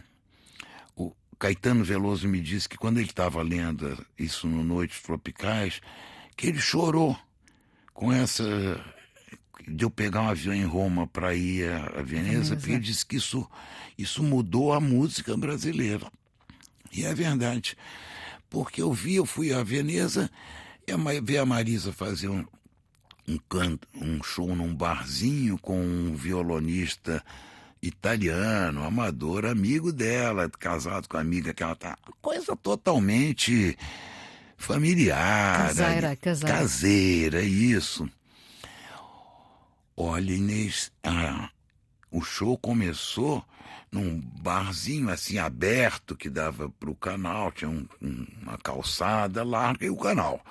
O 0.95 1.13
Caetano 1.37 1.83
Veloso 1.83 2.29
me 2.29 2.41
disse 2.41 2.69
que 2.69 2.79
quando 2.79 2.99
ele 2.99 3.09
estava 3.09 3.43
lendo 3.43 4.07
isso 4.17 4.47
no 4.47 4.63
Noites 4.63 5.03
Tropicais, 5.03 5.81
que 6.41 6.47
ele 6.47 6.59
chorou 6.59 7.15
com 7.93 8.11
essa 8.11 8.43
de 9.69 9.85
eu 9.85 9.91
pegar 9.91 10.23
um 10.23 10.29
avião 10.29 10.55
em 10.55 10.65
Roma 10.65 11.07
para 11.07 11.35
ir 11.35 11.71
a, 11.71 12.01
Veneza, 12.01 12.57
porque 12.57 12.73
ele 12.73 12.81
disse 12.81 13.05
que 13.05 13.17
isso, 13.17 13.47
isso 13.99 14.23
mudou 14.23 14.73
a 14.73 14.81
música 14.81 15.37
brasileira. 15.37 16.11
E 16.91 17.05
é 17.05 17.15
verdade. 17.15 17.77
Porque 18.49 18.81
eu 18.81 18.91
vi, 18.91 19.17
eu 19.17 19.27
fui 19.27 19.53
a 19.53 19.63
Veneza, 19.63 20.31
e 20.89 20.93
a, 20.93 20.97
ver 21.21 21.37
a 21.37 21.45
Marisa 21.45 21.93
fazer 21.93 22.29
um, 22.29 22.47
um, 23.29 23.37
canto, 23.47 23.87
um 23.95 24.23
show 24.23 24.57
num 24.57 24.75
barzinho 24.75 25.59
com 25.59 25.79
um 25.79 26.15
violonista 26.15 27.23
italiano, 27.83 28.83
amador, 28.83 29.45
amigo 29.45 29.93
dela, 29.93 30.49
casado 30.49 31.07
com 31.07 31.19
a 31.19 31.21
amiga 31.21 31.53
que 31.53 31.63
ela 31.63 31.77
tá. 31.77 31.99
Coisa 32.23 32.57
totalmente 32.57 33.77
familiar. 34.61 35.69
Caseira, 35.69 36.17
caseira. 36.17 36.55
Caseira, 36.55 37.43
isso. 37.43 38.09
Olha, 39.97 40.33
Inês, 40.33 40.93
ah, 41.03 41.51
o 42.11 42.21
show 42.21 42.57
começou 42.59 43.45
num 43.91 44.21
barzinho 44.21 45.09
assim 45.09 45.39
aberto 45.39 46.15
que 46.15 46.29
dava 46.29 46.69
para 46.69 46.91
o 46.91 46.95
canal, 46.95 47.51
tinha 47.51 47.71
um, 47.71 47.87
uma 48.43 48.57
calçada 48.59 49.43
larga 49.43 49.87
e 49.87 49.91
o 49.91 49.97
canal. 49.97 50.45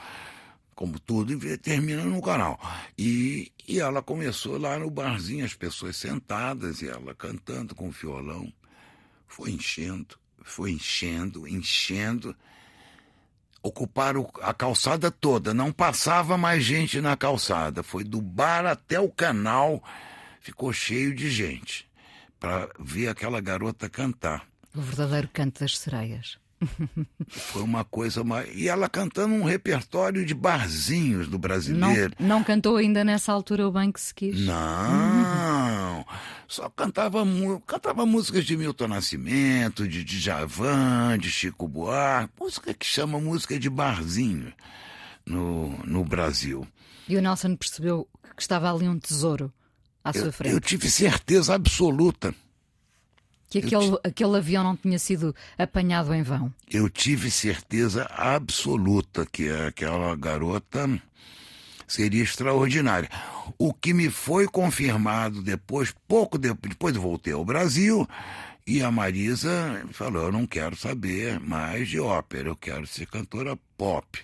Como 0.76 0.99
tudo 0.99 1.38
termina 1.57 2.03
no 2.03 2.22
canal. 2.22 2.60
E, 2.97 3.51
e 3.68 3.80
ela 3.80 4.01
começou 4.01 4.57
lá 4.57 4.80
no 4.80 4.89
barzinho, 4.89 5.45
as 5.45 5.53
pessoas 5.53 5.97
sentadas 5.97 6.82
e 6.82 6.89
ela 6.89 7.14
cantando 7.14 7.76
com 7.76 7.89
o 7.89 7.91
violão. 7.91 8.51
Foi 9.28 9.51
enchendo, 9.51 10.18
foi 10.41 10.72
enchendo, 10.72 11.47
enchendo 11.47 12.36
ocuparam 13.62 14.30
a 14.41 14.53
calçada 14.53 15.12
toda, 15.12 15.53
não 15.53 15.72
passava 15.72 16.38
mais 16.38 16.64
gente 16.64 17.01
na 17.01 17.16
calçada. 17.16 17.84
Foi 17.84 18.03
do 18.03 18.22
bar 18.22 18.66
até 18.66 18.99
o 18.99 19.10
canal, 19.10 19.84
ficou 20.39 20.72
cheio 20.72 21.14
de 21.14 21.30
gente 21.30 21.89
para 22.39 22.70
ver 22.80 23.10
aquela 23.10 23.41
garota 23.41 23.89
cantar. 23.89 24.47
O 24.76 24.82
verdadeiro 24.82 25.30
canto 25.34 25.60
das 25.60 25.78
sereias. 25.78 26.38
Foi 27.28 27.62
uma 27.62 27.84
coisa. 27.84 28.22
Uma... 28.22 28.43
E 28.45 28.68
ela 28.68 28.89
cantando 28.89 29.34
um 29.34 29.43
repertório 29.43 30.26
de 30.26 30.34
barzinhos 30.34 31.28
do 31.28 31.38
brasileiro. 31.38 32.14
Não, 32.20 32.38
não 32.38 32.43
cantou 32.43 32.78
ainda 32.78 33.03
nessa 33.03 33.32
altura 33.32 33.68
o 33.68 33.72
bem 33.72 33.91
que 33.91 34.01
se 34.01 34.14
quis? 34.14 34.39
Não. 34.41 36.05
Só 36.47 36.70
cantava, 36.70 37.24
cantava 37.66 38.05
músicas 38.05 38.43
de 38.45 38.57
Milton 38.57 38.88
Nascimento, 38.88 39.88
de 39.88 40.03
Djavan, 40.03 41.18
de 41.20 41.30
Chico 41.32 41.68
Buarque. 41.68 42.34
Música 42.39 42.74
que 42.74 42.86
chama 42.86 43.20
música 43.20 43.60
de 43.60 43.70
barzinho 43.70 44.51
no, 45.26 45.78
no 45.86 46.03
Brasil. 46.03 46.68
E 47.07 47.16
o 47.16 47.22
Nelson 47.22 47.55
percebeu 47.55 48.07
que 48.36 48.41
estava 48.41 48.74
ali 48.74 48.88
um 48.88 48.97
tesouro 48.97 49.53
à 50.03 50.10
eu, 50.10 50.22
sua 50.22 50.32
frente. 50.32 50.53
Eu 50.53 50.60
tive 50.60 50.89
certeza 50.89 51.53
absoluta. 51.53 52.34
Que 53.50 53.60
aquele, 53.60 53.97
aquele 54.04 54.38
avião 54.38 54.64
não 54.64 54.76
tinha 54.76 55.00
sido 55.00 55.36
apanhado 55.58 56.14
em 56.14 56.22
vão. 56.22 56.54
Eu 56.70 56.89
tive 56.89 57.32
certeza 57.32 58.06
absoluta 58.06 59.26
que 59.26 59.50
aquela 59.50 60.16
garota 60.16 60.88
seria 61.88 62.24
extraordinária. 62.24 63.10
O 63.58 63.74
que 63.74 63.93
me 63.93 64.10
foi 64.10 64.47
confirmado 64.47 65.41
depois, 65.41 65.93
pouco 66.08 66.38
depois, 66.38 66.70
depois 66.74 66.95
voltei 66.95 67.34
ao 67.34 67.43
Brasil, 67.43 68.08
e 68.66 68.84
a 68.84 68.91
Marisa 68.91 69.84
falou: 69.91 70.26
Eu 70.26 70.32
não 70.32 70.45
quero 70.45 70.76
saber 70.76 71.39
mais 71.39 71.89
de 71.89 72.00
ópera, 72.00 72.50
eu 72.50 72.56
quero 72.56 72.86
ser 72.86 73.08
cantora 73.08 73.58
pop. 73.76 74.20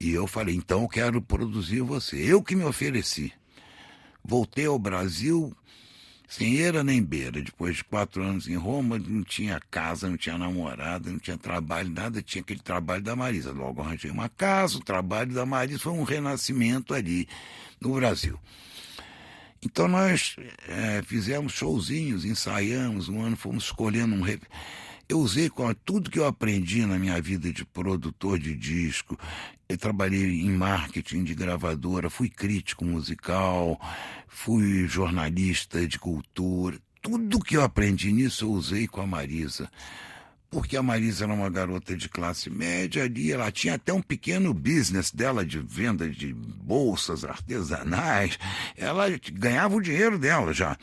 E 0.00 0.10
eu 0.10 0.26
falei: 0.26 0.56
Então 0.56 0.82
eu 0.82 0.88
quero 0.88 1.22
produzir 1.22 1.80
você. 1.80 2.16
Eu 2.16 2.42
que 2.42 2.56
me 2.56 2.64
ofereci. 2.64 3.32
Voltei 4.24 4.66
ao 4.66 4.78
Brasil 4.80 5.56
sem 6.32 6.54
eira 6.54 6.82
nem 6.82 7.02
beira. 7.02 7.42
Depois 7.42 7.76
de 7.76 7.84
quatro 7.84 8.22
anos 8.22 8.48
em 8.48 8.56
Roma, 8.56 8.98
não 8.98 9.22
tinha 9.22 9.60
casa, 9.70 10.08
não 10.08 10.16
tinha 10.16 10.38
namorada, 10.38 11.10
não 11.10 11.18
tinha 11.18 11.36
trabalho, 11.36 11.90
nada, 11.90 12.22
tinha 12.22 12.40
aquele 12.40 12.60
trabalho 12.60 13.02
da 13.02 13.14
Marisa. 13.14 13.52
Logo 13.52 13.82
arranjei 13.82 14.10
uma 14.10 14.30
casa, 14.30 14.78
o 14.78 14.82
trabalho 14.82 15.34
da 15.34 15.44
Marisa 15.44 15.78
foi 15.78 15.92
um 15.92 16.04
renascimento 16.04 16.94
ali 16.94 17.28
no 17.78 17.92
Brasil. 17.92 18.40
Então 19.62 19.86
nós 19.86 20.34
é, 20.66 21.02
fizemos 21.02 21.52
showzinhos, 21.52 22.24
ensaiamos, 22.24 23.10
um 23.10 23.20
ano 23.20 23.36
fomos 23.36 23.64
escolhendo 23.64 24.14
um 24.14 24.22
eu 25.12 25.18
usei 25.18 25.50
tudo 25.84 26.10
que 26.10 26.18
eu 26.18 26.26
aprendi 26.26 26.86
na 26.86 26.98
minha 26.98 27.20
vida 27.20 27.52
de 27.52 27.66
produtor 27.66 28.38
de 28.38 28.56
disco. 28.56 29.18
Eu 29.68 29.76
trabalhei 29.76 30.40
em 30.40 30.50
marketing 30.50 31.22
de 31.22 31.34
gravadora, 31.34 32.08
fui 32.08 32.30
crítico 32.30 32.82
musical, 32.82 33.78
fui 34.26 34.88
jornalista 34.88 35.86
de 35.86 35.98
cultura. 35.98 36.78
Tudo 37.02 37.40
que 37.40 37.58
eu 37.58 37.62
aprendi 37.62 38.10
nisso 38.10 38.46
eu 38.46 38.52
usei 38.52 38.88
com 38.88 39.02
a 39.02 39.06
Marisa. 39.06 39.70
Porque 40.50 40.78
a 40.78 40.82
Marisa 40.82 41.24
era 41.24 41.34
uma 41.34 41.50
garota 41.50 41.94
de 41.94 42.08
classe 42.08 42.48
média 42.48 43.04
ali, 43.04 43.32
ela 43.32 43.52
tinha 43.52 43.74
até 43.74 43.92
um 43.92 44.02
pequeno 44.02 44.54
business 44.54 45.10
dela 45.10 45.44
de 45.44 45.58
venda 45.58 46.08
de 46.08 46.32
bolsas 46.32 47.22
artesanais. 47.22 48.38
Ela 48.76 49.08
ganhava 49.30 49.76
o 49.76 49.82
dinheiro 49.82 50.18
dela 50.18 50.54
já. 50.54 50.76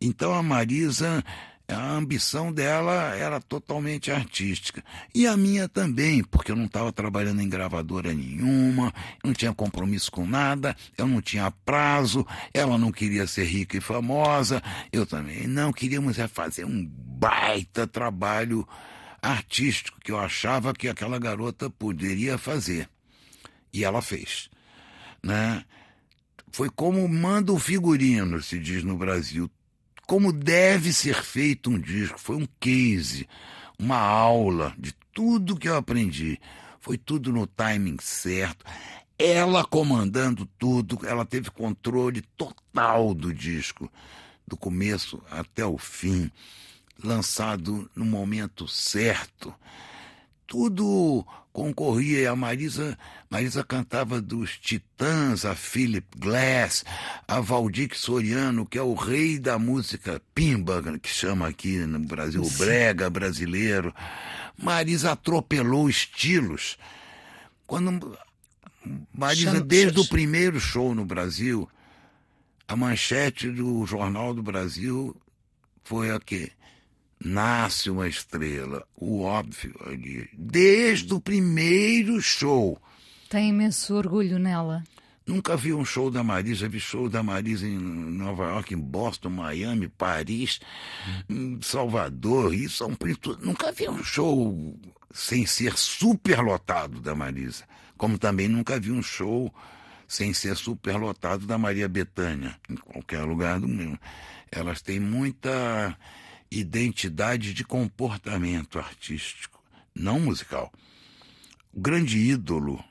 Então 0.00 0.32
a 0.32 0.42
Marisa 0.44 1.24
a 1.68 1.92
ambição 1.92 2.50
dela 2.52 3.14
era 3.14 3.40
totalmente 3.40 4.10
artística. 4.10 4.82
E 5.14 5.26
a 5.26 5.36
minha 5.36 5.68
também, 5.68 6.24
porque 6.24 6.50
eu 6.50 6.56
não 6.56 6.64
estava 6.64 6.90
trabalhando 6.90 7.42
em 7.42 7.48
gravadora 7.48 8.12
nenhuma, 8.14 8.92
não 9.22 9.34
tinha 9.34 9.52
compromisso 9.52 10.10
com 10.10 10.26
nada, 10.26 10.74
eu 10.96 11.06
não 11.06 11.20
tinha 11.20 11.50
prazo, 11.50 12.26
ela 12.54 12.78
não 12.78 12.90
queria 12.90 13.26
ser 13.26 13.44
rica 13.44 13.76
e 13.76 13.80
famosa, 13.80 14.62
eu 14.90 15.06
também 15.06 15.46
não. 15.46 15.72
Queríamos 15.72 16.18
é 16.18 16.26
fazer 16.26 16.64
um 16.64 16.86
baita 16.86 17.86
trabalho 17.86 18.66
artístico 19.20 20.00
que 20.00 20.10
eu 20.10 20.18
achava 20.18 20.72
que 20.72 20.88
aquela 20.88 21.18
garota 21.18 21.68
poderia 21.68 22.38
fazer. 22.38 22.88
E 23.72 23.84
ela 23.84 24.00
fez. 24.00 24.48
Né? 25.22 25.64
foi 26.50 26.70
como 26.70 27.06
manda 27.08 27.52
o 27.52 27.58
figurino, 27.58 28.42
se 28.42 28.58
diz 28.58 28.82
no 28.82 28.96
Brasil. 28.96 29.50
Como 30.08 30.32
deve 30.32 30.90
ser 30.90 31.22
feito 31.22 31.68
um 31.68 31.78
disco. 31.78 32.18
Foi 32.18 32.34
um 32.34 32.48
case, 32.58 33.28
uma 33.78 33.98
aula 33.98 34.74
de 34.78 34.94
tudo 35.12 35.54
que 35.54 35.68
eu 35.68 35.76
aprendi. 35.76 36.40
Foi 36.80 36.96
tudo 36.96 37.30
no 37.30 37.46
timing 37.46 37.98
certo. 38.00 38.64
Ela 39.18 39.66
comandando 39.66 40.46
tudo, 40.58 40.98
ela 41.06 41.26
teve 41.26 41.50
controle 41.50 42.22
total 42.38 43.12
do 43.12 43.34
disco, 43.34 43.92
do 44.46 44.56
começo 44.56 45.22
até 45.30 45.66
o 45.66 45.76
fim, 45.76 46.32
lançado 47.04 47.90
no 47.94 48.06
momento 48.06 48.66
certo 48.66 49.54
tudo 50.48 51.26
concorria. 51.58 52.20
E 52.20 52.26
a 52.26 52.36
Marisa, 52.36 52.96
Marisa 53.28 53.64
cantava 53.64 54.20
dos 54.20 54.56
Titãs, 54.56 55.44
a 55.44 55.56
Philip 55.56 56.06
Glass, 56.16 56.84
a 57.26 57.40
Valdir 57.40 57.90
Soriano, 57.94 58.64
que 58.64 58.78
é 58.78 58.82
o 58.82 58.94
rei 58.94 59.38
da 59.38 59.58
música 59.58 60.22
pimba, 60.34 60.82
que 61.02 61.08
chama 61.08 61.48
aqui 61.48 61.78
no 61.78 61.98
Brasil, 61.98 62.42
o 62.42 62.50
brega 62.50 63.10
brasileiro. 63.10 63.92
Marisa 64.56 65.12
atropelou 65.12 65.90
estilos. 65.90 66.78
Quando 67.66 68.16
Marisa, 69.12 69.52
Chama, 69.52 69.60
desde 69.60 69.98
o 69.98 70.06
primeiro 70.06 70.60
show 70.60 70.94
no 70.94 71.04
Brasil, 71.04 71.68
a 72.68 72.76
manchete 72.76 73.50
do 73.50 73.84
Jornal 73.84 74.32
do 74.32 74.42
Brasil 74.42 75.14
foi 75.82 76.10
a 76.10 76.20
quê? 76.20 76.52
Nasce 77.24 77.90
uma 77.90 78.08
estrela, 78.08 78.86
o 78.96 79.22
óbvio 79.22 79.74
ali, 79.86 80.28
desde 80.32 81.12
o 81.14 81.20
primeiro 81.20 82.20
show. 82.20 82.80
Tem 83.28 83.50
imenso 83.50 83.94
orgulho 83.94 84.38
nela. 84.38 84.82
Nunca 85.26 85.56
vi 85.58 85.74
um 85.74 85.84
show 85.84 86.10
da 86.10 86.24
Marisa, 86.24 86.68
vi 86.68 86.80
show 86.80 87.06
da 87.06 87.22
Marisa 87.22 87.66
em 87.66 87.78
Nova 87.78 88.44
York, 88.44 88.72
em 88.72 88.78
Boston, 88.78 89.28
Miami, 89.28 89.86
Paris, 89.86 90.58
Salvador, 91.60 92.54
Rio, 92.54 92.70
São 92.70 92.94
Paulo. 92.94 93.38
Nunca 93.42 93.70
vi 93.70 93.90
um 93.90 94.02
show 94.02 94.74
sem 95.12 95.44
ser 95.44 95.76
superlotado 95.76 97.00
da 97.00 97.14
Marisa. 97.14 97.64
Como 97.98 98.16
também 98.16 98.48
nunca 98.48 98.80
vi 98.80 98.90
um 98.90 99.02
show 99.02 99.52
sem 100.06 100.32
ser 100.32 100.56
superlotado 100.56 101.46
da 101.46 101.58
Maria 101.58 101.88
Bethânia, 101.88 102.56
em 102.66 102.76
qualquer 102.76 103.22
lugar 103.24 103.60
do 103.60 103.68
mundo. 103.68 103.98
Elas 104.50 104.80
têm 104.80 104.98
muita 104.98 105.94
identidade 106.50 107.52
de 107.52 107.64
comportamento 107.64 108.78
artístico, 108.78 109.62
não 109.94 110.20
musical. 110.20 110.72
O 111.72 111.80
grande 111.80 112.18
ídolo, 112.18 112.82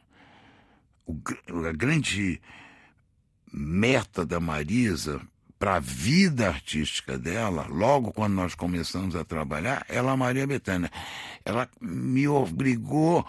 o, 1.05 1.19
a 1.67 1.71
grande 1.71 2.41
meta 3.51 4.25
da 4.25 4.39
Marisa 4.39 5.21
para 5.57 5.75
a 5.75 5.79
vida 5.79 6.47
artística 6.47 7.17
dela, 7.17 7.65
logo 7.67 8.11
quando 8.11 8.33
nós 8.33 8.53
começamos 8.53 9.15
a 9.15 9.25
trabalhar, 9.25 9.85
ela 9.89 10.13
é 10.13 10.15
Maria 10.15 10.45
Bethânia. 10.45 10.91
Ela 11.43 11.67
me 11.81 12.27
obrigou 12.27 13.25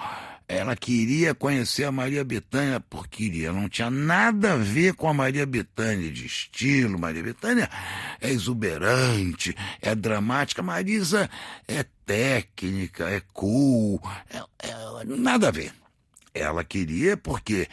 ela 0.49 0.75
queria 0.75 1.35
conhecer 1.35 1.85
a 1.85 1.93
Maria 1.93 2.25
Bethânia 2.25 2.81
porque 2.81 3.25
queria, 3.25 3.53
não 3.53 3.69
tinha 3.69 3.91
nada 3.91 4.55
a 4.55 4.57
ver 4.57 4.95
com 4.95 5.07
a 5.07 5.13
Maria 5.13 5.45
Bethânia 5.45 6.11
de 6.11 6.25
estilo. 6.25 6.99
Maria 6.99 7.23
Bethânia 7.23 7.69
é 8.19 8.31
exuberante, 8.31 9.55
é 9.83 9.95
dramática. 9.95 10.63
Marisa 10.63 11.29
é 11.69 11.85
técnica, 12.07 13.11
é 13.11 13.21
cool, 13.35 14.01
é, 14.31 14.39
é, 14.67 15.05
nada 15.05 15.49
a 15.49 15.51
ver. 15.51 15.71
Ela 16.33 16.65
queria 16.65 17.15
porque 17.15 17.69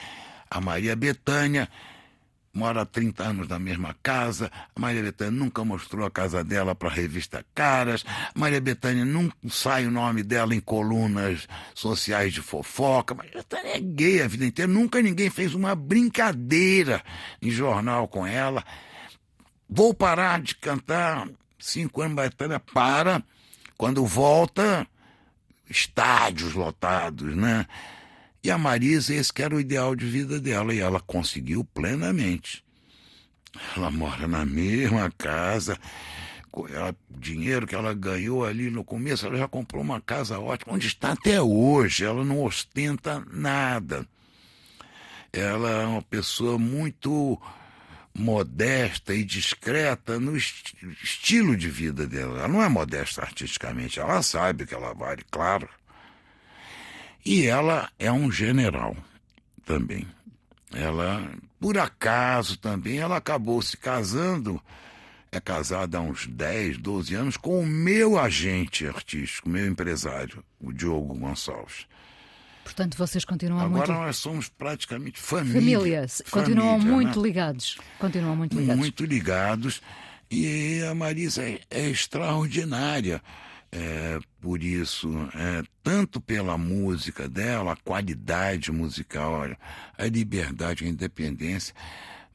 a 0.50 0.60
Maria 0.60 0.98
Bethânia 0.98 1.70
mora 2.56 2.82
há 2.82 2.86
30 2.86 3.22
anos 3.22 3.48
na 3.50 3.60
mesma 3.60 3.96
casa. 4.02 4.50
A 4.74 4.80
Maria 4.80 5.04
Bethânia 5.04 5.32
nunca 5.32 5.64
mostrou 5.66 6.06
a 6.06 6.10
casa 6.10 6.44
dela 6.44 6.74
para 6.74 6.88
a 6.88 6.92
revista 6.92 7.46
Caras. 7.54 8.06
A 8.08 8.40
Maria 8.40 8.62
Bethânia 8.62 9.04
nunca 9.04 9.36
sai 9.50 9.86
o 9.86 9.92
nome 9.92 10.24
dela 10.24 10.56
em 10.56 10.62
colunas 10.62 11.48
sociais 11.74 12.34
de 12.34 12.42
fofoca. 12.42 13.14
A 13.14 13.18
Maria 13.18 13.34
Bethânia 13.34 13.76
é 13.76 13.80
gay 13.80 14.22
a 14.22 14.28
vida 14.28 14.46
inteira. 14.46 14.72
Nunca 14.72 15.02
ninguém 15.02 15.30
fez 15.30 15.54
uma 15.54 15.76
brincadeira 15.76 17.04
em 17.42 17.52
jornal 17.52 18.08
com 18.08 18.26
ela. 18.26 18.64
Vou 19.70 19.94
parar 19.94 20.42
de 20.42 20.56
cantar. 20.56 21.28
Cinco 21.60 22.02
anos, 22.02 22.16
Bethânia 22.16 22.60
para. 22.60 23.22
Quando 23.78 24.06
volta, 24.06 24.88
estádios 25.70 26.54
lotados, 26.54 27.36
né? 27.36 27.66
E 28.46 28.52
a 28.52 28.60
Marisa, 28.60 29.12
esse 29.12 29.34
que 29.34 29.42
era 29.42 29.56
o 29.56 29.60
ideal 29.60 29.96
de 29.96 30.06
vida 30.06 30.40
dela, 30.40 30.72
e 30.72 30.78
ela 30.78 31.00
conseguiu 31.00 31.64
plenamente. 31.64 32.64
Ela 33.76 33.90
mora 33.90 34.28
na 34.28 34.46
mesma 34.46 35.12
casa, 35.18 35.80
o 36.54 36.68
dinheiro 37.10 37.66
que 37.66 37.74
ela 37.74 37.92
ganhou 37.96 38.46
ali 38.46 38.70
no 38.70 38.84
começo, 38.84 39.26
ela 39.26 39.36
já 39.36 39.48
comprou 39.48 39.82
uma 39.82 40.00
casa 40.00 40.38
ótima, 40.38 40.76
onde 40.76 40.86
está 40.86 41.14
até 41.14 41.42
hoje. 41.42 42.06
Ela 42.06 42.24
não 42.24 42.44
ostenta 42.44 43.26
nada. 43.32 44.08
Ela 45.34 45.82
é 45.82 45.86
uma 45.88 46.04
pessoa 46.04 46.60
muito 46.60 47.42
modesta 48.14 49.16
e 49.16 49.24
discreta 49.24 50.20
no 50.20 50.38
est 50.38 50.76
estilo 51.04 51.58
de 51.58 51.68
vida 51.68 52.06
dela. 52.06 52.38
Ela 52.38 52.48
não 52.48 52.62
é 52.62 52.70
modesta 52.70 53.24
artisticamente, 53.24 54.00
ela 54.00 54.22
sabe 54.22 54.68
que 54.68 54.76
ela 54.76 54.94
vale, 54.94 55.26
claro. 55.32 55.68
E 57.26 57.48
ela 57.48 57.90
é 57.98 58.12
um 58.12 58.32
general 58.32 58.96
também. 59.66 60.08
Ela, 60.72 61.28
por 61.60 61.78
acaso 61.78 62.58
também, 62.58 63.00
ela 63.00 63.18
acabou 63.18 63.62
se 63.62 63.76
casando, 63.76 64.62
é 65.32 65.40
casada 65.40 65.98
há 65.98 66.02
uns 66.02 66.28
10, 66.28 66.78
12 66.78 67.16
anos, 67.16 67.38
com 67.38 67.62
o 67.62 67.66
meu 67.66 68.20
agente 68.20 68.86
artístico, 68.86 69.50
meu 69.50 69.66
empresário, 69.66 70.44
o 70.62 70.72
Diogo 70.72 71.16
Gonçalves. 71.16 71.88
Portanto, 72.64 72.98
vocês 72.98 73.24
continuam 73.24 73.60
Agora 73.60 73.72
muito... 73.72 73.92
Agora 73.92 74.06
nós 74.08 74.18
somos 74.18 74.50
praticamente 74.50 75.20
família. 75.20 75.80
Famílias. 75.80 76.22
Continuam 76.30 76.80
família, 76.80 76.92
muito 76.92 77.22
né? 77.22 77.28
ligados. 77.28 77.78
Continuam 78.00 78.36
muito 78.36 78.58
ligados. 78.58 78.80
Muito 78.80 79.06
ligados. 79.06 79.82
E 80.30 80.82
a 80.84 80.94
Marisa 80.96 81.44
é, 81.44 81.60
é 81.70 81.90
extraordinária 81.90 83.22
é, 83.76 84.20
por 84.40 84.64
isso, 84.64 85.12
é, 85.36 85.62
tanto 85.84 86.22
pela 86.22 86.58
música 86.58 87.28
dela, 87.28 87.74
a 87.74 87.76
qualidade 87.76 88.72
musical, 88.72 89.44
a 89.98 90.06
liberdade, 90.06 90.86
a 90.86 90.88
independência. 90.88 91.76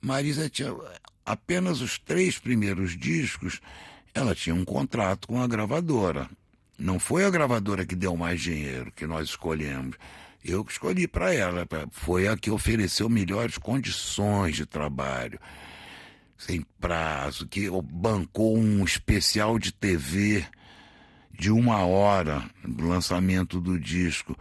Marisa 0.02 0.50
tinha 0.50 0.76
apenas 1.24 1.80
os 1.80 1.98
três 1.98 2.38
primeiros 2.38 2.94
discos, 2.94 3.58
ela 4.12 4.34
tinha 4.34 4.54
um 4.54 4.66
contrato 4.66 5.28
com 5.28 5.40
a 5.40 5.46
gravadora. 5.46 6.28
Não 6.78 6.98
foi 6.98 7.24
a 7.24 7.30
gravadora 7.30 7.86
que 7.86 7.96
deu 7.96 8.14
mais 8.18 8.38
dinheiro 8.42 8.92
que 8.94 9.06
nós 9.06 9.30
escolhemos. 9.30 9.96
Eu 10.44 10.62
que 10.62 10.72
escolhi 10.72 11.08
para 11.08 11.32
ela. 11.32 11.66
Foi 11.90 12.28
a 12.28 12.36
que 12.36 12.50
ofereceu 12.50 13.08
melhores 13.08 13.56
condições 13.56 14.56
de 14.56 14.66
trabalho, 14.66 15.38
sem 16.36 16.66
prazo, 16.78 17.46
que 17.46 17.70
bancou 17.82 18.58
um 18.58 18.84
especial 18.84 19.58
de 19.58 19.72
TV 19.72 20.46
de 21.40 21.50
uma 21.50 21.86
hora 21.86 22.44
do 22.62 22.86
lançamento 22.86 23.62
do 23.62 23.80
disco. 23.80 24.36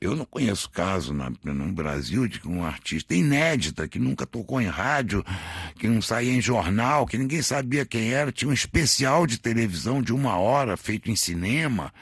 Eu 0.00 0.16
não 0.16 0.24
conheço 0.24 0.68
caso 0.68 1.14
na, 1.14 1.30
no 1.44 1.72
Brasil 1.72 2.26
de 2.26 2.40
um 2.44 2.64
artista 2.64 3.14
inédita, 3.14 3.86
que 3.86 4.00
nunca 4.00 4.26
tocou 4.26 4.60
em 4.60 4.66
rádio, 4.66 5.24
que 5.78 5.86
não 5.86 6.02
saía 6.02 6.32
em 6.32 6.40
jornal, 6.40 7.06
que 7.06 7.16
ninguém 7.16 7.40
sabia 7.42 7.86
quem 7.86 8.12
era, 8.12 8.32
tinha 8.32 8.50
um 8.50 8.52
especial 8.52 9.24
de 9.24 9.38
televisão 9.38 10.02
de 10.02 10.12
uma 10.12 10.36
hora 10.36 10.76
feito 10.76 11.08
em 11.08 11.14
cinema, 11.14 11.94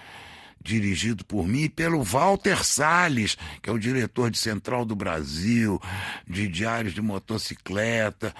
dirigido 0.59 1.23
por 1.23 1.47
mim 1.47 1.65
e 1.65 1.69
pelo 1.69 2.03
Walter 2.03 2.65
Salles, 2.65 3.37
que 3.61 3.69
é 3.69 3.73
o 3.75 3.79
diretor 3.79 4.31
de 4.31 4.39
Central 4.39 4.87
do 4.87 4.97
Brasil, 4.97 5.79
de 6.27 6.49
Diários 6.49 6.95
de 6.95 7.03
Motocicleta. 7.03 8.35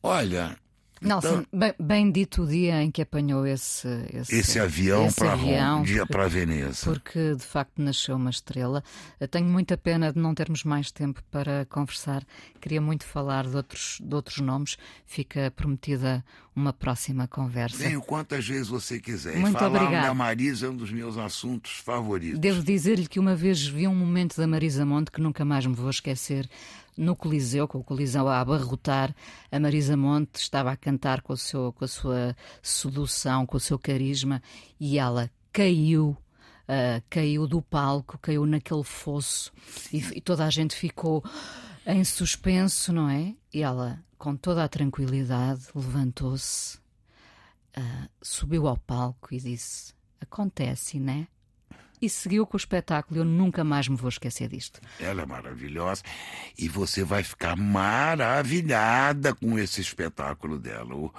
Olha, 0.00 0.56
Nelson, 1.00 1.44
então, 1.52 1.74
bem, 1.78 2.10
dito 2.10 2.42
o 2.42 2.46
dia 2.46 2.82
em 2.82 2.90
que 2.90 3.02
apanhou 3.02 3.46
esse, 3.46 3.88
esse, 4.12 4.34
esse 4.34 4.58
avião 4.58 5.10
para 5.12 5.34
um 5.36 5.82
dia 5.82 6.06
para 6.06 6.28
Veneza. 6.28 6.84
Porque 6.84 7.34
de 7.34 7.44
facto 7.44 7.80
nasceu 7.80 8.16
uma 8.16 8.30
estrela. 8.30 8.82
Eu 9.20 9.28
tenho 9.28 9.46
muita 9.46 9.76
pena 9.76 10.12
de 10.12 10.18
não 10.18 10.34
termos 10.34 10.64
mais 10.64 10.90
tempo 10.90 11.22
para 11.30 11.66
conversar. 11.66 12.24
Queria 12.60 12.80
muito 12.80 13.04
falar 13.04 13.46
de 13.46 13.56
outros, 13.56 13.98
de 14.02 14.14
outros 14.14 14.38
nomes. 14.38 14.76
Fica 15.06 15.52
prometida 15.54 16.24
uma 16.54 16.72
próxima 16.72 17.28
conversa. 17.28 17.78
Venho 17.78 18.02
quantas 18.02 18.46
vezes 18.46 18.68
você 18.68 18.98
quiser. 18.98 19.36
Muito 19.36 19.58
falar 19.58 19.82
obrigada. 19.82 20.08
da 20.08 20.14
Marisa 20.14 20.66
é 20.66 20.70
um 20.70 20.76
dos 20.76 20.90
meus 20.90 21.16
assuntos 21.16 21.78
favoritos. 21.78 22.40
Devo 22.40 22.62
dizer-lhe 22.62 23.06
que 23.06 23.20
uma 23.20 23.36
vez 23.36 23.64
vi 23.64 23.86
um 23.86 23.94
momento 23.94 24.36
da 24.36 24.46
Marisa 24.46 24.84
Monte 24.84 25.12
que 25.12 25.20
nunca 25.20 25.44
mais 25.44 25.64
me 25.64 25.74
vou 25.74 25.90
esquecer 25.90 26.48
no 26.98 27.14
Coliseu, 27.16 27.68
com 27.68 27.78
o 27.78 27.84
Coliseu 27.84 28.28
a 28.28 28.40
abarrotar, 28.40 29.14
a 29.50 29.60
Marisa 29.60 29.96
Monte 29.96 30.36
estava 30.36 30.72
a 30.72 30.76
cantar 30.76 31.22
com, 31.22 31.36
seu, 31.36 31.72
com 31.72 31.84
a 31.84 31.88
sua 31.88 32.36
sedução, 32.60 33.46
com 33.46 33.56
o 33.56 33.60
seu 33.60 33.78
carisma, 33.78 34.42
e 34.78 34.98
ela 34.98 35.30
caiu. 35.52 36.16
Uh, 36.70 37.00
caiu 37.08 37.46
do 37.46 37.62
palco, 37.62 38.18
caiu 38.18 38.44
naquele 38.44 38.84
fosso 38.84 39.50
e, 39.90 40.18
e 40.18 40.20
toda 40.20 40.44
a 40.44 40.50
gente 40.50 40.76
ficou 40.76 41.24
Em 41.90 42.04
suspenso, 42.04 42.92
não 42.92 43.08
é? 43.08 43.34
E 43.50 43.62
ela, 43.62 44.04
com 44.18 44.36
toda 44.36 44.62
a 44.62 44.68
tranquilidade, 44.68 45.68
levantou-se, 45.74 46.76
uh, 47.74 48.10
subiu 48.20 48.68
ao 48.68 48.76
palco 48.76 49.32
e 49.32 49.40
disse: 49.40 49.94
Acontece, 50.20 51.00
né? 51.00 51.26
E 52.00 52.08
seguiu 52.08 52.46
com 52.46 52.56
o 52.56 52.60
espetáculo. 52.60 53.20
Eu 53.20 53.24
nunca 53.24 53.64
mais 53.64 53.88
me 53.88 53.96
vou 53.96 54.08
esquecer 54.08 54.48
disto. 54.48 54.80
Ela 55.00 55.22
é 55.22 55.26
maravilhosa 55.26 56.02
e 56.56 56.68
você 56.68 57.04
vai 57.04 57.22
ficar 57.22 57.56
maravilhada 57.56 59.34
com 59.34 59.58
esse 59.58 59.80
espetáculo 59.80 60.58
dela. 60.58 60.94
O, 60.94 61.12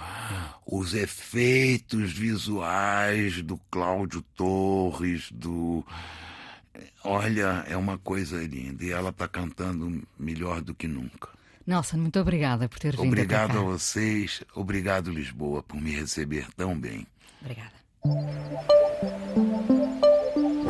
os 0.65 0.93
efeitos 0.93 2.13
visuais 2.13 3.41
do 3.41 3.57
Cláudio 3.69 4.21
Torres, 4.35 5.29
do. 5.31 5.85
Olha, 7.03 7.65
é 7.67 7.75
uma 7.75 7.97
coisa 7.97 8.41
linda. 8.43 8.83
E 8.83 8.91
ela 8.91 9.09
está 9.09 9.27
cantando 9.27 10.01
melhor 10.17 10.61
do 10.61 10.73
que 10.73 10.87
nunca. 10.87 11.29
Nelson, 11.69 11.97
muito 11.97 12.19
obrigada 12.19 12.67
por 12.67 12.79
ter 12.79 12.95
vindo. 12.95 13.05
Obrigado 13.05 13.59
a 13.59 13.61
vocês. 13.61 14.43
Obrigado, 14.55 15.11
Lisboa, 15.11 15.61
por 15.61 15.79
me 15.79 15.91
receber 15.91 16.47
tão 16.57 16.75
bem. 16.75 17.05
Obrigada. 17.41 17.79